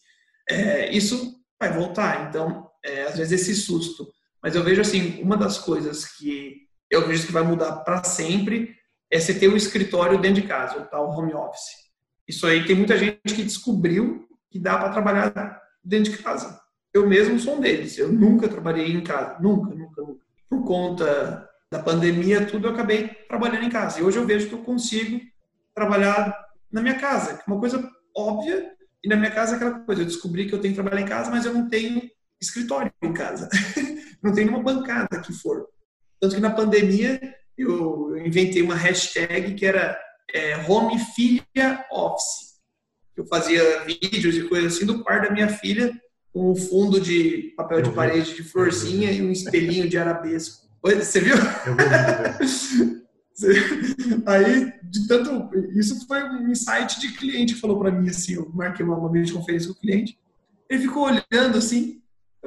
É, 0.49 0.91
isso 0.95 1.35
vai 1.59 1.71
voltar. 1.71 2.29
Então, 2.29 2.69
é, 2.83 3.03
às 3.03 3.17
vezes 3.17 3.41
esse 3.41 3.55
susto. 3.55 4.07
Mas 4.41 4.55
eu 4.55 4.63
vejo 4.63 4.81
assim, 4.81 5.21
uma 5.21 5.37
das 5.37 5.57
coisas 5.57 6.05
que 6.05 6.65
eu 6.89 7.07
vejo 7.07 7.25
que 7.25 7.31
vai 7.31 7.43
mudar 7.43 7.77
para 7.77 8.03
sempre 8.03 8.75
é 9.15 9.19
você 9.19 9.33
ter 9.33 9.47
um 9.47 9.55
escritório 9.55 10.19
dentro 10.19 10.41
de 10.41 10.47
casa, 10.47 10.77
o 10.77 10.85
tal 10.85 11.09
home 11.09 11.33
office. 11.33 11.85
Isso 12.27 12.45
aí 12.45 12.65
tem 12.65 12.75
muita 12.75 12.97
gente 12.97 13.33
que 13.33 13.43
descobriu 13.43 14.27
que 14.51 14.59
dá 14.59 14.77
para 14.77 14.89
trabalhar 14.89 15.61
dentro 15.83 16.11
de 16.11 16.17
casa. 16.17 16.59
Eu 16.93 17.07
mesmo 17.07 17.39
sou 17.39 17.55
um 17.55 17.61
deles. 17.61 17.97
Eu 17.97 18.11
nunca 18.11 18.49
trabalhei 18.49 18.91
em 18.91 19.01
casa, 19.01 19.37
nunca, 19.39 19.73
nunca, 19.73 20.01
nunca. 20.01 20.25
Por 20.49 20.65
conta 20.65 21.49
da 21.71 21.79
pandemia, 21.79 22.45
tudo 22.45 22.67
eu 22.67 22.73
acabei 22.73 23.07
trabalhando 23.29 23.63
em 23.63 23.69
casa. 23.69 23.99
E 23.99 24.03
hoje 24.03 24.17
eu 24.17 24.25
vejo 24.25 24.49
que 24.49 24.53
eu 24.53 24.63
consigo 24.63 25.21
trabalhar 25.73 26.35
na 26.69 26.81
minha 26.81 26.95
casa, 26.95 27.39
é 27.39 27.43
uma 27.47 27.59
coisa 27.59 27.89
óbvia. 28.15 28.71
E 29.03 29.07
na 29.07 29.15
minha 29.15 29.31
casa 29.31 29.53
é 29.53 29.55
aquela 29.55 29.79
coisa, 29.79 30.01
eu 30.01 30.05
descobri 30.05 30.47
que 30.47 30.53
eu 30.53 30.59
tenho 30.59 30.73
que 30.73 30.81
trabalhar 30.81 31.01
em 31.01 31.07
casa, 31.07 31.31
mas 31.31 31.45
eu 31.45 31.53
não 31.53 31.69
tenho 31.69 32.01
escritório 32.41 32.91
em 33.01 33.13
casa. 33.13 33.47
não 34.21 34.33
tenho 34.33 34.49
uma 34.49 34.63
bancada 34.63 35.21
que 35.21 35.31
for. 35.31 35.67
Tanto 36.19 36.35
que 36.35 36.41
na 36.41 36.49
pandemia 36.49 37.19
eu 37.57 38.17
inventei 38.17 38.61
uma 38.61 38.75
hashtag 38.75 39.53
que 39.53 39.65
era 39.65 39.97
é, 40.33 40.57
Home 40.69 40.99
Filha 41.15 41.85
Office. 41.91 42.55
Eu 43.15 43.25
fazia 43.25 43.83
vídeos 43.85 44.35
e 44.35 44.47
coisas 44.47 44.75
assim 44.75 44.85
do 44.85 45.03
quarto 45.03 45.27
da 45.27 45.33
minha 45.33 45.47
filha, 45.47 45.93
com 46.33 46.51
um 46.51 46.55
fundo 46.55 46.99
de 46.99 47.53
papel 47.55 47.81
de 47.81 47.91
parede 47.91 48.35
de 48.35 48.43
florzinha 48.43 49.11
e 49.11 49.21
um 49.21 49.31
espelhinho 49.31 49.87
de 49.87 49.97
arabesco. 49.97 50.65
Você 50.83 51.19
viu? 51.19 51.35
Eu 51.35 53.05
Aí, 54.25 54.73
de 54.83 55.07
tanto. 55.07 55.49
Isso 55.77 56.05
foi 56.07 56.23
um 56.23 56.49
insight 56.49 56.99
de 56.99 57.13
cliente 57.13 57.53
que 57.53 57.59
falou 57.59 57.79
para 57.79 57.91
mim 57.91 58.09
assim. 58.09 58.35
Eu 58.35 58.49
marquei 58.53 58.85
uma, 58.85 58.97
uma 58.97 59.11
videoconferência 59.11 59.67
com 59.67 59.73
o 59.73 59.81
cliente. 59.81 60.17
Ele 60.69 60.81
ficou 60.81 61.03
olhando 61.03 61.57
assim. 61.57 62.01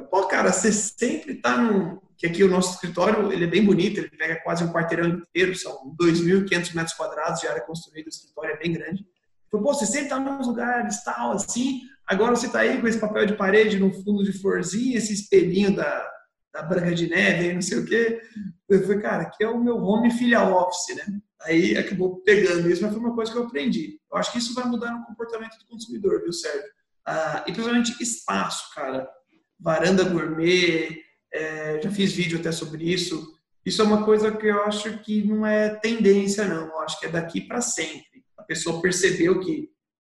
Pô, 0.09 0.25
cara, 0.25 0.51
você 0.51 0.71
sempre 0.71 1.35
tá 1.35 1.57
num, 1.57 1.99
que 2.19 2.27
aqui 2.27 2.43
o 2.43 2.49
nosso 2.49 2.73
escritório 2.73 3.31
ele 3.31 3.45
é 3.45 3.47
bem 3.47 3.63
bonito, 3.63 3.97
ele 3.97 4.09
pega 4.09 4.41
quase 4.43 4.61
um 4.61 4.73
quarteirão 4.73 5.07
inteiro, 5.07 5.55
são 5.55 5.95
2.500 5.99 6.75
metros 6.75 6.93
quadrados 6.93 7.39
de 7.39 7.47
área 7.47 7.61
construída, 7.61 8.07
o 8.07 8.09
escritório 8.09 8.51
é 8.51 8.57
bem 8.57 8.73
grande. 8.73 9.05
Então, 9.47 9.63
pô, 9.63 9.73
você 9.73 10.01
está 10.01 10.19
nos 10.19 10.45
lugares, 10.45 11.01
tal, 11.01 11.31
assim, 11.31 11.79
agora 12.05 12.35
você 12.35 12.47
está 12.47 12.59
aí 12.59 12.79
com 12.79 12.87
esse 12.87 12.99
papel 12.99 13.25
de 13.25 13.37
parede 13.37 13.79
no 13.79 13.93
fundo 13.93 14.21
de 14.21 14.33
florzinha, 14.33 14.97
esse 14.97 15.13
espelhinho 15.13 15.73
da, 15.73 16.07
da 16.53 16.61
Branca 16.61 16.93
de 16.93 17.09
Neve, 17.09 17.53
não 17.53 17.61
sei 17.61 17.79
o 17.79 17.85
quê. 17.85 18.21
Eu 18.67 18.81
falei, 18.81 18.99
cara, 18.99 19.23
aqui 19.23 19.41
é 19.41 19.47
o 19.47 19.63
meu 19.63 19.77
home 19.77 20.11
filia 20.11 20.43
office, 20.43 20.97
né? 20.97 21.19
Aí 21.43 21.77
acabou 21.77 22.21
pegando 22.21 22.69
isso, 22.69 22.81
mas 22.81 22.91
foi 22.91 22.99
uma 22.99 23.15
coisa 23.15 23.31
que 23.31 23.37
eu 23.37 23.45
aprendi. 23.45 23.97
Eu 24.11 24.17
acho 24.17 24.33
que 24.33 24.39
isso 24.39 24.53
vai 24.53 24.65
mudar 24.65 24.91
no 24.91 25.05
comportamento 25.05 25.57
do 25.57 25.65
consumidor, 25.67 26.21
viu, 26.21 26.33
Sérgio? 26.33 26.69
Ah, 27.05 27.45
e 27.47 27.53
principalmente 27.53 28.03
espaço, 28.03 28.75
cara. 28.75 29.09
Varanda 29.57 30.03
gourmet, 30.03 31.01
é, 31.33 31.81
já 31.81 31.91
fiz 31.91 32.11
vídeo 32.11 32.39
até 32.39 32.51
sobre 32.51 32.83
isso. 32.83 33.37
Isso 33.65 33.81
é 33.81 33.85
uma 33.85 34.03
coisa 34.03 34.31
que 34.31 34.47
eu 34.47 34.63
acho 34.63 34.99
que 34.99 35.23
não 35.23 35.45
é 35.45 35.75
tendência, 35.75 36.45
não. 36.45 36.67
Eu 36.67 36.79
acho 36.79 36.99
que 36.99 37.05
é 37.05 37.09
daqui 37.09 37.41
para 37.41 37.61
sempre. 37.61 38.23
A 38.37 38.43
pessoa 38.43 38.81
percebeu 38.81 39.39
que, 39.39 39.69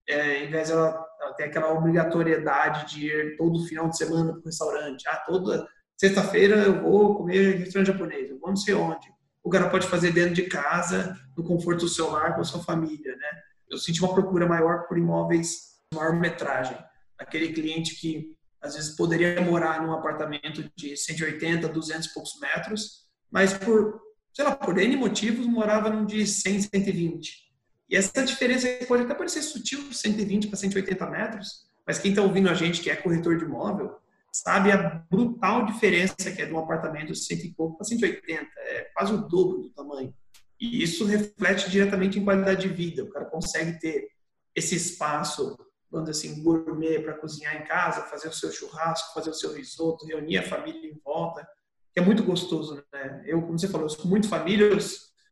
é, 0.07 0.43
em 0.43 0.49
vez 0.49 0.69
ela, 0.69 1.05
ela 1.21 1.33
ter 1.33 1.45
aquela 1.45 1.71
obrigatoriedade 1.71 2.93
de 2.93 3.07
ir 3.07 3.37
todo 3.37 3.65
final 3.65 3.89
de 3.89 3.97
semana 3.97 4.31
para 4.31 4.41
o 4.41 4.45
restaurante, 4.45 5.07
ah, 5.07 5.23
toda 5.25 5.67
sexta-feira 5.99 6.55
eu 6.63 6.81
vou 6.81 7.15
comer 7.15 7.57
restaurante 7.57 7.87
japonês, 7.87 8.29
eu 8.29 8.39
vou 8.39 8.49
não 8.49 8.55
sei 8.55 8.73
onde. 8.73 9.07
O 9.43 9.49
cara 9.49 9.69
pode 9.69 9.87
fazer 9.87 10.11
dentro 10.11 10.33
de 10.33 10.43
casa, 10.43 11.15
no 11.37 11.43
conforto 11.43 11.81
do 11.81 11.89
seu 11.89 12.09
lar, 12.09 12.33
com 12.33 12.41
a 12.41 12.45
sua 12.45 12.63
família, 12.63 13.15
né? 13.15 13.27
Eu 13.69 13.77
senti 13.77 13.99
uma 14.01 14.13
procura 14.13 14.47
maior 14.47 14.87
por 14.87 14.97
imóveis 14.97 15.73
maior 15.93 16.13
metragem. 16.19 16.77
Aquele 17.19 17.53
cliente 17.53 17.95
que 17.95 18.35
às 18.63 18.75
vezes 18.75 18.95
poderia 18.95 19.41
morar 19.41 19.81
num 19.81 19.91
apartamento 19.91 20.71
de 20.75 20.95
180, 20.95 21.67
200 21.67 22.07
e 22.07 22.13
poucos 22.13 22.39
metros, 22.39 23.03
mas 23.29 23.53
por, 23.53 24.01
sei 24.33 24.45
lá, 24.45 24.55
por 24.55 24.77
N 24.77 24.95
motivos 24.95 25.45
morava 25.45 25.89
num 25.89 26.05
de 26.05 26.25
100, 26.25 26.61
120. 26.61 27.43
E 27.89 27.95
essa 27.97 28.23
diferença 28.23 28.67
pode 28.87 29.03
até 29.03 29.13
parecer 29.13 29.41
sutil, 29.41 29.91
120 29.91 30.47
para 30.47 30.57
180 30.57 31.05
metros, 31.09 31.65
mas 31.85 31.99
quem 31.99 32.11
está 32.11 32.23
ouvindo 32.23 32.49
a 32.49 32.53
gente 32.53 32.81
que 32.81 32.89
é 32.89 32.95
corretor 32.95 33.37
de 33.37 33.43
imóvel, 33.43 33.97
sabe 34.31 34.71
a 34.71 35.05
brutal 35.11 35.65
diferença 35.65 36.31
que 36.31 36.41
é 36.41 36.45
de 36.45 36.53
um 36.53 36.59
apartamento 36.59 37.11
de 37.11 37.19
100 37.19 37.37
e 37.37 37.53
pouco 37.53 37.77
para 37.77 37.85
180, 37.85 38.47
é 38.57 38.81
quase 38.95 39.13
o 39.13 39.17
dobro 39.17 39.61
do 39.61 39.69
tamanho. 39.71 40.13
E 40.59 40.81
isso 40.81 41.05
reflete 41.05 41.69
diretamente 41.69 42.17
em 42.17 42.23
qualidade 42.23 42.67
de 42.67 42.73
vida. 42.73 43.03
O 43.03 43.09
cara 43.09 43.25
consegue 43.25 43.77
ter 43.79 44.07
esse 44.55 44.75
espaço 44.75 45.57
vamos 45.93 46.09
assim, 46.09 46.41
gourmet 46.41 46.99
para 46.99 47.13
cozinhar 47.13 47.55
em 47.55 47.65
casa, 47.65 48.01
fazer 48.01 48.27
o 48.27 48.33
seu 48.33 48.51
churrasco, 48.51 49.13
fazer 49.13 49.29
o 49.29 49.33
seu 49.33 49.53
risoto, 49.53 50.07
reunir 50.07 50.39
a 50.39 50.43
família 50.43 50.89
em 50.89 50.99
volta, 51.05 51.47
que 51.93 51.99
é 51.99 52.03
muito 52.03 52.23
gostoso, 52.23 52.83
né? 52.91 53.23
Eu, 53.27 53.43
como 53.43 53.57
você 53.57 53.67
falou, 53.67 53.87
sou 53.87 54.07
muito 54.07 54.27
família, 54.27 54.69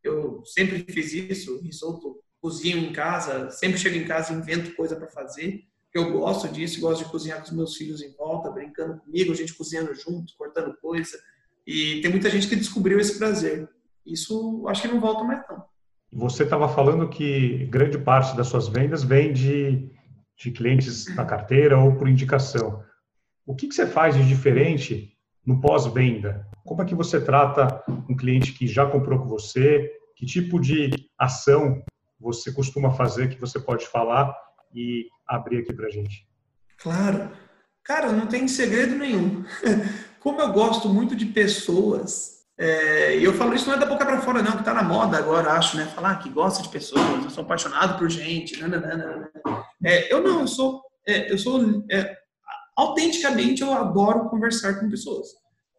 eu 0.04 0.42
sempre 0.44 0.78
fiz 0.78 1.12
isso, 1.12 1.60
risoto, 1.60 2.22
cozinho 2.40 2.78
em 2.78 2.92
casa, 2.92 3.50
sempre 3.50 3.76
chego 3.76 3.96
em 3.96 4.06
casa 4.06 4.32
e 4.32 4.36
invento 4.36 4.74
coisa 4.76 4.94
para 4.94 5.08
fazer. 5.08 5.64
Eu 5.92 6.12
gosto 6.12 6.48
disso, 6.48 6.80
gosto 6.80 7.04
de 7.04 7.10
cozinhar 7.10 7.38
com 7.38 7.44
os 7.44 7.50
meus 7.50 7.76
filhos 7.76 8.00
em 8.00 8.14
volta, 8.16 8.50
brincando 8.50 9.00
comigo, 9.00 9.32
a 9.32 9.34
gente 9.34 9.54
cozinhando 9.54 9.92
junto, 9.94 10.34
cortando 10.38 10.76
coisa. 10.80 11.18
E 11.66 12.00
tem 12.00 12.10
muita 12.10 12.30
gente 12.30 12.48
que 12.48 12.56
descobriu 12.56 13.00
esse 13.00 13.18
prazer. 13.18 13.68
Isso 14.06 14.64
acho 14.68 14.82
que 14.82 14.88
não 14.88 15.00
volta 15.00 15.24
mais 15.24 15.44
não. 15.48 15.64
Você 16.12 16.44
estava 16.44 16.68
falando 16.68 17.08
que 17.08 17.66
grande 17.66 17.98
parte 17.98 18.36
das 18.36 18.46
suas 18.46 18.68
vendas 18.68 19.02
vem 19.02 19.32
de 19.32 19.90
de 20.36 20.50
clientes 20.50 21.14
na 21.14 21.24
carteira 21.24 21.78
ou 21.78 21.94
por 21.96 22.08
indicação. 22.08 22.82
O 23.46 23.54
que, 23.54 23.68
que 23.68 23.74
você 23.74 23.86
faz 23.86 24.14
de 24.14 24.26
diferente 24.26 25.16
no 25.44 25.60
pós-venda? 25.60 26.46
Como 26.64 26.82
é 26.82 26.84
que 26.84 26.94
você 26.94 27.20
trata 27.20 27.82
um 28.08 28.16
cliente 28.16 28.52
que 28.52 28.66
já 28.66 28.86
comprou 28.86 29.18
com 29.18 29.28
você? 29.28 29.90
Que 30.16 30.26
tipo 30.26 30.60
de 30.60 30.90
ação 31.18 31.82
você 32.20 32.52
costuma 32.52 32.92
fazer 32.92 33.28
que 33.28 33.40
você 33.40 33.58
pode 33.58 33.86
falar 33.86 34.34
e 34.74 35.08
abrir 35.26 35.58
aqui 35.58 35.72
para 35.72 35.90
gente? 35.90 36.26
Claro. 36.78 37.30
Cara, 37.82 38.12
não 38.12 38.26
tem 38.26 38.46
segredo 38.46 38.94
nenhum. 38.94 39.44
Como 40.20 40.40
eu 40.40 40.52
gosto 40.52 40.88
muito 40.88 41.16
de 41.16 41.26
pessoas, 41.26 42.42
é, 42.56 43.16
eu 43.16 43.34
falo 43.34 43.54
isso 43.54 43.66
não 43.66 43.74
é 43.74 43.78
da 43.78 43.86
boca 43.86 44.06
para 44.06 44.20
fora, 44.20 44.40
não, 44.40 44.52
que 44.52 44.60
está 44.60 44.72
na 44.72 44.84
moda 44.84 45.18
agora, 45.18 45.52
acho, 45.52 45.76
né? 45.76 45.86
Falar 45.86 46.14
que 46.16 46.28
gosta 46.28 46.62
de 46.62 46.68
pessoas, 46.68 47.24
eu 47.24 47.30
sou 47.30 47.42
apaixonado 47.42 47.98
por 47.98 48.08
gente, 48.08 48.60
nananana. 48.60 49.28
É, 49.84 50.12
eu 50.12 50.22
não, 50.22 50.40
eu 50.40 50.46
sou, 50.46 50.82
é, 51.06 51.32
eu 51.32 51.38
sou 51.38 51.84
é, 51.90 52.16
autenticamente 52.76 53.62
eu 53.62 53.72
adoro 53.72 54.28
conversar 54.28 54.78
com 54.78 54.88
pessoas. 54.88 55.28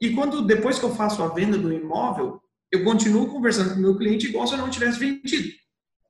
E 0.02 0.14
quando 0.14 0.46
depois 0.46 0.80
que 0.80 0.86
eu 0.86 0.94
faço 0.96 1.24
a 1.24 1.30
venda 1.30 1.58
do 1.58 1.72
imóvel, 1.72 2.42
eu 2.72 2.84
continuo 2.84 3.32
conversando 3.32 3.74
com 3.74 3.80
o 3.80 3.82
meu 3.82 3.98
cliente 3.98 4.28
igual 4.28 4.48
se 4.48 4.54
eu 4.54 4.58
não 4.58 4.70
tivesse 4.70 5.00
vendido. 5.00 5.50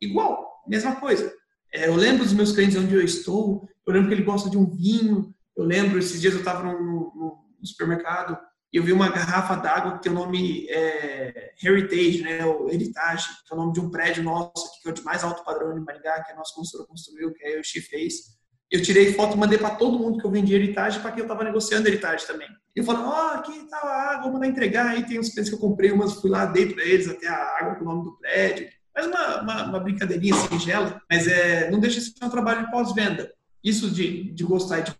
Igual, 0.01 0.63
mesma 0.67 0.95
coisa. 0.95 1.31
É, 1.73 1.87
eu 1.87 1.95
lembro 1.95 2.23
dos 2.23 2.33
meus 2.33 2.51
clientes 2.51 2.77
onde 2.77 2.93
eu 2.93 3.01
estou, 3.01 3.67
eu 3.85 3.93
lembro 3.93 4.07
que 4.07 4.15
ele 4.15 4.23
gosta 4.23 4.49
de 4.49 4.57
um 4.57 4.69
vinho, 4.69 5.33
eu 5.55 5.63
lembro, 5.63 5.99
esses 5.99 6.21
dias 6.21 6.33
eu 6.33 6.39
estava 6.39 6.63
no, 6.63 6.79
no, 6.79 7.13
no, 7.59 7.65
supermercado 7.65 8.37
e 8.73 8.77
eu 8.77 8.83
vi 8.83 8.91
uma 8.91 9.09
garrafa 9.09 9.55
d'água 9.55 9.93
que 9.93 10.01
tem 10.01 10.11
o 10.11 10.15
nome 10.15 10.65
é, 10.67 11.51
Heritage, 11.63 12.23
né, 12.23 12.43
ou 12.43 12.71
Heritage, 12.71 13.27
que 13.45 13.53
é 13.53 13.55
o 13.55 13.59
nome 13.59 13.71
de 13.71 13.79
um 13.79 13.91
prédio 13.91 14.23
nosso, 14.23 14.81
que 14.81 14.89
é 14.89 14.91
o 14.91 14.95
de 14.95 15.03
mais 15.03 15.23
alto 15.23 15.43
padrão 15.43 15.75
de 15.75 15.79
Maringá, 15.79 16.23
que 16.23 16.31
a 16.31 16.35
nossa 16.35 16.55
consultora 16.55 16.87
construiu, 16.87 17.31
que 17.31 17.59
o 17.59 17.63
Xi 17.63 17.81
fez. 17.81 18.33
Eu 18.71 18.81
tirei 18.81 19.13
foto, 19.13 19.37
mandei 19.37 19.59
para 19.59 19.75
todo 19.75 19.99
mundo 19.99 20.17
que 20.17 20.25
eu 20.25 20.31
vendi 20.31 20.55
Heritage, 20.55 20.99
para 20.99 21.11
quem 21.11 21.19
eu 21.19 21.25
estava 21.25 21.43
negociando 21.43 21.87
Heritage 21.87 22.25
também. 22.25 22.47
E 22.75 22.79
eu 22.79 22.83
falei, 22.83 23.03
ó, 23.03 23.09
oh, 23.09 23.37
aqui 23.37 23.69
tá 23.69 23.77
a 23.77 24.11
água, 24.13 24.23
vou 24.23 24.33
mandar 24.33 24.47
entregar. 24.47 24.87
Aí 24.87 25.05
tem 25.05 25.19
uns 25.19 25.29
clientes 25.29 25.49
que 25.49 25.55
eu 25.55 25.61
comprei, 25.61 25.91
umas 25.91 26.15
fui 26.15 26.31
lá, 26.31 26.47
dei 26.47 26.73
para 26.73 26.83
eles 26.83 27.07
até 27.07 27.27
a 27.27 27.57
água 27.59 27.75
com 27.75 27.83
o 27.83 27.87
nome 27.87 28.03
do 28.05 28.17
prédio. 28.17 28.67
Mas 28.95 29.05
uma, 29.05 29.41
uma, 29.41 29.63
uma 29.67 29.79
brincadeirinha 29.79 30.33
singela, 30.33 30.99
mas 31.07 31.27
é, 31.27 31.69
não 31.69 31.79
deixa 31.79 31.99
de 31.99 32.07
ser 32.07 32.25
um 32.25 32.29
trabalho 32.29 32.65
de 32.65 32.71
pós-venda. 32.71 33.31
Isso 33.63 33.91
de, 33.91 34.31
de 34.33 34.43
gostar 34.43 34.79
de 34.79 34.95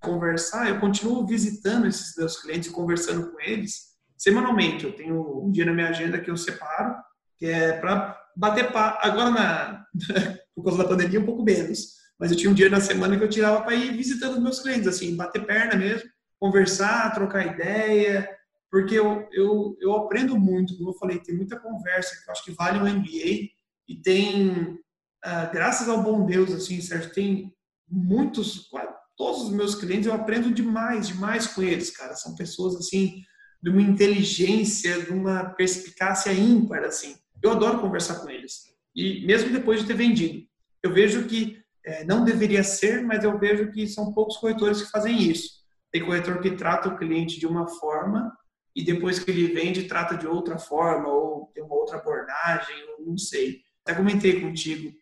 conversar, 0.00 0.68
eu 0.68 0.80
continuo 0.80 1.26
visitando 1.26 1.86
esses 1.86 2.16
meus 2.16 2.40
clientes 2.40 2.70
e 2.70 2.72
conversando 2.72 3.30
com 3.30 3.40
eles 3.40 3.96
semanalmente. 4.16 4.84
Eu 4.84 4.92
tenho 4.92 5.44
um 5.44 5.50
dia 5.50 5.66
na 5.66 5.72
minha 5.72 5.88
agenda 5.88 6.20
que 6.20 6.30
eu 6.30 6.36
separo, 6.36 6.94
que 7.36 7.46
é 7.46 7.72
para 7.72 8.18
bater 8.36 8.72
papo. 8.72 8.98
Agora, 9.02 9.30
na, 9.30 9.86
por 10.54 10.64
causa 10.64 10.78
da 10.78 10.88
pandemia, 10.88 11.20
um 11.20 11.26
pouco 11.26 11.42
menos. 11.42 11.96
Mas 12.18 12.30
eu 12.30 12.36
tinha 12.36 12.50
um 12.50 12.54
dia 12.54 12.70
na 12.70 12.80
semana 12.80 13.16
que 13.16 13.24
eu 13.24 13.28
tirava 13.28 13.62
para 13.62 13.74
ir 13.74 13.94
visitando 13.94 14.40
meus 14.40 14.60
clientes, 14.60 14.88
assim, 14.88 15.14
bater 15.16 15.44
perna 15.44 15.76
mesmo, 15.76 16.08
conversar, 16.38 17.12
trocar 17.12 17.46
ideia, 17.46 18.28
porque 18.70 18.94
eu, 18.94 19.28
eu, 19.32 19.76
eu 19.80 19.94
aprendo 19.94 20.38
muito, 20.38 20.76
como 20.76 20.90
eu 20.90 20.94
falei, 20.94 21.18
tem 21.18 21.36
muita 21.36 21.58
conversa 21.58 22.16
que 22.16 22.28
eu 22.28 22.32
acho 22.32 22.44
que 22.44 22.52
vale 22.52 22.78
um 22.78 22.98
MBA 22.98 23.50
e 23.88 23.96
tem, 24.02 24.78
ah, 25.22 25.46
graças 25.46 25.88
ao 25.88 26.02
bom 26.02 26.24
Deus, 26.24 26.52
assim, 26.52 26.80
certo? 26.80 27.12
Tem 27.14 27.54
muitos, 27.88 28.68
todos 29.16 29.42
os 29.42 29.50
meus 29.50 29.74
clientes 29.74 30.06
eu 30.06 30.12
aprendo 30.12 30.52
demais, 30.52 31.08
demais 31.08 31.46
com 31.46 31.62
eles, 31.62 31.90
cara. 31.90 32.14
São 32.14 32.34
pessoas 32.34 32.76
assim 32.76 33.22
de 33.62 33.70
uma 33.70 33.82
inteligência, 33.82 35.02
de 35.02 35.10
uma 35.10 35.50
perspicácia 35.50 36.32
ímpar, 36.32 36.84
assim. 36.84 37.16
Eu 37.42 37.52
adoro 37.52 37.80
conversar 37.80 38.20
com 38.20 38.30
eles. 38.30 38.66
E 38.94 39.26
mesmo 39.26 39.50
depois 39.50 39.80
de 39.80 39.86
ter 39.86 39.94
vendido, 39.94 40.46
eu 40.82 40.92
vejo 40.92 41.26
que 41.26 41.58
é, 41.84 42.04
não 42.04 42.24
deveria 42.24 42.62
ser, 42.62 43.02
mas 43.02 43.24
eu 43.24 43.38
vejo 43.38 43.70
que 43.70 43.86
são 43.86 44.12
poucos 44.12 44.36
corretores 44.36 44.82
que 44.82 44.90
fazem 44.90 45.22
isso. 45.22 45.64
Tem 45.90 46.04
corretor 46.04 46.40
que 46.40 46.50
trata 46.52 46.88
o 46.88 46.96
cliente 46.98 47.38
de 47.38 47.46
uma 47.46 47.66
forma 47.68 48.36
e 48.74 48.84
depois 48.84 49.18
que 49.18 49.30
ele 49.30 49.54
vende, 49.54 49.84
trata 49.84 50.16
de 50.16 50.26
outra 50.26 50.58
forma, 50.58 51.08
ou 51.08 51.50
tem 51.54 51.64
uma 51.64 51.74
outra 51.74 51.96
abordagem, 51.96 52.76
ou 52.98 53.06
não 53.06 53.16
sei. 53.16 53.62
Até 53.82 53.94
comentei 53.94 54.40
contigo, 54.40 54.92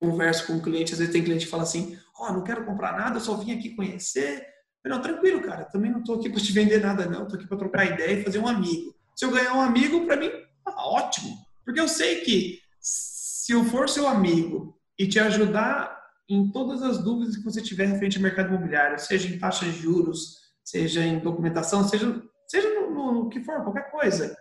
converso 0.00 0.46
com 0.46 0.58
o 0.58 0.62
cliente, 0.62 0.92
às 0.92 0.98
vezes 0.98 1.12
tem 1.12 1.24
cliente 1.24 1.46
que 1.46 1.50
fala 1.50 1.64
assim, 1.64 1.98
ó, 2.16 2.28
oh, 2.28 2.32
não 2.32 2.44
quero 2.44 2.64
comprar 2.64 2.96
nada, 2.96 3.20
só 3.20 3.36
vim 3.36 3.52
aqui 3.52 3.74
conhecer. 3.74 4.46
Eu, 4.84 4.90
não, 4.90 5.00
tranquilo, 5.00 5.42
cara, 5.42 5.64
também 5.64 5.90
não 5.90 6.00
estou 6.00 6.16
aqui 6.16 6.28
para 6.28 6.40
te 6.40 6.52
vender 6.52 6.80
nada, 6.80 7.06
não, 7.06 7.24
estou 7.24 7.38
aqui 7.38 7.48
para 7.48 7.58
trocar 7.58 7.86
ideia 7.86 8.20
e 8.20 8.24
fazer 8.24 8.38
um 8.38 8.48
amigo. 8.48 8.94
Se 9.16 9.24
eu 9.24 9.30
ganhar 9.30 9.54
um 9.54 9.60
amigo, 9.60 10.04
para 10.06 10.16
mim, 10.16 10.30
ah, 10.66 10.88
ótimo. 10.88 11.36
Porque 11.64 11.80
eu 11.80 11.88
sei 11.88 12.20
que 12.20 12.60
se 12.80 13.52
eu 13.52 13.64
for 13.64 13.88
seu 13.88 14.06
amigo 14.06 14.78
e 14.98 15.06
te 15.06 15.18
ajudar 15.18 16.02
em 16.28 16.50
todas 16.50 16.82
as 16.82 16.98
dúvidas 16.98 17.36
que 17.36 17.44
você 17.44 17.60
tiver 17.60 17.86
referente 17.86 18.16
ao 18.16 18.22
mercado 18.22 18.48
imobiliário, 18.48 18.98
seja 18.98 19.28
em 19.28 19.38
taxas 19.38 19.72
de 19.72 19.80
juros, 19.80 20.38
seja 20.64 21.02
em 21.02 21.18
documentação, 21.18 21.86
seja, 21.86 22.22
seja 22.46 22.68
no, 22.74 22.90
no, 22.90 23.12
no 23.12 23.28
que 23.28 23.40
for, 23.40 23.62
qualquer 23.62 23.90
coisa. 23.90 24.36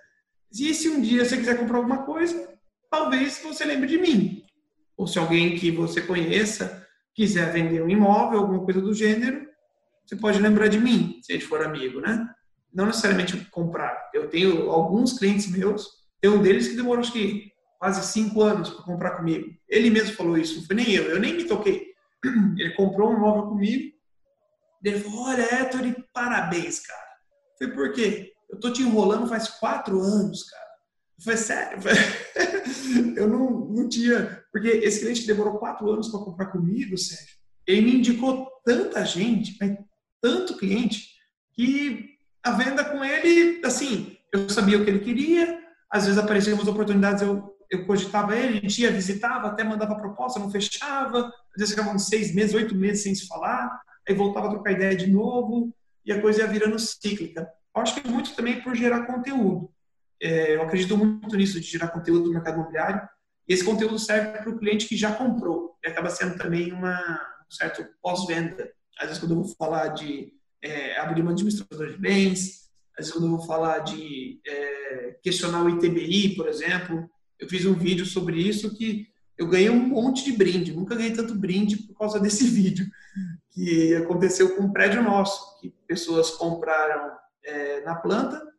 E 0.51 0.74
se 0.74 0.89
um 0.89 1.01
dia 1.01 1.26
você 1.26 1.38
quiser 1.38 1.57
comprar 1.57 1.78
alguma 1.78 2.03
coisa, 2.03 2.49
talvez 2.89 3.41
você 3.43 3.65
lembre 3.65 3.88
de 3.88 3.97
mim. 3.97 4.43
Ou 4.95 5.07
se 5.07 5.17
alguém 5.17 5.55
que 5.55 5.71
você 5.71 6.01
conheça 6.01 6.82
quiser 7.14 7.51
vender 7.51 7.82
um 7.82 7.89
imóvel, 7.89 8.39
alguma 8.39 8.64
coisa 8.64 8.82
do 8.82 8.93
gênero, 8.93 9.47
você 10.05 10.16
pode 10.16 10.39
lembrar 10.39 10.68
de 10.68 10.80
mim, 10.80 11.20
se 11.22 11.32
a 11.32 11.36
gente 11.36 11.47
for 11.47 11.64
amigo, 11.64 12.01
né? 12.01 12.28
Não 12.74 12.86
necessariamente 12.88 13.38
comprar. 13.51 14.09
Eu 14.14 14.30
tenho 14.30 14.70
alguns 14.70 15.18
clientes 15.18 15.49
meus, 15.49 15.88
tem 16.20 16.30
um 16.30 16.41
deles 16.41 16.68
que 16.68 16.76
demorou 16.76 17.01
acho 17.01 17.14
que 17.14 17.51
quase 17.80 18.05
cinco 18.11 18.41
anos 18.41 18.70
para 18.70 18.84
comprar 18.84 19.11
comigo. 19.11 19.47
Ele 19.70 19.89
mesmo 19.89 20.16
falou 20.16 20.38
isso, 20.38 20.59
não 20.59 20.66
foi 20.66 20.76
nem 20.76 20.91
eu, 20.91 21.03
eu 21.03 21.20
nem 21.20 21.36
me 21.36 21.45
toquei. 21.45 21.93
Ele 22.57 22.74
comprou 22.76 23.11
um 23.11 23.18
imóvel 23.18 23.49
comigo, 23.49 23.93
ele 24.84 24.99
falou, 24.99 25.28
olha, 25.28 25.41
Héctor, 25.41 25.82
parabéns, 26.14 26.82
cara. 26.82 27.07
Falei, 27.57 27.74
por 27.74 27.93
quê? 27.93 28.34
Eu 28.49 28.59
tô 28.59 28.72
te 28.72 28.82
enrolando 28.82 29.28
faz 29.28 29.47
quatro 29.47 30.01
anos, 30.01 30.43
cara. 30.43 30.62
Falei, 31.22 31.38
sério? 31.38 31.80
Eu 33.16 33.28
não, 33.28 33.49
não 33.70 33.89
tinha... 33.89 34.43
Porque 34.51 34.68
esse 34.68 35.01
cliente 35.01 35.28
demorou 35.28 35.57
quatro 35.57 35.89
anos 35.91 36.09
para 36.09 36.20
comprar 36.20 36.45
comigo, 36.47 36.97
Sérgio. 36.97 37.36
Ele 37.66 37.82
me 37.82 37.95
indicou 37.97 38.47
tanta 38.66 39.05
gente, 39.05 39.57
tanto 40.22 40.57
cliente, 40.57 41.07
que 41.53 42.18
a 42.43 42.51
venda 42.51 42.84
com 42.84 43.03
ele, 43.03 43.61
assim, 43.66 44.18
eu 44.32 44.49
sabia 44.49 44.78
o 44.78 44.84
que 44.84 44.89
ele 44.89 44.99
queria, 44.99 45.59
às 45.89 46.05
vezes 46.05 46.20
apareciam 46.20 46.57
umas 46.57 46.68
oportunidades, 46.68 47.22
eu, 47.22 47.55
eu 47.70 47.86
cogitava 47.86 48.36
ele, 48.36 48.57
a 48.57 48.61
gente 48.61 48.82
ia, 48.82 48.91
visitava, 48.91 49.47
até 49.47 49.64
mandava 49.64 49.95
proposta, 49.95 50.39
não 50.39 50.51
fechava, 50.51 51.28
às 51.28 51.57
vezes 51.57 51.74
ficavam 51.74 51.97
seis 51.97 52.34
meses, 52.34 52.55
oito 52.55 52.76
meses 52.76 53.03
sem 53.03 53.16
se 53.16 53.28
falar, 53.28 53.80
aí 54.07 54.14
voltava 54.14 54.47
a 54.47 54.49
trocar 54.49 54.72
ideia 54.72 54.95
de 54.95 55.09
novo, 55.09 55.74
e 56.05 56.11
a 56.11 56.20
coisa 56.20 56.41
ia 56.41 56.47
virando 56.47 56.78
cíclica. 56.80 57.49
Acho 57.76 57.95
que 57.95 58.07
é 58.07 58.11
muito 58.11 58.36
também 58.36 58.61
por 58.61 58.76
gerar 58.76 59.05
conteúdo. 59.05 59.72
É, 60.24 60.55
eu 60.55 60.61
acredito 60.61 60.95
muito 60.95 61.36
nisso, 61.36 61.59
de 61.59 61.67
gerar 61.67 61.89
conteúdo 61.89 62.28
no 62.28 62.32
mercado 62.32 62.55
imobiliário, 62.55 63.01
e 63.45 63.53
esse 63.53 63.65
conteúdo 63.65 63.99
serve 63.99 64.38
para 64.38 64.49
o 64.49 64.57
cliente 64.57 64.88
que 64.88 64.95
já 64.95 65.11
comprou, 65.11 65.76
e 65.84 65.89
acaba 65.89 66.09
sendo 66.09 66.38
também 66.38 66.71
uma, 66.71 66.97
um 66.97 67.51
certo 67.51 67.86
pós-venda. 68.01 68.71
Às 68.97 69.07
vezes, 69.07 69.19
quando 69.19 69.32
eu 69.32 69.43
vou 69.43 69.55
falar 69.57 69.89
de 69.89 70.32
é, 70.63 70.97
abrir 70.97 71.21
uma 71.21 71.32
administradora 71.32 71.91
de 71.91 71.97
bens, 71.97 72.69
às 72.97 73.05
vezes, 73.07 73.11
quando 73.11 73.26
eu 73.26 73.38
vou 73.38 73.45
falar 73.45 73.80
de 73.80 74.39
é, 74.47 75.17
questionar 75.21 75.61
o 75.61 75.69
ITBI, 75.69 76.36
por 76.38 76.47
exemplo, 76.47 77.05
eu 77.38 77.49
fiz 77.49 77.65
um 77.65 77.74
vídeo 77.74 78.05
sobre 78.05 78.39
isso 78.39 78.74
que 78.78 79.07
eu 79.38 79.49
ganhei 79.49 79.69
um 79.69 79.89
monte 79.89 80.24
de 80.24 80.32
brinde. 80.32 80.71
Nunca 80.71 80.95
ganhei 80.95 81.11
tanto 81.11 81.36
brinde 81.36 81.76
por 81.76 81.97
causa 81.97 82.17
desse 82.17 82.45
vídeo 82.47 82.86
que 83.51 83.93
aconteceu 83.95 84.55
com 84.55 84.63
um 84.63 84.71
prédio 84.71 85.03
nosso, 85.03 85.59
que 85.59 85.69
pessoas 85.86 86.30
compraram 86.32 87.11
é, 87.43 87.82
na 87.82 87.95
planta 87.95 88.53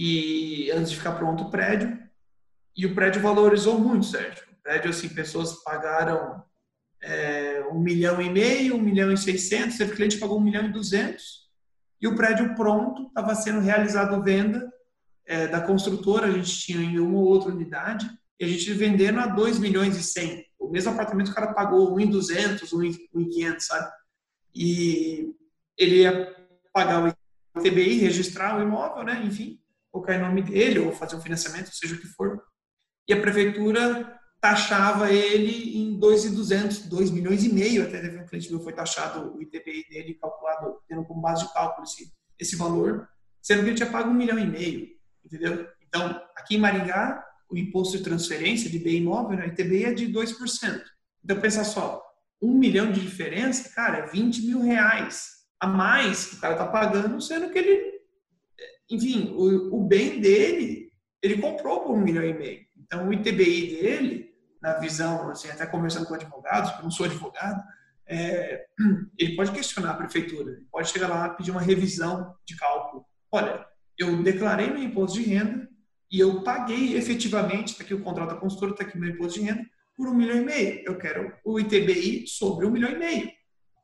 e 0.00 0.70
antes 0.70 0.92
de 0.92 0.96
ficar 0.96 1.14
pronto 1.14 1.42
o 1.42 1.50
prédio 1.50 1.98
e 2.76 2.86
o 2.86 2.94
prédio 2.94 3.20
valorizou 3.20 3.80
muito, 3.80 4.06
Sérgio. 4.06 4.44
O 4.52 4.62
prédio 4.62 4.90
assim, 4.90 5.08
pessoas 5.08 5.64
pagaram 5.64 6.40
é, 7.02 7.64
um 7.72 7.80
milhão 7.80 8.22
e 8.22 8.30
meio, 8.30 8.76
um 8.76 8.80
milhão 8.80 9.10
e 9.10 9.16
seiscentos, 9.16 9.76
teve 9.76 9.96
cliente 9.96 10.18
pagou 10.18 10.38
um 10.38 10.44
milhão 10.44 10.66
e 10.66 10.72
duzentos 10.72 11.48
e 12.00 12.06
o 12.06 12.14
prédio 12.14 12.54
pronto 12.54 13.08
estava 13.08 13.34
sendo 13.34 13.58
realizado 13.58 14.22
venda 14.22 14.72
é, 15.26 15.48
da 15.48 15.60
construtora, 15.60 16.28
a 16.28 16.30
gente 16.30 16.60
tinha 16.60 16.80
em 16.80 17.00
uma 17.00 17.18
ou 17.18 17.24
outra 17.24 17.50
unidade 17.50 18.08
e 18.38 18.44
a 18.44 18.48
gente 18.48 18.72
vendendo 18.74 19.18
a 19.18 19.26
2 19.26 19.58
milhões 19.58 19.96
e 19.96 20.02
100. 20.04 20.46
O 20.60 20.68
mesmo 20.70 20.92
apartamento 20.92 21.32
o 21.32 21.34
cara 21.34 21.52
pagou 21.52 21.96
1,200, 21.96 22.72
1,500, 22.72 23.66
sabe? 23.66 23.90
E 24.54 25.34
ele 25.76 26.02
ia 26.02 26.36
pagar 26.72 27.02
o 27.02 27.60
ITBI, 27.60 27.98
registrar 27.98 28.56
o 28.56 28.62
imóvel, 28.62 29.02
né? 29.02 29.20
Enfim, 29.24 29.58
colocar 29.90 30.14
em 30.14 30.20
nome 30.20 30.42
dele 30.42 30.78
ou 30.80 30.92
fazer 30.92 31.16
um 31.16 31.20
financiamento, 31.20 31.74
seja 31.74 31.94
o 31.94 31.98
que 31.98 32.06
for. 32.06 32.42
E 33.08 33.12
a 33.12 33.20
prefeitura 33.20 34.18
taxava 34.40 35.10
ele 35.10 35.78
em 35.78 35.98
2,200, 35.98 36.86
2 36.86 37.10
milhões 37.10 37.44
e 37.44 37.52
meio, 37.52 37.82
até 37.82 38.00
teve 38.00 38.18
um 38.18 38.26
cliente 38.26 38.50
meu 38.50 38.60
foi 38.60 38.72
taxado 38.72 39.36
o 39.36 39.42
ITBI 39.42 39.88
dele 39.88 40.14
calculado 40.14 40.78
tendo 40.86 41.04
como 41.04 41.20
base 41.20 41.46
de 41.46 41.52
cálculo 41.52 41.84
esse, 41.84 42.12
esse 42.38 42.56
valor, 42.56 43.08
sendo 43.42 43.62
que 43.62 43.70
ele 43.70 43.76
tinha 43.76 43.90
pago 43.90 44.10
um 44.10 44.14
milhão 44.14 44.38
e 44.38 44.46
meio, 44.46 44.88
entendeu? 45.24 45.66
Então, 45.82 46.22
aqui 46.36 46.56
em 46.56 46.58
Maringá, 46.58 47.24
o 47.50 47.56
imposto 47.56 47.96
de 47.96 48.04
transferência 48.04 48.70
de 48.70 48.78
bem 48.78 48.96
imóvel, 48.96 49.38
né, 49.38 49.48
ITBI 49.48 49.84
é 49.84 49.94
de 49.94 50.06
2%. 50.06 50.82
Então, 51.24 51.40
pensa 51.40 51.64
só, 51.64 52.02
um 52.40 52.54
milhão 52.54 52.92
de 52.92 53.00
diferença, 53.00 53.74
cara, 53.74 53.98
é 53.98 54.06
20 54.06 54.42
mil 54.42 54.60
reais 54.60 55.38
a 55.60 55.66
mais 55.66 56.26
que 56.26 56.36
o 56.36 56.40
cara 56.40 56.54
está 56.54 56.66
pagando, 56.66 57.20
sendo 57.20 57.50
que 57.50 57.58
ele, 57.58 57.97
enfim, 58.90 59.32
o, 59.34 59.76
o 59.76 59.84
bem 59.84 60.20
dele, 60.20 60.90
ele 61.22 61.38
comprou 61.38 61.80
por 61.80 61.94
um 61.94 62.00
milhão 62.00 62.24
e 62.24 62.32
meio. 62.32 62.60
Então, 62.76 63.08
o 63.08 63.12
ITBI 63.12 63.80
dele, 63.80 64.34
na 64.62 64.74
visão, 64.74 65.30
assim, 65.30 65.48
até 65.48 65.66
conversando 65.66 66.06
com 66.06 66.14
advogados, 66.14 66.70
porque 66.70 66.82
eu 66.82 66.84
não 66.84 66.90
sou 66.90 67.06
advogado, 67.06 67.62
é, 68.06 68.66
ele 69.18 69.36
pode 69.36 69.52
questionar 69.52 69.90
a 69.90 69.96
prefeitura, 69.96 70.52
ele 70.52 70.66
pode 70.70 70.88
chegar 70.88 71.08
lá 71.08 71.26
e 71.26 71.36
pedir 71.36 71.50
uma 71.50 71.60
revisão 71.60 72.34
de 72.46 72.56
cálculo. 72.56 73.04
Olha, 73.30 73.66
eu 73.98 74.22
declarei 74.22 74.70
meu 74.70 74.82
imposto 74.82 75.18
de 75.18 75.28
renda, 75.28 75.68
e 76.10 76.20
eu 76.20 76.42
paguei 76.42 76.96
efetivamente, 76.96 77.72
está 77.72 77.84
aqui 77.84 77.92
o 77.92 78.02
contrato 78.02 78.30
da 78.30 78.36
consultora, 78.36 78.72
está 78.72 78.84
aqui 78.84 78.98
meu 78.98 79.10
imposto 79.10 79.38
de 79.38 79.46
renda, 79.46 79.66
por 79.94 80.08
um 80.08 80.14
milhão 80.14 80.36
e 80.36 80.44
meio. 80.44 80.82
Eu 80.86 80.96
quero 80.96 81.32
o 81.44 81.58
ITBI 81.58 82.26
sobre 82.26 82.64
um 82.64 82.70
milhão 82.70 82.90
e 82.90 82.96
meio. 82.96 83.30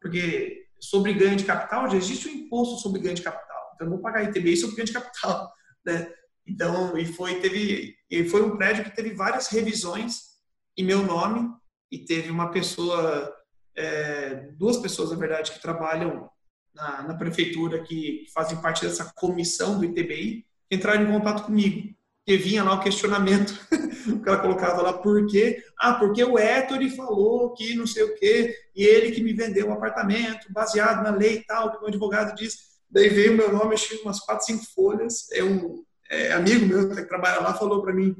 Porque 0.00 0.68
sobre 0.80 1.12
ganho 1.12 1.36
de 1.36 1.44
capital 1.44 1.90
já 1.90 1.96
existe 1.96 2.28
o 2.28 2.30
um 2.30 2.34
imposto 2.34 2.78
sobre 2.78 3.00
ganho 3.00 3.14
de 3.14 3.22
capital. 3.22 3.53
Então 3.74 3.86
eu 3.86 3.90
vou 3.92 4.00
pagar 4.00 4.24
ITBI 4.24 4.56
sobre 4.56 4.76
ganho 4.76 4.86
de 4.86 4.92
capital. 4.92 5.52
Né? 5.86 6.10
Então, 6.46 6.96
e 6.96 7.04
foi, 7.04 7.40
teve, 7.40 7.94
e 8.08 8.24
foi 8.24 8.40
um 8.40 8.56
prédio 8.56 8.84
que 8.84 8.96
teve 8.96 9.10
várias 9.10 9.48
revisões 9.48 10.38
em 10.78 10.82
meu 10.82 11.02
nome 11.02 11.46
e 11.92 11.98
teve 11.98 12.30
uma 12.30 12.50
pessoa, 12.50 13.30
é, 13.76 14.48
duas 14.56 14.78
pessoas, 14.78 15.10
na 15.10 15.18
verdade, 15.18 15.52
que 15.52 15.60
trabalham 15.60 16.26
na, 16.74 17.02
na 17.02 17.14
prefeitura, 17.18 17.82
que 17.82 18.24
fazem 18.32 18.58
parte 18.62 18.86
dessa 18.86 19.12
comissão 19.14 19.78
do 19.78 19.84
ITBI, 19.84 20.46
entraram 20.70 21.02
em 21.02 21.12
contato 21.12 21.44
comigo 21.44 21.94
que 22.26 22.38
vinha 22.38 22.64
lá 22.64 22.74
o 22.74 22.80
questionamento, 22.80 23.54
o 24.08 24.20
cara 24.20 24.40
colocava 24.40 24.80
lá 24.80 24.92
por 24.94 25.26
quê? 25.26 25.62
Ah, 25.78 25.94
porque 25.94 26.24
o 26.24 26.38
Ettore 26.38 26.88
falou 26.96 27.52
que 27.52 27.74
não 27.74 27.86
sei 27.86 28.02
o 28.02 28.14
quê, 28.14 28.56
e 28.74 28.82
ele 28.82 29.12
que 29.12 29.22
me 29.22 29.34
vendeu 29.34 29.68
um 29.68 29.72
apartamento 29.72 30.50
baseado 30.50 31.02
na 31.02 31.10
lei 31.10 31.36
e 31.36 31.44
tal, 31.44 31.70
que 31.70 31.84
o 31.84 31.88
advogado 31.88 32.34
disse. 32.34 32.73
Daí 32.95 33.09
veio 33.09 33.32
o 33.32 33.36
meu 33.36 33.53
nome, 33.53 33.74
achei 33.74 33.99
umas 34.03 34.20
quatro, 34.20 34.47
cinco 34.47 34.64
folhas, 34.72 35.28
é 35.32 35.42
um 35.42 35.82
é, 36.09 36.32
amigo 36.32 36.64
meu 36.64 36.88
que 36.88 37.05
trabalha 37.07 37.40
lá 37.40 37.53
falou 37.53 37.82
para 37.82 37.92
mim, 37.92 38.14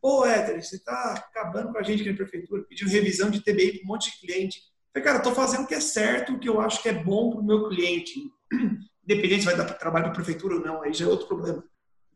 pô, 0.00 0.26
Ettore, 0.26 0.62
você 0.62 0.76
está 0.76 1.12
acabando 1.12 1.70
com 1.70 1.76
a 1.76 1.82
gente 1.82 2.00
aqui 2.00 2.10
na 2.10 2.16
prefeitura, 2.16 2.64
pediu 2.66 2.88
revisão 2.88 3.28
de 3.28 3.42
TBI 3.42 3.72
para 3.72 3.84
um 3.84 3.88
monte 3.88 4.10
de 4.10 4.18
cliente. 4.18 4.62
falei, 4.90 5.04
cara, 5.04 5.18
estou 5.18 5.34
fazendo 5.34 5.64
o 5.64 5.66
que 5.66 5.74
é 5.74 5.80
certo, 5.80 6.32
o 6.32 6.38
que 6.38 6.48
eu 6.48 6.62
acho 6.62 6.82
que 6.82 6.88
é 6.88 6.94
bom 6.94 7.30
para 7.30 7.40
o 7.40 7.44
meu 7.44 7.68
cliente. 7.68 8.14
Independente 9.04 9.40
se 9.40 9.44
vai 9.44 9.54
dar 9.54 9.66
trabalho 9.66 10.06
para 10.06 10.12
a 10.12 10.16
prefeitura 10.16 10.54
ou 10.54 10.60
não, 10.62 10.82
aí 10.82 10.94
já 10.94 11.04
é 11.04 11.08
outro 11.08 11.28
problema. 11.28 11.62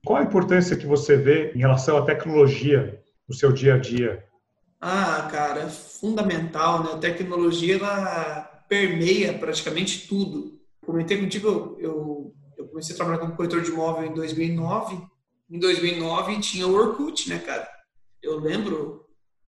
Qual 0.02 0.18
a 0.18 0.24
importância 0.24 0.78
que 0.78 0.86
você 0.86 1.18
vê 1.18 1.52
em 1.52 1.58
relação 1.58 1.98
à 1.98 2.06
tecnologia 2.06 2.98
no 3.28 3.34
seu 3.34 3.52
dia 3.52 3.74
a 3.74 3.78
dia? 3.78 4.24
Ah, 4.80 5.28
cara, 5.30 5.68
fundamental, 5.68 6.82
né? 6.82 6.92
A 6.94 6.98
tecnologia 6.98 7.76
ela 7.76 8.40
permeia 8.66 9.34
praticamente 9.34 10.08
tudo. 10.08 10.59
Comentei 10.90 11.20
contigo, 11.20 11.76
eu, 11.78 12.34
eu 12.58 12.68
comecei 12.68 12.94
a 12.94 12.96
trabalhar 12.96 13.18
como 13.18 13.36
corretor 13.36 13.62
de 13.62 13.70
imóvel 13.70 14.10
em 14.10 14.14
2009. 14.14 15.00
Em 15.48 15.58
2009 15.58 16.40
tinha 16.40 16.66
o 16.66 16.74
Orkut, 16.74 17.28
né, 17.28 17.38
cara? 17.38 17.68
Eu 18.22 18.38
lembro, 18.38 19.06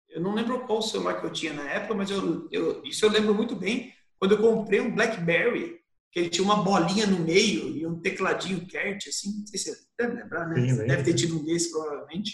eu 0.10 0.22
não 0.22 0.34
lembro 0.34 0.66
qual 0.66 0.82
celular 0.82 1.20
que 1.20 1.26
eu 1.26 1.32
tinha 1.32 1.54
na 1.54 1.70
época, 1.70 1.94
mas 1.94 2.10
eu, 2.10 2.48
eu, 2.52 2.82
isso 2.84 3.06
eu 3.06 3.10
lembro 3.10 3.34
muito 3.34 3.56
bem. 3.56 3.94
Quando 4.18 4.32
eu 4.32 4.42
comprei 4.42 4.80
um 4.80 4.96
BlackBerry, 4.96 5.80
que 6.10 6.20
ele 6.20 6.30
tinha 6.30 6.46
uma 6.46 6.64
bolinha 6.64 7.06
no 7.06 7.20
meio 7.20 7.76
e 7.76 7.86
um 7.86 8.00
tecladinho 8.00 8.66
Kert, 8.66 9.06
assim, 9.08 9.40
não 9.40 9.46
sei 9.48 9.60
se 9.60 9.76
você 9.76 9.86
deve 10.00 10.14
lembrar, 10.22 10.48
né? 10.48 10.56
Sim, 10.56 10.88
deve 10.88 11.04
ter 11.04 11.14
tido 11.14 11.38
um 11.38 11.44
desse, 11.44 11.70
provavelmente. 11.70 12.34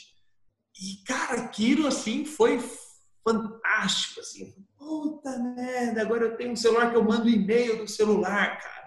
E, 0.80 1.04
cara, 1.04 1.42
aquilo, 1.42 1.88
assim, 1.88 2.24
foi 2.24 2.60
fantástico, 3.28 4.20
assim. 4.20 4.54
Puta 4.78 5.38
merda, 5.40 6.02
agora 6.02 6.26
eu 6.26 6.38
tenho 6.38 6.52
um 6.52 6.56
celular 6.56 6.92
que 6.92 6.98
eu 6.98 7.04
mando 7.04 7.28
e-mail 7.28 7.78
do 7.78 7.88
celular, 7.88 8.62
cara. 8.62 8.81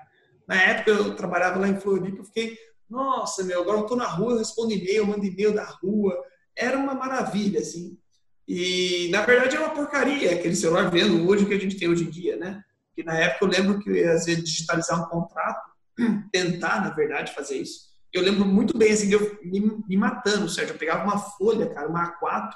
Na 0.47 0.55
época 0.55 0.90
eu 0.90 1.16
trabalhava 1.16 1.59
lá 1.59 1.68
em 1.68 1.80
Floripa, 1.80 2.18
eu 2.18 2.24
fiquei, 2.24 2.59
nossa, 2.88 3.42
meu, 3.42 3.62
agora 3.62 3.78
eu 3.78 3.86
tô 3.86 3.97
na 3.97 4.07
rua, 4.07 4.32
eu 4.32 4.38
respondo 4.38 4.72
e-mail, 4.72 5.07
mando 5.07 5.24
e-mail 5.24 5.55
da 5.55 5.64
rua. 5.64 6.16
Era 6.57 6.78
uma 6.78 6.95
maravilha, 6.95 7.61
assim. 7.61 7.99
E, 8.47 9.09
na 9.11 9.22
verdade, 9.22 9.57
é 9.57 9.59
uma 9.59 9.70
porcaria 9.70 10.32
aquele 10.32 10.55
celular 10.55 10.90
vendo 10.90 11.26
hoje 11.26 11.47
que 11.47 11.55
a 11.55 11.59
gente 11.59 11.76
tem 11.76 11.88
hoje 11.88 12.05
em 12.05 12.11
dia, 12.11 12.36
né? 12.36 12.62
Que 12.95 13.03
na 13.03 13.14
época 13.18 13.45
eu 13.45 13.49
lembro 13.49 13.80
que, 13.80 14.05
às 14.05 14.26
vezes, 14.26 14.45
digitalizar 14.45 15.03
um 15.03 15.09
contrato, 15.09 15.70
tentar, 16.30 16.82
na 16.82 16.90
verdade, 16.90 17.34
fazer 17.34 17.57
isso. 17.57 17.95
Eu 18.12 18.22
lembro 18.22 18.45
muito 18.45 18.76
bem, 18.76 18.92
assim, 18.92 19.09
de 19.09 19.14
eu 19.14 19.38
me, 19.42 19.82
me 19.88 19.97
matando, 19.97 20.49
certo? 20.49 20.70
Eu 20.70 20.78
pegava 20.78 21.05
uma 21.05 21.18
folha, 21.18 21.66
cara, 21.70 21.88
uma 21.88 22.16
A4, 22.20 22.55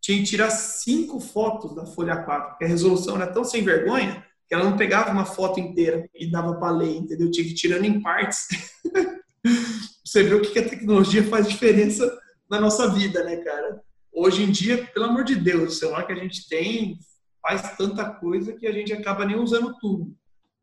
tinha 0.00 0.18
que 0.18 0.24
tirar 0.24 0.50
cinco 0.50 1.20
fotos 1.20 1.74
da 1.74 1.86
folha 1.86 2.24
A4, 2.24 2.50
porque 2.50 2.64
a 2.64 2.68
resolução 2.68 3.16
era 3.16 3.26
tão 3.26 3.44
sem 3.44 3.62
vergonha 3.62 4.24
que 4.48 4.54
ela 4.54 4.64
não 4.64 4.76
pegava 4.76 5.10
uma 5.10 5.24
foto 5.24 5.58
inteira 5.58 6.08
e 6.14 6.30
dava 6.30 6.54
para 6.54 6.70
ler, 6.70 6.96
entendeu? 6.96 7.26
Eu 7.26 7.30
tinha 7.30 7.44
que 7.44 7.52
ir 7.52 7.56
tirando 7.56 7.84
em 7.84 8.00
partes. 8.00 8.46
Você 10.04 10.22
vê 10.22 10.34
o 10.34 10.40
que 10.40 10.58
a 10.58 10.68
tecnologia 10.68 11.24
faz 11.24 11.48
diferença 11.48 12.10
na 12.48 12.60
nossa 12.60 12.88
vida, 12.88 13.24
né, 13.24 13.36
cara? 13.36 13.82
Hoje 14.12 14.42
em 14.42 14.50
dia, 14.50 14.86
pelo 14.94 15.06
amor 15.06 15.24
de 15.24 15.34
Deus, 15.34 15.74
o 15.74 15.78
celular 15.78 16.06
que 16.06 16.12
a 16.12 16.16
gente 16.16 16.48
tem 16.48 16.98
faz 17.42 17.76
tanta 17.76 18.08
coisa 18.08 18.52
que 18.52 18.66
a 18.66 18.72
gente 18.72 18.92
acaba 18.92 19.26
nem 19.26 19.38
usando 19.38 19.76
tudo. 19.78 20.16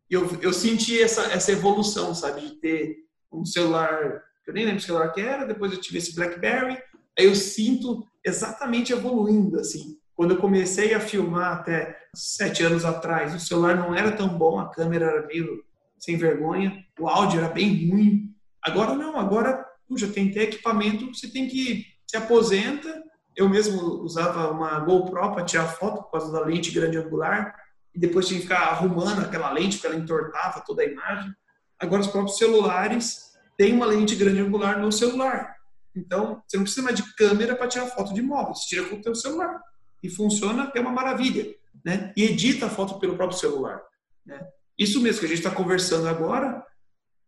Eu, 0.10 0.28
eu 0.42 0.54
senti 0.54 1.02
essa, 1.02 1.24
essa 1.32 1.52
evolução, 1.52 2.14
sabe, 2.16 2.42
de 2.42 2.56
ter 2.56 2.98
um 3.32 3.46
celular, 3.46 4.22
eu 4.46 4.54
nem 4.54 4.66
lembro 4.66 4.80
que 4.80 4.86
celular 4.86 5.12
que 5.12 5.22
era, 5.22 5.46
depois 5.46 5.72
eu 5.72 5.80
tive 5.80 5.98
esse 5.98 6.16
BlackBerry, 6.16 6.78
aí 7.18 7.26
eu 7.26 7.36
sinto 7.36 8.06
exatamente 8.26 8.92
evoluindo, 8.92 9.60
assim. 9.60 9.98
Quando 10.16 10.36
eu 10.36 10.38
comecei 10.38 10.94
a 10.94 11.00
filmar 11.00 11.54
até 11.54 11.98
sete 12.16 12.64
anos 12.64 12.86
atrás, 12.86 13.34
o 13.34 13.40
celular 13.40 13.76
não 13.76 13.96
era 13.96 14.12
tão 14.12 14.28
bom, 14.28 14.60
a 14.60 14.70
câmera 14.70 15.06
era 15.06 15.28
meio 15.28 15.64
sem 15.98 16.18
vergonha, 16.18 16.84
o 17.00 17.08
áudio 17.08 17.40
era 17.40 17.50
bem 17.50 17.90
ruim. 17.90 18.36
Agora 18.62 18.94
não, 18.94 19.20
agora, 19.20 19.66
puxa, 19.88 20.08
tem 20.08 20.28
que 20.28 20.34
ter 20.34 20.44
equipamento, 20.44 21.14
você 21.14 21.28
tem 21.28 21.48
que 21.48 21.86
se 22.06 22.18
aposenta. 22.18 23.02
Eu 23.36 23.50
mesmo 23.50 23.82
usava 24.04 24.52
uma 24.52 24.80
GoPro 24.82 25.32
para 25.32 25.46
tirar 25.46 25.66
foto 25.66 26.04
por 26.04 26.12
causa 26.12 26.32
da 26.32 26.46
lente 26.46 26.72
grande 26.72 26.98
angular 26.98 27.56
e 27.96 28.00
depois 28.00 28.28
tinha 28.28 28.40
que 28.40 28.46
ficar 28.46 28.68
arrumando 28.68 29.22
aquela 29.22 29.52
lente 29.52 29.78
porque 29.78 29.88
ela 29.88 29.96
entortava 29.96 30.62
toda 30.62 30.84
a 30.84 30.86
imagem. 30.86 31.34
Agora 31.80 32.02
os 32.02 32.08
próprios 32.08 32.38
celulares 32.38 33.32
têm 33.58 33.74
uma 33.74 33.86
lente 33.86 34.16
grande 34.16 34.42
angular 34.42 34.80
no 34.80 34.92
celular. 34.92 35.56
Então, 35.96 36.42
você 36.48 36.58
não 36.58 36.64
precisa 36.64 36.84
mais 36.84 36.96
de 36.96 37.16
câmera 37.16 37.56
para 37.56 37.68
tirar 37.68 37.88
foto 37.88 38.14
de 38.14 38.22
móvel, 38.22 38.56
você 38.56 38.68
tira 38.68 38.90
com 38.90 38.98
o 38.98 39.04
seu 39.04 39.16
celular. 39.16 39.60
E 40.04 40.10
funciona, 40.10 40.72
é 40.76 40.80
uma 40.82 40.92
maravilha. 40.92 41.56
Né? 41.84 42.14
E 42.16 42.24
edita 42.24 42.68
a 42.68 42.70
foto 42.70 43.00
pelo 43.00 43.16
próprio 43.16 43.40
celular. 43.40 43.82
Né? 44.26 44.46
Isso 44.78 45.02
mesmo 45.02 45.20
que 45.20 45.26
a 45.26 45.30
gente 45.30 45.40
está 45.40 45.52
conversando 45.52 46.08
agora, 46.08 46.64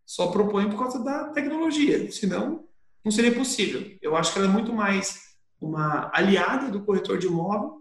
só 0.05 0.27
propõe 0.27 0.69
por 0.69 0.77
causa 0.77 1.03
da 1.03 1.29
tecnologia. 1.29 2.11
Senão, 2.11 2.65
não 3.03 3.11
seria 3.11 3.33
possível. 3.33 3.97
Eu 4.01 4.15
acho 4.15 4.31
que 4.33 4.39
ela 4.39 4.47
é 4.47 4.51
muito 4.51 4.73
mais 4.73 5.19
uma 5.59 6.11
aliada 6.13 6.69
do 6.69 6.83
corretor 6.83 7.17
de 7.17 7.27
imóvel 7.27 7.77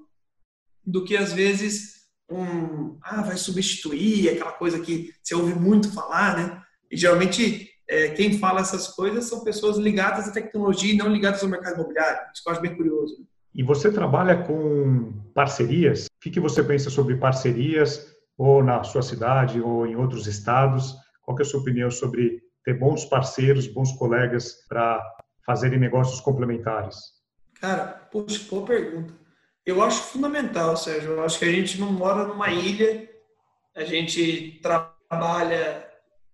do 0.87 1.05
que, 1.05 1.17
às 1.17 1.33
vezes, 1.33 2.05
um... 2.31 2.99
Ah, 3.03 3.23
vai 3.23 3.37
substituir, 3.37 4.29
aquela 4.29 4.53
coisa 4.53 4.81
que 4.81 5.13
você 5.23 5.35
ouve 5.35 5.55
muito 5.55 5.93
falar, 5.93 6.37
né? 6.37 6.63
E, 6.91 6.97
geralmente, 6.97 7.71
é, 7.89 8.11
quem 8.11 8.39
fala 8.39 8.61
essas 8.61 8.89
coisas 8.89 9.25
são 9.25 9.45
pessoas 9.45 9.77
ligadas 9.77 10.29
à 10.29 10.33
tecnologia 10.33 10.93
e 10.93 10.97
não 10.97 11.09
ligadas 11.09 11.43
ao 11.43 11.49
mercado 11.49 11.75
imobiliário. 11.75 12.31
Isso 12.33 12.43
eu 12.47 12.53
acho 12.53 12.61
bem 12.61 12.77
curioso. 12.77 13.27
E 13.55 13.63
você 13.63 13.93
trabalha 13.93 14.43
com 14.43 15.13
parcerias? 15.35 16.07
O 16.07 16.31
que, 16.31 16.41
você 16.41 16.63
pensa 16.63 16.91
sobre 16.91 17.17
parcerias, 17.17 18.13
ou 18.37 18.63
na 18.65 18.83
sua 18.83 19.03
cidade, 19.03 19.61
ou 19.61 19.87
em 19.87 19.95
outros 19.95 20.27
estados? 20.27 20.95
Qual 21.23 21.39
é 21.39 21.43
a 21.43 21.45
sua 21.45 21.61
opinião 21.61 21.91
sobre 21.91 22.43
ter 22.65 22.75
bons 22.75 23.05
parceiros, 23.05 23.67
bons 23.67 23.93
colegas 23.93 24.67
para 24.69 25.01
fazerem 25.47 25.79
negócios 25.79 26.21
complementares? 26.21 26.97
Cara, 27.61 28.09
poxa, 28.11 28.45
boa 28.51 28.67
pergunta. 28.67 29.15
Eu 29.65 29.83
acho 29.83 30.03
fundamental, 30.03 30.77
Sérgio. 30.77 31.13
Eu 31.13 31.25
acho 31.25 31.39
que 31.39 31.45
a 31.45 31.53
gente 31.53 31.81
não 31.81 31.93
mora 31.93 32.27
numa 32.27 32.51
ilha, 32.51 33.09
a 33.77 33.85
gente 33.85 34.59
trabalha 34.61 35.85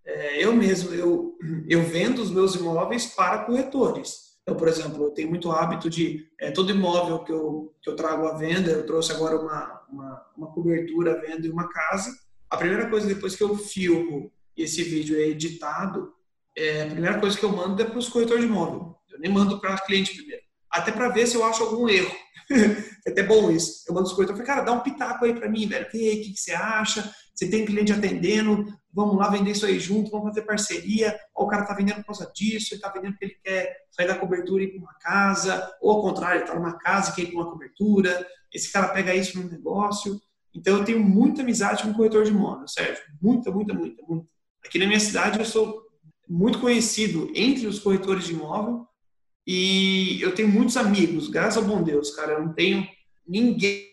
é, 0.04 0.44
eu 0.44 0.52
mesmo, 0.52 0.92
eu, 0.94 1.38
eu 1.68 1.82
vendo 1.82 2.20
os 2.20 2.30
meus 2.30 2.54
imóveis 2.54 3.06
para 3.06 3.44
corretores. 3.44 4.29
Então, 4.50 4.58
por 4.58 4.66
exemplo, 4.66 5.04
eu 5.04 5.10
tenho 5.12 5.28
muito 5.28 5.52
hábito 5.52 5.88
de 5.88 6.28
é, 6.36 6.50
todo 6.50 6.72
imóvel 6.72 7.20
que 7.20 7.30
eu, 7.30 7.72
que 7.80 7.88
eu 7.88 7.94
trago 7.94 8.26
à 8.26 8.36
venda, 8.36 8.72
eu 8.72 8.84
trouxe 8.84 9.12
agora 9.12 9.38
uma, 9.38 9.80
uma, 9.88 10.26
uma 10.36 10.46
cobertura 10.48 11.12
à 11.12 11.20
venda 11.20 11.46
em 11.46 11.50
uma 11.52 11.68
casa. 11.68 12.12
A 12.50 12.56
primeira 12.56 12.90
coisa, 12.90 13.06
depois 13.06 13.36
que 13.36 13.44
eu 13.44 13.56
filmo 13.56 14.32
e 14.56 14.64
esse 14.64 14.82
vídeo 14.82 15.16
é 15.16 15.28
editado, 15.28 16.12
é, 16.58 16.82
a 16.82 16.86
primeira 16.86 17.20
coisa 17.20 17.38
que 17.38 17.44
eu 17.44 17.52
mando 17.52 17.80
é 17.80 17.84
para 17.84 17.96
os 17.96 18.08
corretores 18.08 18.42
de 18.42 18.50
imóvel. 18.50 18.96
Eu 19.08 19.20
nem 19.20 19.30
mando 19.30 19.60
para 19.60 19.78
cliente 19.78 20.16
primeiro. 20.16 20.42
Até 20.68 20.90
para 20.90 21.10
ver 21.10 21.28
se 21.28 21.36
eu 21.36 21.44
acho 21.44 21.62
algum 21.62 21.88
erro. 21.88 22.12
é 23.06 23.10
até 23.10 23.22
bom 23.22 23.52
isso. 23.52 23.84
Eu 23.86 23.94
mando 23.94 24.08
os 24.08 24.12
corretores, 24.12 24.44
cara, 24.44 24.62
dá 24.62 24.72
um 24.72 24.80
pitaco 24.80 25.26
aí 25.26 25.32
para 25.32 25.48
mim, 25.48 25.68
velho. 25.68 25.86
O 25.86 25.90
que, 25.90 26.16
que, 26.16 26.32
que 26.32 26.40
você 26.40 26.50
acha? 26.50 27.08
Você 27.32 27.48
tem 27.48 27.64
cliente 27.64 27.92
atendendo, 27.92 28.66
vamos 28.92 29.16
lá 29.16 29.28
vender 29.28 29.52
isso 29.52 29.66
aí 29.66 29.78
junto, 29.78 30.10
vamos 30.10 30.28
fazer 30.28 30.42
parceria. 30.42 31.18
Ou 31.34 31.46
o 31.46 31.48
cara 31.48 31.62
está 31.62 31.74
vendendo 31.74 31.96
por 31.96 32.06
causa 32.06 32.30
disso, 32.34 32.74
ele 32.74 32.78
está 32.78 32.88
vendendo 32.88 33.12
porque 33.12 33.24
ele 33.24 33.38
quer 33.42 33.76
sair 33.90 34.06
da 34.06 34.18
cobertura 34.18 34.62
e 34.62 34.66
ir 34.66 34.70
para 34.70 34.80
uma 34.80 34.94
casa, 34.94 35.72
ou 35.80 35.92
ao 35.92 36.02
contrário, 36.02 36.36
ele 36.36 36.44
está 36.44 36.54
numa 36.54 36.78
casa 36.78 37.10
e 37.10 37.14
quer 37.14 37.22
ir 37.22 37.26
para 37.26 37.40
uma 37.40 37.50
cobertura. 37.50 38.26
Esse 38.52 38.72
cara 38.72 38.88
pega 38.88 39.14
isso 39.14 39.40
no 39.40 39.48
negócio. 39.48 40.20
Então 40.54 40.78
eu 40.78 40.84
tenho 40.84 41.00
muita 41.00 41.42
amizade 41.42 41.82
com 41.82 41.90
o 41.90 41.94
corretor 41.94 42.24
de 42.24 42.30
imóvel, 42.30 42.66
Sérgio. 42.66 43.04
Muita, 43.20 43.50
muita, 43.50 43.72
muita, 43.72 44.02
muita. 44.06 44.28
Aqui 44.64 44.78
na 44.78 44.86
minha 44.86 45.00
cidade 45.00 45.38
eu 45.38 45.44
sou 45.44 45.82
muito 46.28 46.60
conhecido 46.60 47.30
entre 47.34 47.66
os 47.66 47.78
corretores 47.78 48.24
de 48.24 48.32
imóvel 48.32 48.86
e 49.46 50.20
eu 50.20 50.34
tenho 50.34 50.48
muitos 50.48 50.76
amigos, 50.76 51.28
graças 51.28 51.56
ao 51.56 51.68
bom 51.68 51.82
Deus, 51.82 52.14
cara. 52.14 52.34
Eu 52.34 52.44
não 52.44 52.52
tenho 52.52 52.86
ninguém 53.26 53.90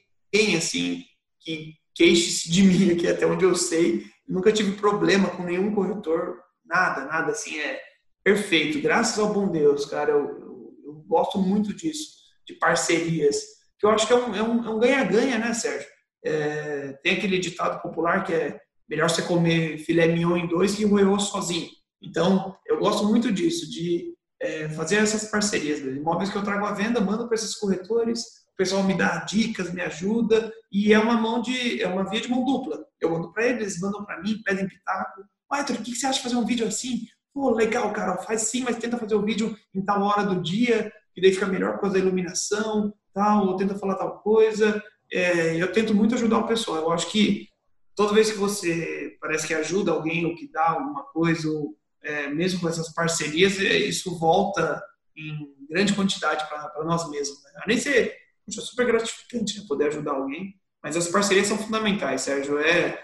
assim 0.56 1.04
que 1.40 1.76
queixe-se 1.96 2.52
de 2.52 2.64
mim 2.64 2.92
aqui 2.92 3.08
até 3.08 3.26
onde 3.26 3.44
eu 3.44 3.56
sei. 3.56 4.06
Nunca 4.28 4.52
tive 4.52 4.74
problema 4.74 5.30
com 5.30 5.44
nenhum 5.44 5.74
corretor, 5.74 6.40
nada, 6.66 7.06
nada 7.06 7.32
assim, 7.32 7.58
é 7.60 7.80
perfeito. 8.24 8.82
Graças 8.82 9.18
ao 9.18 9.34
bom 9.34 9.48
Deus, 9.48 9.86
cara, 9.86 10.12
eu, 10.12 10.20
eu, 10.20 10.74
eu 10.86 10.94
gosto 11.08 11.40
muito 11.40 11.74
disso, 11.74 12.18
de 12.46 12.54
parcerias, 12.56 13.38
que 13.80 13.86
eu 13.86 13.90
acho 13.90 14.08
que 14.08 14.14
é 14.14 14.16
um 14.16 14.36
é 14.36 14.42
um 14.42 14.80
ganha-ganha, 14.80 15.36
é 15.36 15.38
um 15.38 15.42
né, 15.42 15.54
Sérgio? 15.54 15.88
É, 16.26 16.94
tem 17.04 17.14
aquele 17.14 17.40
ditado 17.40 17.82
popular 17.82 18.24
que 18.24 18.34
é 18.34 18.60
melhor 18.90 19.10
você 19.10 19.22
comer 19.22 19.78
filé 19.78 20.08
mignon 20.08 20.36
em 20.36 20.48
dois 20.48 20.76
que 20.76 20.86
roer 20.86 21.20
sozinho. 21.20 21.70
Então, 22.02 22.56
eu 22.66 22.80
gosto 22.80 23.06
muito 23.06 23.32
disso, 23.32 23.70
de 23.70 24.14
é, 24.42 24.70
fazer 24.70 24.98
essas 24.98 25.30
parcerias. 25.30 25.80
Imóveis 25.80 26.30
que 26.30 26.38
eu 26.38 26.44
trago 26.44 26.66
à 26.66 26.72
venda, 26.72 27.02
mando 27.02 27.28
para 27.28 27.36
esses 27.36 27.56
corretores, 27.56 28.24
pessoal 28.58 28.84
me 28.84 28.96
dá 28.96 29.20
dicas, 29.20 29.72
me 29.72 29.82
ajuda, 29.82 30.52
e 30.72 30.92
é 30.92 31.00
uma 31.00 31.16
mão 31.16 31.42
de, 31.42 31.82
é 31.82 31.88
uma 31.88 32.10
via 32.10 32.20
de 32.20 32.30
mão 32.30 32.44
dupla. 32.44 32.84
Eu 33.00 33.12
mando 33.12 33.32
para 33.32 33.46
eles, 33.46 33.62
eles 33.62 33.80
mandam 33.80 34.04
para 34.04 34.22
mim, 34.22 34.42
pedem 34.44 34.68
pitaco. 34.68 35.24
Arthur, 35.50 35.76
o 35.76 35.84
que 35.84 35.96
você 35.96 36.08
acha 36.08 36.18
de 36.18 36.24
fazer 36.24 36.36
um 36.36 36.46
vídeo 36.46 36.68
assim? 36.68 37.06
Pô, 37.34 37.52
legal, 37.52 37.94
cara, 37.94 38.18
faz 38.18 38.42
sim, 38.44 38.64
mas 38.64 38.78
tenta 38.78 38.98
fazer 38.98 39.16
o 39.16 39.20
um 39.20 39.26
vídeo 39.26 39.56
em 39.74 39.82
tal 39.82 40.02
hora 40.02 40.24
do 40.24 40.42
dia, 40.42 40.92
que 41.14 41.22
daí 41.22 41.32
fica 41.32 41.46
melhor 41.46 41.80
causa 41.80 41.94
da 41.94 42.00
iluminação, 42.00 42.94
tal, 43.14 43.48
ou 43.48 43.56
tenta 43.56 43.78
falar 43.78 43.96
tal 43.96 44.20
coisa. 44.20 44.84
É, 45.12 45.56
eu 45.56 45.72
tento 45.72 45.94
muito 45.94 46.16
ajudar 46.16 46.40
o 46.40 46.48
pessoal. 46.48 46.78
Eu 46.78 46.92
acho 46.92 47.10
que 47.12 47.48
toda 47.96 48.14
vez 48.14 48.32
que 48.32 48.38
você 48.38 49.16
parece 49.22 49.48
que 49.48 49.54
ajuda 49.54 49.92
alguém 49.92 50.26
ou 50.26 50.36
que 50.36 50.52
dá 50.52 50.72
alguma 50.72 51.04
coisa, 51.04 51.48
ou, 51.48 51.76
é, 52.04 52.28
mesmo 52.28 52.60
com 52.60 52.68
essas 52.68 52.94
parcerias, 52.94 53.60
é, 53.60 53.78
isso 53.78 54.18
volta 54.18 54.84
em 55.16 55.56
grande 55.70 55.94
quantidade 55.94 56.48
para 56.48 56.84
nós 56.84 57.10
mesmos. 57.10 57.42
Né? 57.44 57.62
Nem 57.68 57.78
ser 57.78 58.27
é 58.56 58.62
super 58.62 58.86
gratificante 58.86 59.60
né, 59.60 59.66
poder 59.68 59.88
ajudar 59.88 60.14
alguém. 60.14 60.56
Mas 60.82 60.96
as 60.96 61.08
parcerias 61.08 61.48
são 61.48 61.58
fundamentais, 61.58 62.22
Sérgio. 62.22 62.60
É, 62.60 63.04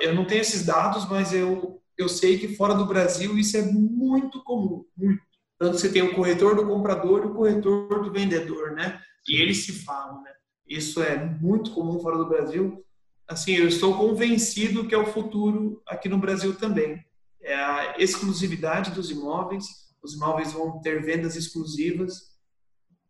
eu 0.00 0.14
não 0.14 0.26
tenho 0.26 0.42
esses 0.42 0.64
dados, 0.66 1.08
mas 1.08 1.32
eu, 1.32 1.80
eu 1.96 2.08
sei 2.08 2.38
que 2.38 2.54
fora 2.56 2.74
do 2.74 2.86
Brasil 2.86 3.38
isso 3.38 3.56
é 3.56 3.62
muito 3.62 4.42
comum, 4.42 4.84
muito. 4.96 5.22
Tanto 5.58 5.78
você 5.78 5.90
tem 5.90 6.02
o 6.02 6.14
corretor 6.14 6.56
do 6.56 6.66
comprador 6.66 7.22
e 7.22 7.26
o 7.26 7.34
corretor 7.34 8.02
do 8.02 8.12
vendedor, 8.12 8.72
né? 8.72 9.00
E 9.26 9.40
eles 9.40 9.64
se 9.64 9.84
falam, 9.84 10.22
né? 10.22 10.30
Isso 10.68 11.02
é 11.02 11.16
muito 11.16 11.70
comum 11.70 11.98
fora 12.00 12.18
do 12.18 12.28
Brasil. 12.28 12.84
Assim, 13.26 13.52
eu 13.52 13.68
estou 13.68 13.96
convencido 13.96 14.86
que 14.86 14.94
é 14.94 14.98
o 14.98 15.06
futuro 15.06 15.80
aqui 15.86 16.08
no 16.08 16.18
Brasil 16.18 16.54
também. 16.54 17.02
É 17.40 17.54
a 17.54 17.94
exclusividade 17.98 18.90
dos 18.90 19.10
imóveis. 19.10 19.66
Os 20.02 20.14
imóveis 20.14 20.52
vão 20.52 20.80
ter 20.80 21.02
vendas 21.02 21.36
exclusivas 21.36 22.33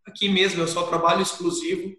Aqui 0.06 0.28
mesmo 0.28 0.60
eu 0.60 0.68
só 0.68 0.84
trabalho 0.84 1.22
exclusivo. 1.22 1.96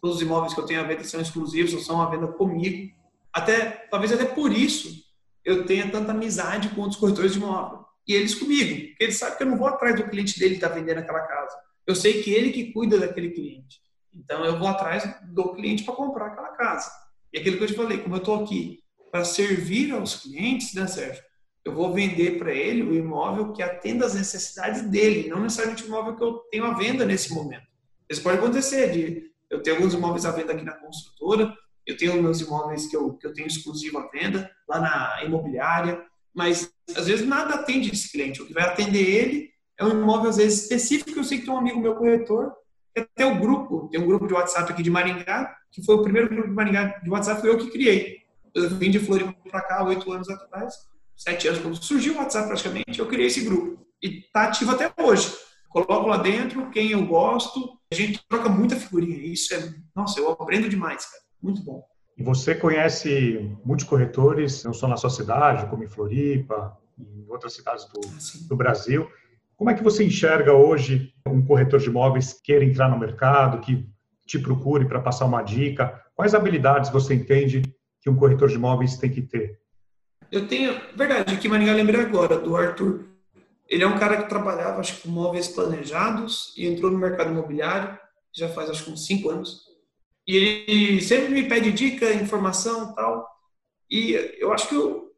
Todos 0.00 0.16
os 0.16 0.22
imóveis 0.22 0.54
que 0.54 0.60
eu 0.60 0.66
tenho 0.66 0.80
à 0.80 0.84
venda 0.84 1.02
são 1.04 1.20
exclusivos, 1.20 1.74
ou 1.74 1.80
são 1.80 2.00
à 2.00 2.08
venda 2.08 2.28
comigo. 2.28 2.94
Até, 3.32 3.86
talvez 3.90 4.12
até 4.12 4.24
por 4.24 4.52
isso 4.52 5.02
eu 5.44 5.64
tenha 5.66 5.90
tanta 5.90 6.12
amizade 6.12 6.68
com 6.70 6.82
outros 6.82 7.00
corretores 7.00 7.32
de 7.32 7.38
imóvel. 7.38 7.84
E 8.06 8.14
eles 8.14 8.34
comigo, 8.34 8.88
porque 8.88 9.04
eles 9.04 9.18
sabem 9.18 9.36
que 9.36 9.42
eu 9.42 9.48
não 9.48 9.58
vou 9.58 9.68
atrás 9.68 9.96
do 9.96 10.08
cliente 10.08 10.38
dele 10.38 10.56
que 10.56 10.64
está 10.64 10.74
vendendo 10.74 10.98
aquela 10.98 11.20
casa. 11.20 11.56
Eu 11.86 11.94
sei 11.94 12.22
que 12.22 12.30
ele 12.30 12.50
que 12.50 12.72
cuida 12.72 12.98
daquele 12.98 13.30
cliente. 13.30 13.80
Então 14.14 14.44
eu 14.44 14.58
vou 14.58 14.68
atrás 14.68 15.04
do 15.32 15.54
cliente 15.54 15.84
para 15.84 15.94
comprar 15.94 16.26
aquela 16.26 16.48
casa. 16.48 16.90
E 17.32 17.38
aquilo 17.38 17.58
que 17.58 17.64
eu 17.64 17.68
te 17.68 17.74
falei, 17.74 17.98
como 17.98 18.14
eu 18.14 18.18
estou 18.18 18.42
aqui 18.42 18.82
para 19.10 19.24
servir 19.24 19.92
aos 19.92 20.16
clientes, 20.16 20.74
né, 20.74 20.86
Sérgio? 20.86 21.22
Eu 21.68 21.74
vou 21.74 21.92
vender 21.92 22.38
para 22.38 22.52
ele 22.52 22.82
o 22.82 22.94
imóvel 22.94 23.52
que 23.52 23.62
atenda 23.62 24.06
às 24.06 24.14
necessidades 24.14 24.82
dele, 24.82 25.28
não 25.28 25.40
necessariamente 25.40 25.84
o 25.84 25.86
imóvel 25.86 26.16
que 26.16 26.22
eu 26.22 26.34
tenho 26.50 26.64
à 26.64 26.72
venda 26.72 27.04
nesse 27.04 27.32
momento. 27.32 27.66
Isso 28.08 28.22
pode 28.22 28.38
acontecer, 28.38 28.90
de 28.90 29.30
eu 29.50 29.62
tenho 29.62 29.76
alguns 29.76 29.94
imóveis 29.94 30.24
à 30.24 30.30
venda 30.30 30.52
aqui 30.52 30.64
na 30.64 30.72
construtora, 30.72 31.54
eu 31.86 31.96
tenho 31.96 32.22
meus 32.22 32.40
imóveis 32.40 32.86
que 32.86 32.96
eu, 32.96 33.14
que 33.14 33.26
eu 33.26 33.32
tenho 33.32 33.46
exclusivo 33.46 33.98
à 33.98 34.08
venda, 34.08 34.50
lá 34.68 34.80
na 34.80 35.24
imobiliária, 35.24 36.02
mas 36.34 36.70
às 36.96 37.06
vezes 37.06 37.26
nada 37.26 37.54
atende 37.54 37.90
esse 37.92 38.10
cliente. 38.10 38.42
O 38.42 38.46
que 38.46 38.52
vai 38.52 38.64
atender 38.64 39.06
ele 39.06 39.50
é 39.78 39.84
um 39.84 39.90
imóvel, 39.90 40.30
às 40.30 40.36
vezes, 40.36 40.62
específico. 40.62 41.18
Eu 41.18 41.24
sei 41.24 41.38
que 41.38 41.44
tem 41.44 41.54
um 41.54 41.58
amigo 41.58 41.80
meu 41.80 41.96
corretor, 41.96 42.52
que 42.94 43.00
até 43.00 43.26
o 43.26 43.38
grupo, 43.38 43.88
tem 43.90 44.00
um 44.00 44.06
grupo 44.06 44.26
de 44.26 44.34
WhatsApp 44.34 44.72
aqui 44.72 44.82
de 44.82 44.90
Maringá, 44.90 45.54
que 45.70 45.82
foi 45.84 45.94
o 45.94 46.02
primeiro 46.02 46.28
grupo 46.28 46.48
de 46.48 46.54
Maringá 46.54 46.98
de 47.02 47.10
WhatsApp, 47.10 47.40
foi 47.40 47.50
eu 47.50 47.58
que 47.58 47.70
criei. 47.70 48.18
Eu 48.54 48.70
vim 48.70 48.90
de 48.90 48.98
Floripa 48.98 49.34
para 49.50 49.62
cá 49.62 49.84
oito 49.84 50.10
anos 50.12 50.28
atrás, 50.28 50.74
sete 51.18 51.48
anos, 51.48 51.60
quando 51.60 51.82
surgiu 51.82 52.14
o 52.14 52.18
WhatsApp 52.18 52.46
praticamente, 52.46 52.98
eu 52.98 53.06
criei 53.06 53.26
esse 53.26 53.44
grupo. 53.44 53.84
E 54.02 54.20
está 54.20 54.44
ativo 54.44 54.70
até 54.70 54.90
hoje. 55.02 55.34
Coloco 55.68 56.06
lá 56.06 56.16
dentro 56.16 56.70
quem 56.70 56.92
eu 56.92 57.04
gosto, 57.04 57.76
a 57.92 57.94
gente 57.94 58.20
troca 58.28 58.48
muita 58.48 58.76
figurinha. 58.76 59.16
Isso 59.16 59.52
é, 59.54 59.74
nossa, 59.94 60.20
eu 60.20 60.30
aprendo 60.30 60.68
demais, 60.68 61.04
cara. 61.04 61.22
Muito 61.42 61.62
bom. 61.62 61.84
E 62.16 62.22
você 62.22 62.54
conhece 62.54 63.54
muitos 63.64 63.84
corretores, 63.84 64.64
não 64.64 64.72
só 64.72 64.88
na 64.88 64.96
sua 64.96 65.10
cidade, 65.10 65.68
como 65.68 65.84
em 65.84 65.88
Floripa, 65.88 66.76
em 66.98 67.26
outras 67.28 67.52
cidades 67.52 67.84
do, 67.86 68.00
do 68.48 68.56
Brasil. 68.56 69.08
Como 69.56 69.70
é 69.70 69.74
que 69.74 69.82
você 69.82 70.04
enxerga 70.04 70.52
hoje 70.52 71.12
um 71.26 71.44
corretor 71.44 71.80
de 71.80 71.88
imóveis 71.88 72.32
queira 72.32 72.64
entrar 72.64 72.88
no 72.88 72.98
mercado, 72.98 73.60
que 73.60 73.88
te 74.26 74.38
procure 74.38 74.86
para 74.86 75.00
passar 75.00 75.26
uma 75.26 75.42
dica? 75.42 76.00
Quais 76.14 76.34
habilidades 76.34 76.90
você 76.90 77.14
entende 77.14 77.62
que 78.00 78.08
um 78.08 78.16
corretor 78.16 78.48
de 78.48 78.54
imóveis 78.54 78.96
tem 78.96 79.10
que 79.10 79.22
ter? 79.22 79.58
Eu 80.30 80.46
tenho, 80.46 80.78
verdade, 80.94 81.34
aqui 81.34 81.48
Maringá 81.48 81.72
lembrei 81.72 82.00
agora 82.00 82.38
do 82.38 82.54
Arthur. 82.54 83.06
Ele 83.66 83.82
é 83.82 83.86
um 83.86 83.98
cara 83.98 84.22
que 84.22 84.28
trabalhava, 84.28 84.80
acho 84.80 85.00
com 85.02 85.08
móveis 85.08 85.48
planejados 85.48 86.54
e 86.56 86.66
entrou 86.66 86.90
no 86.90 86.98
mercado 86.98 87.30
imobiliário, 87.30 87.98
já 88.34 88.48
faz 88.48 88.68
acho 88.70 88.84
que 88.84 88.90
uns 88.90 89.06
cinco 89.06 89.30
anos. 89.30 89.62
E 90.26 90.36
ele 90.36 91.00
sempre 91.00 91.30
me 91.30 91.48
pede 91.48 91.72
dica, 91.72 92.12
informação 92.12 92.94
tal. 92.94 93.26
E 93.90 94.12
eu 94.38 94.52
acho 94.52 94.68
que 94.68 94.76
o, 94.76 95.10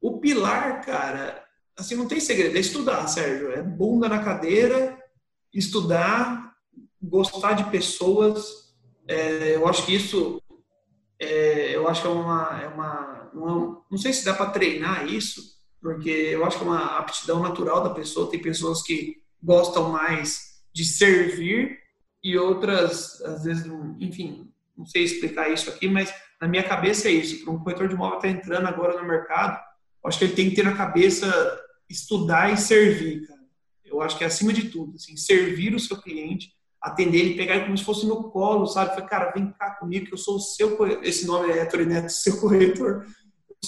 o 0.00 0.18
pilar, 0.18 0.84
cara, 0.84 1.44
assim, 1.76 1.94
não 1.94 2.08
tem 2.08 2.18
segredo, 2.18 2.56
é 2.56 2.60
estudar, 2.60 3.06
Sérgio. 3.06 3.52
É 3.52 3.62
bunda 3.62 4.08
na 4.08 4.22
cadeira, 4.22 5.00
estudar, 5.54 6.52
gostar 7.00 7.52
de 7.52 7.70
pessoas. 7.70 8.74
É, 9.06 9.54
eu 9.54 9.68
acho 9.68 9.86
que 9.86 9.94
isso, 9.94 10.42
é, 11.20 11.76
eu 11.76 11.86
acho 11.86 12.02
que 12.02 12.08
é 12.08 12.10
uma, 12.10 12.60
é 12.60 12.66
uma 12.66 13.25
não, 13.40 13.82
não 13.90 13.98
sei 13.98 14.12
se 14.12 14.24
dá 14.24 14.34
para 14.34 14.50
treinar 14.50 15.06
isso, 15.06 15.56
porque 15.80 16.10
eu 16.10 16.44
acho 16.44 16.58
que 16.58 16.64
é 16.64 16.66
uma 16.66 16.98
aptidão 16.98 17.40
natural 17.40 17.82
da 17.82 17.90
pessoa. 17.90 18.30
Tem 18.30 18.40
pessoas 18.40 18.82
que 18.82 19.16
gostam 19.42 19.90
mais 19.90 20.56
de 20.72 20.84
servir 20.84 21.78
e 22.22 22.36
outras, 22.36 23.20
às 23.22 23.44
vezes, 23.44 23.66
enfim, 24.00 24.50
não 24.76 24.84
sei 24.84 25.04
explicar 25.04 25.48
isso 25.50 25.70
aqui, 25.70 25.88
mas 25.88 26.12
na 26.40 26.48
minha 26.48 26.62
cabeça 26.62 27.08
é 27.08 27.12
isso. 27.12 27.44
Para 27.44 27.52
um 27.52 27.58
corretor 27.58 27.88
de 27.88 27.94
imóvel 27.94 28.16
estar 28.16 28.28
tá 28.28 28.34
entrando 28.34 28.66
agora 28.66 29.00
no 29.00 29.06
mercado, 29.06 29.58
acho 30.04 30.18
que 30.18 30.24
ele 30.24 30.34
tem 30.34 30.50
que 30.50 30.56
ter 30.56 30.64
na 30.64 30.76
cabeça 30.76 31.60
estudar 31.88 32.52
e 32.52 32.56
servir, 32.56 33.26
cara. 33.26 33.40
Eu 33.84 34.00
acho 34.02 34.18
que 34.18 34.24
é 34.24 34.26
acima 34.26 34.52
de 34.52 34.68
tudo, 34.68 34.96
assim, 34.96 35.16
servir 35.16 35.74
o 35.74 35.80
seu 35.80 35.96
cliente, 35.96 36.52
atender 36.82 37.18
ele, 37.18 37.36
pegar 37.36 37.56
ele 37.56 37.64
como 37.64 37.78
se 37.78 37.84
fosse 37.84 38.06
no 38.06 38.30
colo, 38.30 38.66
sabe? 38.66 38.94
Falar, 38.94 39.06
cara, 39.06 39.32
vem 39.32 39.50
cá 39.52 39.70
comigo 39.70 40.06
que 40.06 40.14
eu 40.14 40.18
sou 40.18 40.36
o 40.36 40.40
seu. 40.40 40.76
Esse 41.02 41.26
nome 41.26 41.52
é 41.52 41.84
Neto, 41.84 42.10
seu 42.10 42.40
corretor. 42.40 43.06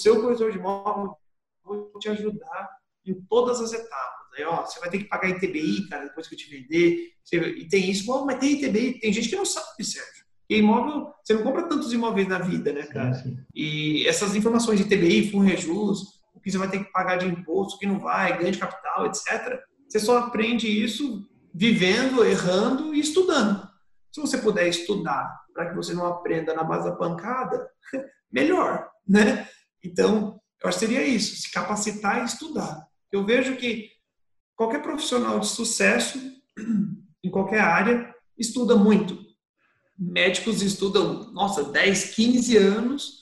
Seu 0.01 0.21
corretor 0.21 0.51
de 0.51 0.57
imóvel, 0.57 1.15
vou 1.63 1.91
te 1.99 2.09
ajudar 2.09 2.69
em 3.05 3.13
todas 3.29 3.59
as 3.61 3.73
etapas. 3.73 4.33
Aí, 4.37 4.43
ó, 4.43 4.65
você 4.65 4.79
vai 4.79 4.89
ter 4.89 4.99
que 4.99 5.05
pagar 5.05 5.29
ITBI, 5.29 5.87
cara, 5.89 6.05
depois 6.05 6.27
que 6.27 6.35
eu 6.35 6.39
te 6.39 6.49
vender. 6.49 7.11
e 7.31 7.67
tem 7.67 7.89
isso, 7.89 8.25
mas 8.25 8.39
tem 8.39 8.53
ITBI. 8.53 8.99
Tem 8.99 9.11
gente 9.11 9.29
que 9.29 9.35
não 9.35 9.45
sabe, 9.45 9.83
Sérgio. 9.83 10.25
E 10.49 10.57
imóvel, 10.57 11.13
você 11.23 11.33
não 11.33 11.43
compra 11.43 11.67
tantos 11.67 11.93
imóveis 11.93 12.27
na 12.27 12.39
vida, 12.39 12.73
né, 12.73 12.83
cara? 12.87 13.13
Sim, 13.13 13.35
sim. 13.35 13.37
E 13.53 14.07
essas 14.07 14.35
informações 14.35 14.79
de 14.79 14.85
TBI, 14.85 15.29
FUNREJUS, 15.29 16.19
o 16.33 16.39
que 16.39 16.49
você 16.49 16.57
vai 16.57 16.69
ter 16.69 16.83
que 16.83 16.91
pagar 16.91 17.17
de 17.17 17.27
imposto, 17.27 17.75
o 17.75 17.79
que 17.79 17.85
não 17.85 17.99
vai, 17.99 18.35
ganho 18.37 18.51
de 18.51 18.57
capital, 18.57 19.05
etc. 19.05 19.59
Você 19.87 19.99
só 19.99 20.17
aprende 20.17 20.67
isso 20.67 21.27
vivendo, 21.53 22.23
errando 22.23 22.95
e 22.95 22.99
estudando. 22.99 23.67
Se 24.11 24.21
você 24.21 24.37
puder 24.39 24.67
estudar 24.67 25.29
para 25.53 25.69
que 25.69 25.75
você 25.75 25.93
não 25.93 26.05
aprenda 26.07 26.53
na 26.53 26.63
base 26.63 26.89
da 26.89 26.95
pancada, 26.95 27.69
melhor, 28.31 28.89
né? 29.07 29.47
Então, 29.83 30.39
eu 30.61 30.69
acho 30.69 30.79
que 30.79 30.85
seria 30.85 31.05
isso, 31.05 31.35
se 31.35 31.51
capacitar 31.51 32.21
e 32.21 32.25
estudar. 32.25 32.87
Eu 33.11 33.25
vejo 33.25 33.55
que 33.55 33.89
qualquer 34.55 34.81
profissional 34.81 35.39
de 35.39 35.47
sucesso, 35.47 36.19
em 37.23 37.29
qualquer 37.29 37.61
área, 37.61 38.13
estuda 38.37 38.75
muito. 38.75 39.17
Médicos 39.97 40.61
estudam, 40.61 41.31
nossa, 41.33 41.63
10, 41.63 42.15
15 42.15 42.57
anos, 42.57 43.19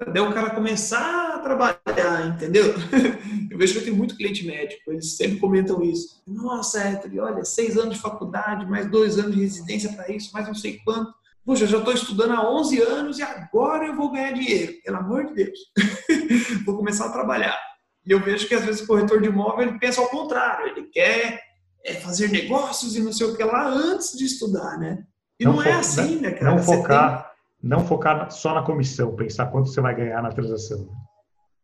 até 0.00 0.20
o 0.20 0.32
cara 0.32 0.54
começar 0.54 1.24
trabalhar, 1.44 2.34
entendeu? 2.34 2.74
Eu 3.50 3.58
vejo 3.58 3.74
que 3.74 3.78
eu 3.78 3.84
tenho 3.84 3.96
muito 3.96 4.16
cliente 4.16 4.44
médico, 4.44 4.90
eles 4.90 5.16
sempre 5.16 5.38
comentam 5.38 5.80
isso. 5.80 6.20
Nossa, 6.26 6.82
Héctor, 6.82 7.12
olha, 7.20 7.44
seis 7.44 7.78
anos 7.78 7.94
de 7.94 8.00
faculdade, 8.00 8.66
mais 8.66 8.90
dois 8.90 9.16
anos 9.16 9.36
de 9.36 9.42
residência 9.42 9.92
para 9.92 10.10
isso, 10.10 10.32
mais 10.32 10.48
não 10.48 10.54
sei 10.54 10.80
quanto. 10.84 11.14
Puxa, 11.44 11.64
eu 11.64 11.68
já 11.68 11.78
estou 11.78 11.92
estudando 11.92 12.32
há 12.32 12.50
11 12.50 12.80
anos 12.80 13.18
e 13.18 13.22
agora 13.22 13.86
eu 13.86 13.94
vou 13.94 14.10
ganhar 14.10 14.32
dinheiro. 14.32 14.72
Pelo 14.82 14.96
amor 14.96 15.26
de 15.26 15.34
Deus. 15.34 15.58
vou 16.64 16.76
começar 16.76 17.06
a 17.06 17.12
trabalhar. 17.12 17.58
E 18.06 18.10
eu 18.10 18.20
vejo 18.20 18.48
que 18.48 18.54
às 18.54 18.64
vezes 18.64 18.82
o 18.82 18.86
corretor 18.86 19.20
de 19.20 19.28
imóvel 19.28 19.68
ele 19.68 19.78
pensa 19.78 20.00
ao 20.00 20.08
contrário. 20.08 20.68
Ele 20.68 20.84
quer 20.84 21.40
é, 21.84 21.94
fazer 21.94 22.28
negócios 22.28 22.96
e 22.96 23.02
não 23.02 23.12
sei 23.12 23.26
o 23.26 23.36
que 23.36 23.44
lá 23.44 23.68
antes 23.68 24.16
de 24.16 24.24
estudar, 24.24 24.78
né? 24.78 25.04
E 25.38 25.44
não, 25.44 25.54
não 25.54 25.62
é 25.62 25.72
assim, 25.72 26.20
né, 26.20 26.30
cara? 26.30 26.52
Não 26.52 26.62
focar, 26.62 27.24
tem... 27.24 27.70
não 27.70 27.86
focar 27.86 28.30
só 28.30 28.54
na 28.54 28.62
comissão, 28.62 29.14
pensar 29.14 29.46
quanto 29.46 29.68
você 29.68 29.80
vai 29.80 29.94
ganhar 29.94 30.22
na 30.22 30.30
transação. 30.30 30.88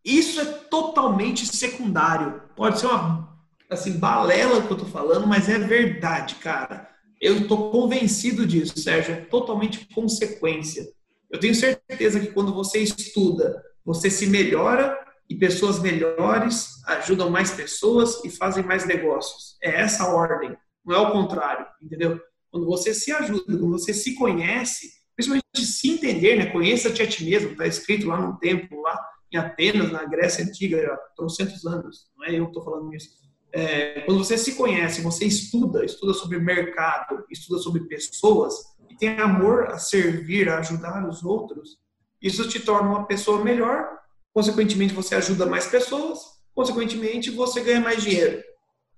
Isso 0.04 0.40
é 0.40 0.44
totalmente 0.44 1.46
secundário. 1.46 2.42
Pode 2.56 2.80
ser 2.80 2.86
uma 2.86 3.30
assim 3.70 3.98
balela 3.98 4.62
que 4.62 4.70
eu 4.70 4.78
tô 4.78 4.86
falando, 4.86 5.26
mas 5.26 5.48
é 5.48 5.58
verdade, 5.58 6.34
cara. 6.36 6.88
Eu 7.20 7.38
estou 7.38 7.70
convencido 7.70 8.46
disso, 8.46 8.78
Sérgio. 8.78 9.14
É 9.14 9.20
totalmente 9.20 9.86
consequência. 9.94 10.88
Eu 11.30 11.38
tenho 11.38 11.54
certeza 11.54 12.18
que 12.18 12.28
quando 12.28 12.54
você 12.54 12.78
estuda, 12.78 13.62
você 13.84 14.10
se 14.10 14.26
melhora 14.26 14.98
e 15.28 15.34
pessoas 15.36 15.78
melhores 15.78 16.82
ajudam 16.86 17.30
mais 17.30 17.50
pessoas 17.50 18.24
e 18.24 18.30
fazem 18.30 18.64
mais 18.64 18.84
negócios. 18.84 19.56
É 19.62 19.80
essa 19.80 20.04
a 20.04 20.14
ordem, 20.14 20.56
não 20.84 20.96
é 20.96 20.98
o 20.98 21.12
contrário, 21.12 21.66
entendeu? 21.80 22.20
Quando 22.50 22.66
você 22.66 22.92
se 22.92 23.12
ajuda, 23.12 23.44
quando 23.46 23.70
você 23.70 23.94
se 23.94 24.14
conhece, 24.14 24.90
principalmente 25.14 25.44
se 25.54 25.90
entender, 25.90 26.36
né? 26.36 26.46
Conheça-te 26.46 27.02
a 27.02 27.06
ti 27.06 27.24
mesmo, 27.24 27.52
está 27.52 27.66
escrito 27.66 28.08
lá 28.08 28.20
no 28.20 28.38
templo 28.38 28.80
lá 28.82 28.98
em 29.32 29.36
Atenas, 29.36 29.92
na 29.92 30.04
Grécia 30.04 30.44
Antiga, 30.44 30.92
há 30.92 30.96
trocentos 31.14 31.64
anos, 31.64 32.08
não 32.16 32.26
é 32.26 32.34
eu 32.34 32.44
que 32.44 32.50
estou 32.50 32.64
falando 32.64 32.92
isso. 32.92 33.19
É, 33.52 34.00
quando 34.02 34.24
você 34.24 34.38
se 34.38 34.54
conhece, 34.54 35.02
você 35.02 35.24
estuda, 35.24 35.84
estuda 35.84 36.14
sobre 36.14 36.38
mercado, 36.38 37.24
estuda 37.30 37.60
sobre 37.60 37.82
pessoas, 37.82 38.54
e 38.88 38.96
tem 38.96 39.18
amor 39.18 39.66
a 39.66 39.78
servir, 39.78 40.48
a 40.48 40.58
ajudar 40.58 41.08
os 41.08 41.22
outros, 41.24 41.78
isso 42.22 42.48
te 42.48 42.60
torna 42.60 42.88
uma 42.88 43.06
pessoa 43.06 43.42
melhor, 43.42 43.88
consequentemente 44.32 44.94
você 44.94 45.14
ajuda 45.14 45.46
mais 45.46 45.66
pessoas, 45.66 46.20
consequentemente 46.54 47.30
você 47.30 47.60
ganha 47.60 47.80
mais 47.80 48.02
dinheiro. 48.02 48.42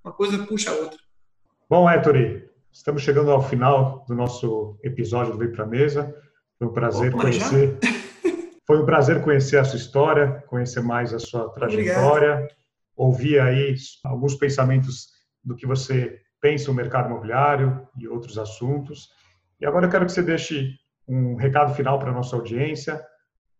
Uma 0.05 0.13
coisa 0.13 0.45
puxa 0.47 0.71
a 0.71 0.75
outra. 0.75 0.99
Bom, 1.71 1.89
Héctor, 1.89 2.43
estamos 2.73 3.03
chegando 3.03 3.31
ao 3.31 3.43
final 3.43 4.05
do 4.07 4.15
nosso 4.15 4.77
episódio 4.83 5.33
do 5.33 5.39
Vem 5.39 5.53
Pra 5.53 5.67
Mesa. 5.67 6.15
Foi 6.59 6.69
um 6.69 6.73
prazer 6.73 7.15
Opa, 7.15 7.23
conhecer... 7.23 7.79
Foi 8.65 8.81
um 8.81 8.87
prazer 8.87 9.23
conhecer 9.23 9.59
a 9.59 9.65
sua 9.65 9.77
história, 9.77 10.45
conhecer 10.47 10.81
mais 10.81 11.13
a 11.13 11.19
sua 11.19 11.49
trajetória, 11.51 12.35
Obrigado. 12.35 12.62
Ouvir 12.97 13.41
aí 13.41 13.75
alguns 14.05 14.35
pensamentos 14.35 15.09
do 15.43 15.57
que 15.57 15.67
você 15.67 16.21
pensa 16.41 16.69
no 16.69 16.75
mercado 16.75 17.09
imobiliário 17.09 17.87
e 17.97 18.09
outros 18.09 18.39
assuntos. 18.39 19.09
E 19.61 19.67
agora 19.67 19.87
eu 19.87 19.91
quero 19.91 20.07
que 20.07 20.13
você 20.13 20.23
deixe 20.23 20.75
um 21.07 21.37
recado 21.37 21.75
final 21.75 21.99
para 21.99 22.11
a 22.11 22.15
nossa 22.15 22.37
audiência, 22.37 23.05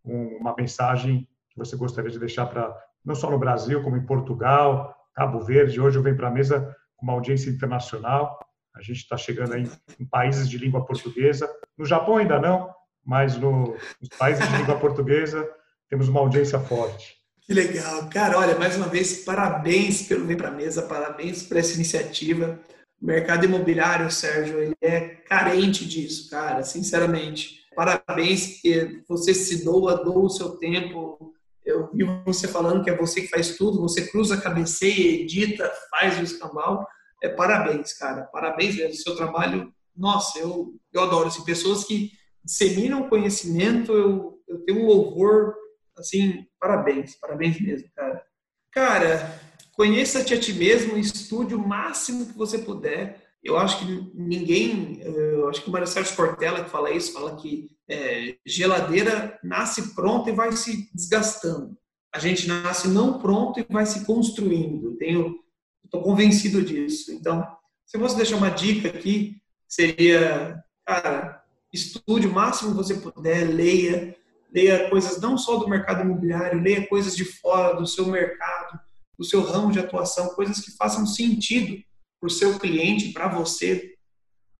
uma 0.03 0.53
mensagem 0.57 1.27
que 1.49 1.57
você 1.57 1.75
gostaria 1.75 2.11
de 2.11 2.19
deixar 2.19 2.45
para 2.47 2.75
não 3.05 3.15
só 3.15 3.29
no 3.29 3.39
Brasil, 3.39 3.81
como 3.83 3.97
em 3.97 4.05
Portugal, 4.05 4.95
Cabo 5.13 5.39
Verde. 5.39 5.79
Hoje 5.79 5.97
eu 5.97 6.03
venho 6.03 6.17
para 6.17 6.27
a 6.27 6.31
mesa 6.31 6.75
com 6.97 7.05
uma 7.05 7.13
audiência 7.13 7.49
internacional. 7.49 8.39
A 8.75 8.81
gente 8.81 8.97
está 8.97 9.15
chegando 9.15 9.53
aí 9.53 9.69
em 9.99 10.05
países 10.05 10.49
de 10.49 10.57
língua 10.57 10.85
portuguesa. 10.85 11.49
No 11.77 11.85
Japão 11.85 12.17
ainda 12.17 12.39
não, 12.39 12.73
mas 13.05 13.37
no, 13.37 13.77
nos 13.99 14.09
países 14.17 14.47
de 14.49 14.57
língua 14.57 14.79
portuguesa 14.79 15.47
temos 15.89 16.07
uma 16.07 16.19
audiência 16.19 16.59
forte. 16.59 17.22
Que 17.45 17.53
legal. 17.53 18.09
Cara, 18.09 18.39
olha, 18.39 18.57
mais 18.57 18.77
uma 18.77 18.87
vez, 18.87 19.25
parabéns 19.25 20.03
pelo 20.03 20.25
Vem 20.25 20.37
para 20.37 20.47
a 20.47 20.51
Mesa, 20.51 20.83
parabéns 20.83 21.43
por 21.43 21.57
essa 21.57 21.73
iniciativa. 21.73 22.59
O 23.01 23.05
mercado 23.05 23.43
imobiliário, 23.43 24.09
Sérgio, 24.09 24.59
ele 24.59 24.75
é 24.81 25.01
carente 25.01 25.85
disso, 25.85 26.29
cara, 26.29 26.63
sinceramente. 26.63 27.61
Parabéns 27.75 28.61
você 29.07 29.33
se 29.33 29.65
doa, 29.65 30.01
doa 30.01 30.25
o 30.25 30.29
seu 30.29 30.51
tempo. 30.51 31.33
eu 31.65 31.91
vi 31.93 32.05
você 32.25 32.47
falando 32.47 32.81
que 32.81 32.89
é 32.89 32.95
você 32.95 33.21
que 33.21 33.27
faz 33.27 33.57
tudo, 33.57 33.81
você 33.81 34.07
cruza, 34.07 34.39
cabeceia, 34.39 35.21
edita, 35.21 35.69
faz 35.89 36.17
o 36.17 36.23
escambau. 36.23 36.87
É, 37.21 37.27
parabéns, 37.27 37.91
cara. 37.93 38.23
Parabéns 38.23 38.77
mesmo. 38.77 38.95
Seu 38.95 39.17
trabalho, 39.17 39.73
nossa, 39.95 40.39
eu, 40.39 40.73
eu 40.93 41.01
adoro. 41.03 41.27
Assim, 41.27 41.43
pessoas 41.43 41.83
que 41.83 42.11
disseminam 42.41 43.09
conhecimento, 43.09 43.91
eu, 43.91 44.39
eu 44.47 44.59
tenho 44.63 44.81
um 44.81 44.85
louvor, 44.85 45.55
assim, 45.97 46.45
parabéns, 46.59 47.15
parabéns 47.15 47.59
mesmo, 47.59 47.89
cara. 47.95 48.23
Cara, 48.71 49.41
conheça-te 49.73 50.33
a 50.33 50.39
ti 50.39 50.53
mesmo, 50.53 50.97
estude 50.97 51.53
o 51.53 51.67
máximo 51.67 52.25
que 52.25 52.37
você 52.37 52.57
puder. 52.57 53.21
Eu 53.43 53.57
acho 53.57 53.79
que 53.79 54.11
ninguém, 54.13 55.01
eu 55.01 55.49
acho 55.49 55.61
que 55.61 55.69
o 55.69 55.85
Sérgio 55.85 56.15
Cortella 56.15 56.63
que 56.63 56.69
fala 56.69 56.91
isso, 56.91 57.13
fala 57.13 57.35
que 57.35 57.67
é, 57.89 58.37
geladeira 58.45 59.37
nasce 59.43 59.93
pronta 59.93 60.29
e 60.29 60.33
vai 60.33 60.51
se 60.53 60.89
desgastando. 60.93 61.77
A 62.13 62.19
gente 62.19 62.47
nasce 62.47 62.87
não 62.87 63.19
pronto 63.19 63.59
e 63.59 63.65
vai 63.69 63.85
se 63.85 64.05
construindo. 64.05 64.95
Tenho, 64.97 65.39
estou 65.83 66.01
convencido 66.01 66.63
disso. 66.63 67.11
Então, 67.11 67.45
se 67.85 67.97
eu 67.97 68.01
fosse 68.01 68.15
deixar 68.15 68.37
uma 68.37 68.49
dica 68.49 68.87
aqui, 68.87 69.41
seria, 69.67 70.63
cara, 70.85 71.43
estude 71.71 72.27
o 72.27 72.33
máximo 72.33 72.71
que 72.71 72.77
você 72.77 72.95
puder, 72.95 73.45
leia, 73.45 74.15
leia 74.53 74.89
coisas 74.89 75.19
não 75.19 75.37
só 75.37 75.57
do 75.57 75.67
mercado 75.67 76.01
imobiliário, 76.01 76.61
leia 76.61 76.87
coisas 76.87 77.15
de 77.15 77.25
fora 77.25 77.75
do 77.75 77.87
seu 77.87 78.05
mercado, 78.05 78.79
do 79.17 79.25
seu 79.25 79.41
ramo 79.41 79.71
de 79.71 79.79
atuação, 79.79 80.35
coisas 80.35 80.59
que 80.59 80.75
façam 80.77 81.05
sentido 81.07 81.81
para 82.19 82.27
o 82.27 82.31
seu 82.31 82.59
cliente, 82.59 83.11
para 83.11 83.27
você. 83.27 83.95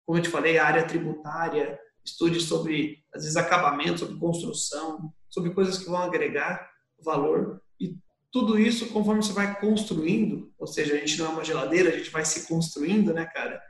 Como 0.05 0.17
eu 0.17 0.23
te 0.23 0.29
falei, 0.29 0.57
a 0.57 0.65
área 0.65 0.87
tributária, 0.87 1.79
estude 2.03 2.41
sobre, 2.41 3.03
às 3.13 3.21
vezes, 3.21 3.37
acabamento, 3.37 3.99
sobre 3.99 4.19
construção, 4.19 5.13
sobre 5.29 5.51
coisas 5.51 5.77
que 5.77 5.85
vão 5.85 5.97
agregar 5.97 6.69
valor. 6.99 7.61
E 7.79 7.97
tudo 8.31 8.59
isso, 8.59 8.87
conforme 8.87 9.21
você 9.21 9.31
vai 9.31 9.59
construindo, 9.59 10.51
ou 10.57 10.67
seja, 10.67 10.95
a 10.95 10.97
gente 10.97 11.19
não 11.19 11.27
é 11.27 11.29
uma 11.29 11.45
geladeira, 11.45 11.89
a 11.89 11.97
gente 11.97 12.09
vai 12.09 12.25
se 12.25 12.47
construindo, 12.47 13.13
né, 13.13 13.25
cara? 13.25 13.61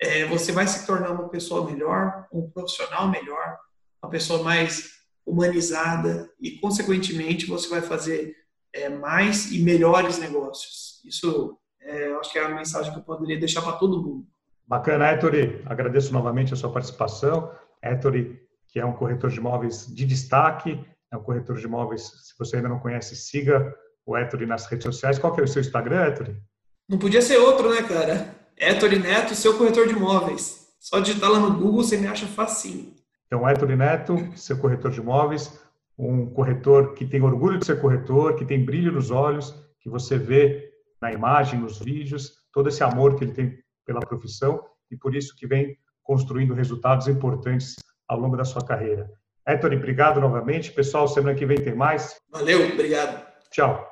É, 0.00 0.24
você 0.26 0.52
vai 0.52 0.66
se 0.66 0.86
tornar 0.86 1.10
uma 1.10 1.28
pessoa 1.28 1.70
melhor, 1.70 2.26
um 2.32 2.50
profissional 2.50 3.08
melhor, 3.08 3.58
uma 4.02 4.10
pessoa 4.10 4.42
mais 4.42 5.01
humanizada 5.26 6.30
e, 6.40 6.52
consequentemente, 6.52 7.46
você 7.46 7.68
vai 7.68 7.80
fazer 7.80 8.34
é, 8.74 8.88
mais 8.88 9.52
e 9.52 9.60
melhores 9.60 10.18
negócios. 10.18 11.00
Isso, 11.04 11.58
é, 11.80 12.12
acho 12.14 12.32
que 12.32 12.38
é 12.38 12.44
a 12.44 12.54
mensagem 12.54 12.92
que 12.92 12.98
eu 12.98 13.04
poderia 13.04 13.38
deixar 13.38 13.62
para 13.62 13.72
todo 13.72 14.02
mundo. 14.02 14.26
Bacana, 14.66 15.12
Ettore. 15.12 15.62
Agradeço 15.66 16.12
novamente 16.12 16.54
a 16.54 16.56
sua 16.56 16.72
participação. 16.72 17.52
Ettore, 17.82 18.40
que 18.68 18.80
é 18.80 18.86
um 18.86 18.94
corretor 18.94 19.30
de 19.30 19.38
imóveis 19.38 19.86
de 19.86 20.06
destaque, 20.06 20.82
é 21.12 21.16
um 21.16 21.22
corretor 21.22 21.56
de 21.56 21.64
imóveis, 21.66 22.02
se 22.02 22.34
você 22.38 22.56
ainda 22.56 22.68
não 22.68 22.78
conhece, 22.78 23.14
siga 23.14 23.74
o 24.06 24.16
Ettore 24.16 24.46
nas 24.46 24.66
redes 24.66 24.84
sociais. 24.84 25.18
Qual 25.18 25.34
que 25.34 25.40
é 25.40 25.44
o 25.44 25.48
seu 25.48 25.60
Instagram, 25.60 26.06
Ettore? 26.06 26.36
Não 26.88 26.98
podia 26.98 27.20
ser 27.20 27.36
outro, 27.36 27.70
né, 27.70 27.82
cara? 27.82 28.34
Ettore 28.56 28.98
Neto, 28.98 29.34
seu 29.34 29.58
corretor 29.58 29.86
de 29.86 29.94
imóveis. 29.94 30.68
Só 30.80 31.00
digitar 31.00 31.30
lá 31.30 31.38
no 31.38 31.54
Google, 31.54 31.82
você 31.82 31.96
me 31.96 32.06
acha 32.06 32.26
facinho. 32.26 32.94
Então, 33.32 33.48
Ettore 33.48 33.74
Neto, 33.74 34.18
seu 34.36 34.58
corretor 34.58 34.90
de 34.90 35.00
imóveis, 35.00 35.58
um 35.96 36.26
corretor 36.26 36.92
que 36.92 37.06
tem 37.06 37.22
orgulho 37.22 37.58
de 37.58 37.64
ser 37.64 37.80
corretor, 37.80 38.36
que 38.36 38.44
tem 38.44 38.62
brilho 38.62 38.92
nos 38.92 39.10
olhos, 39.10 39.54
que 39.80 39.88
você 39.88 40.18
vê 40.18 40.70
na 41.00 41.10
imagem, 41.14 41.58
nos 41.58 41.78
vídeos, 41.78 42.34
todo 42.52 42.68
esse 42.68 42.84
amor 42.84 43.16
que 43.16 43.24
ele 43.24 43.32
tem 43.32 43.58
pela 43.86 44.00
profissão 44.00 44.62
e 44.90 44.98
por 44.98 45.16
isso 45.16 45.34
que 45.34 45.46
vem 45.46 45.78
construindo 46.02 46.52
resultados 46.52 47.08
importantes 47.08 47.76
ao 48.06 48.18
longo 48.18 48.36
da 48.36 48.44
sua 48.44 48.66
carreira. 48.66 49.10
Héctor, 49.46 49.72
obrigado 49.72 50.20
novamente. 50.20 50.70
Pessoal, 50.70 51.08
semana 51.08 51.34
que 51.34 51.46
vem 51.46 51.56
tem 51.56 51.74
mais. 51.74 52.20
Valeu, 52.30 52.70
obrigado. 52.74 53.26
Tchau. 53.50 53.91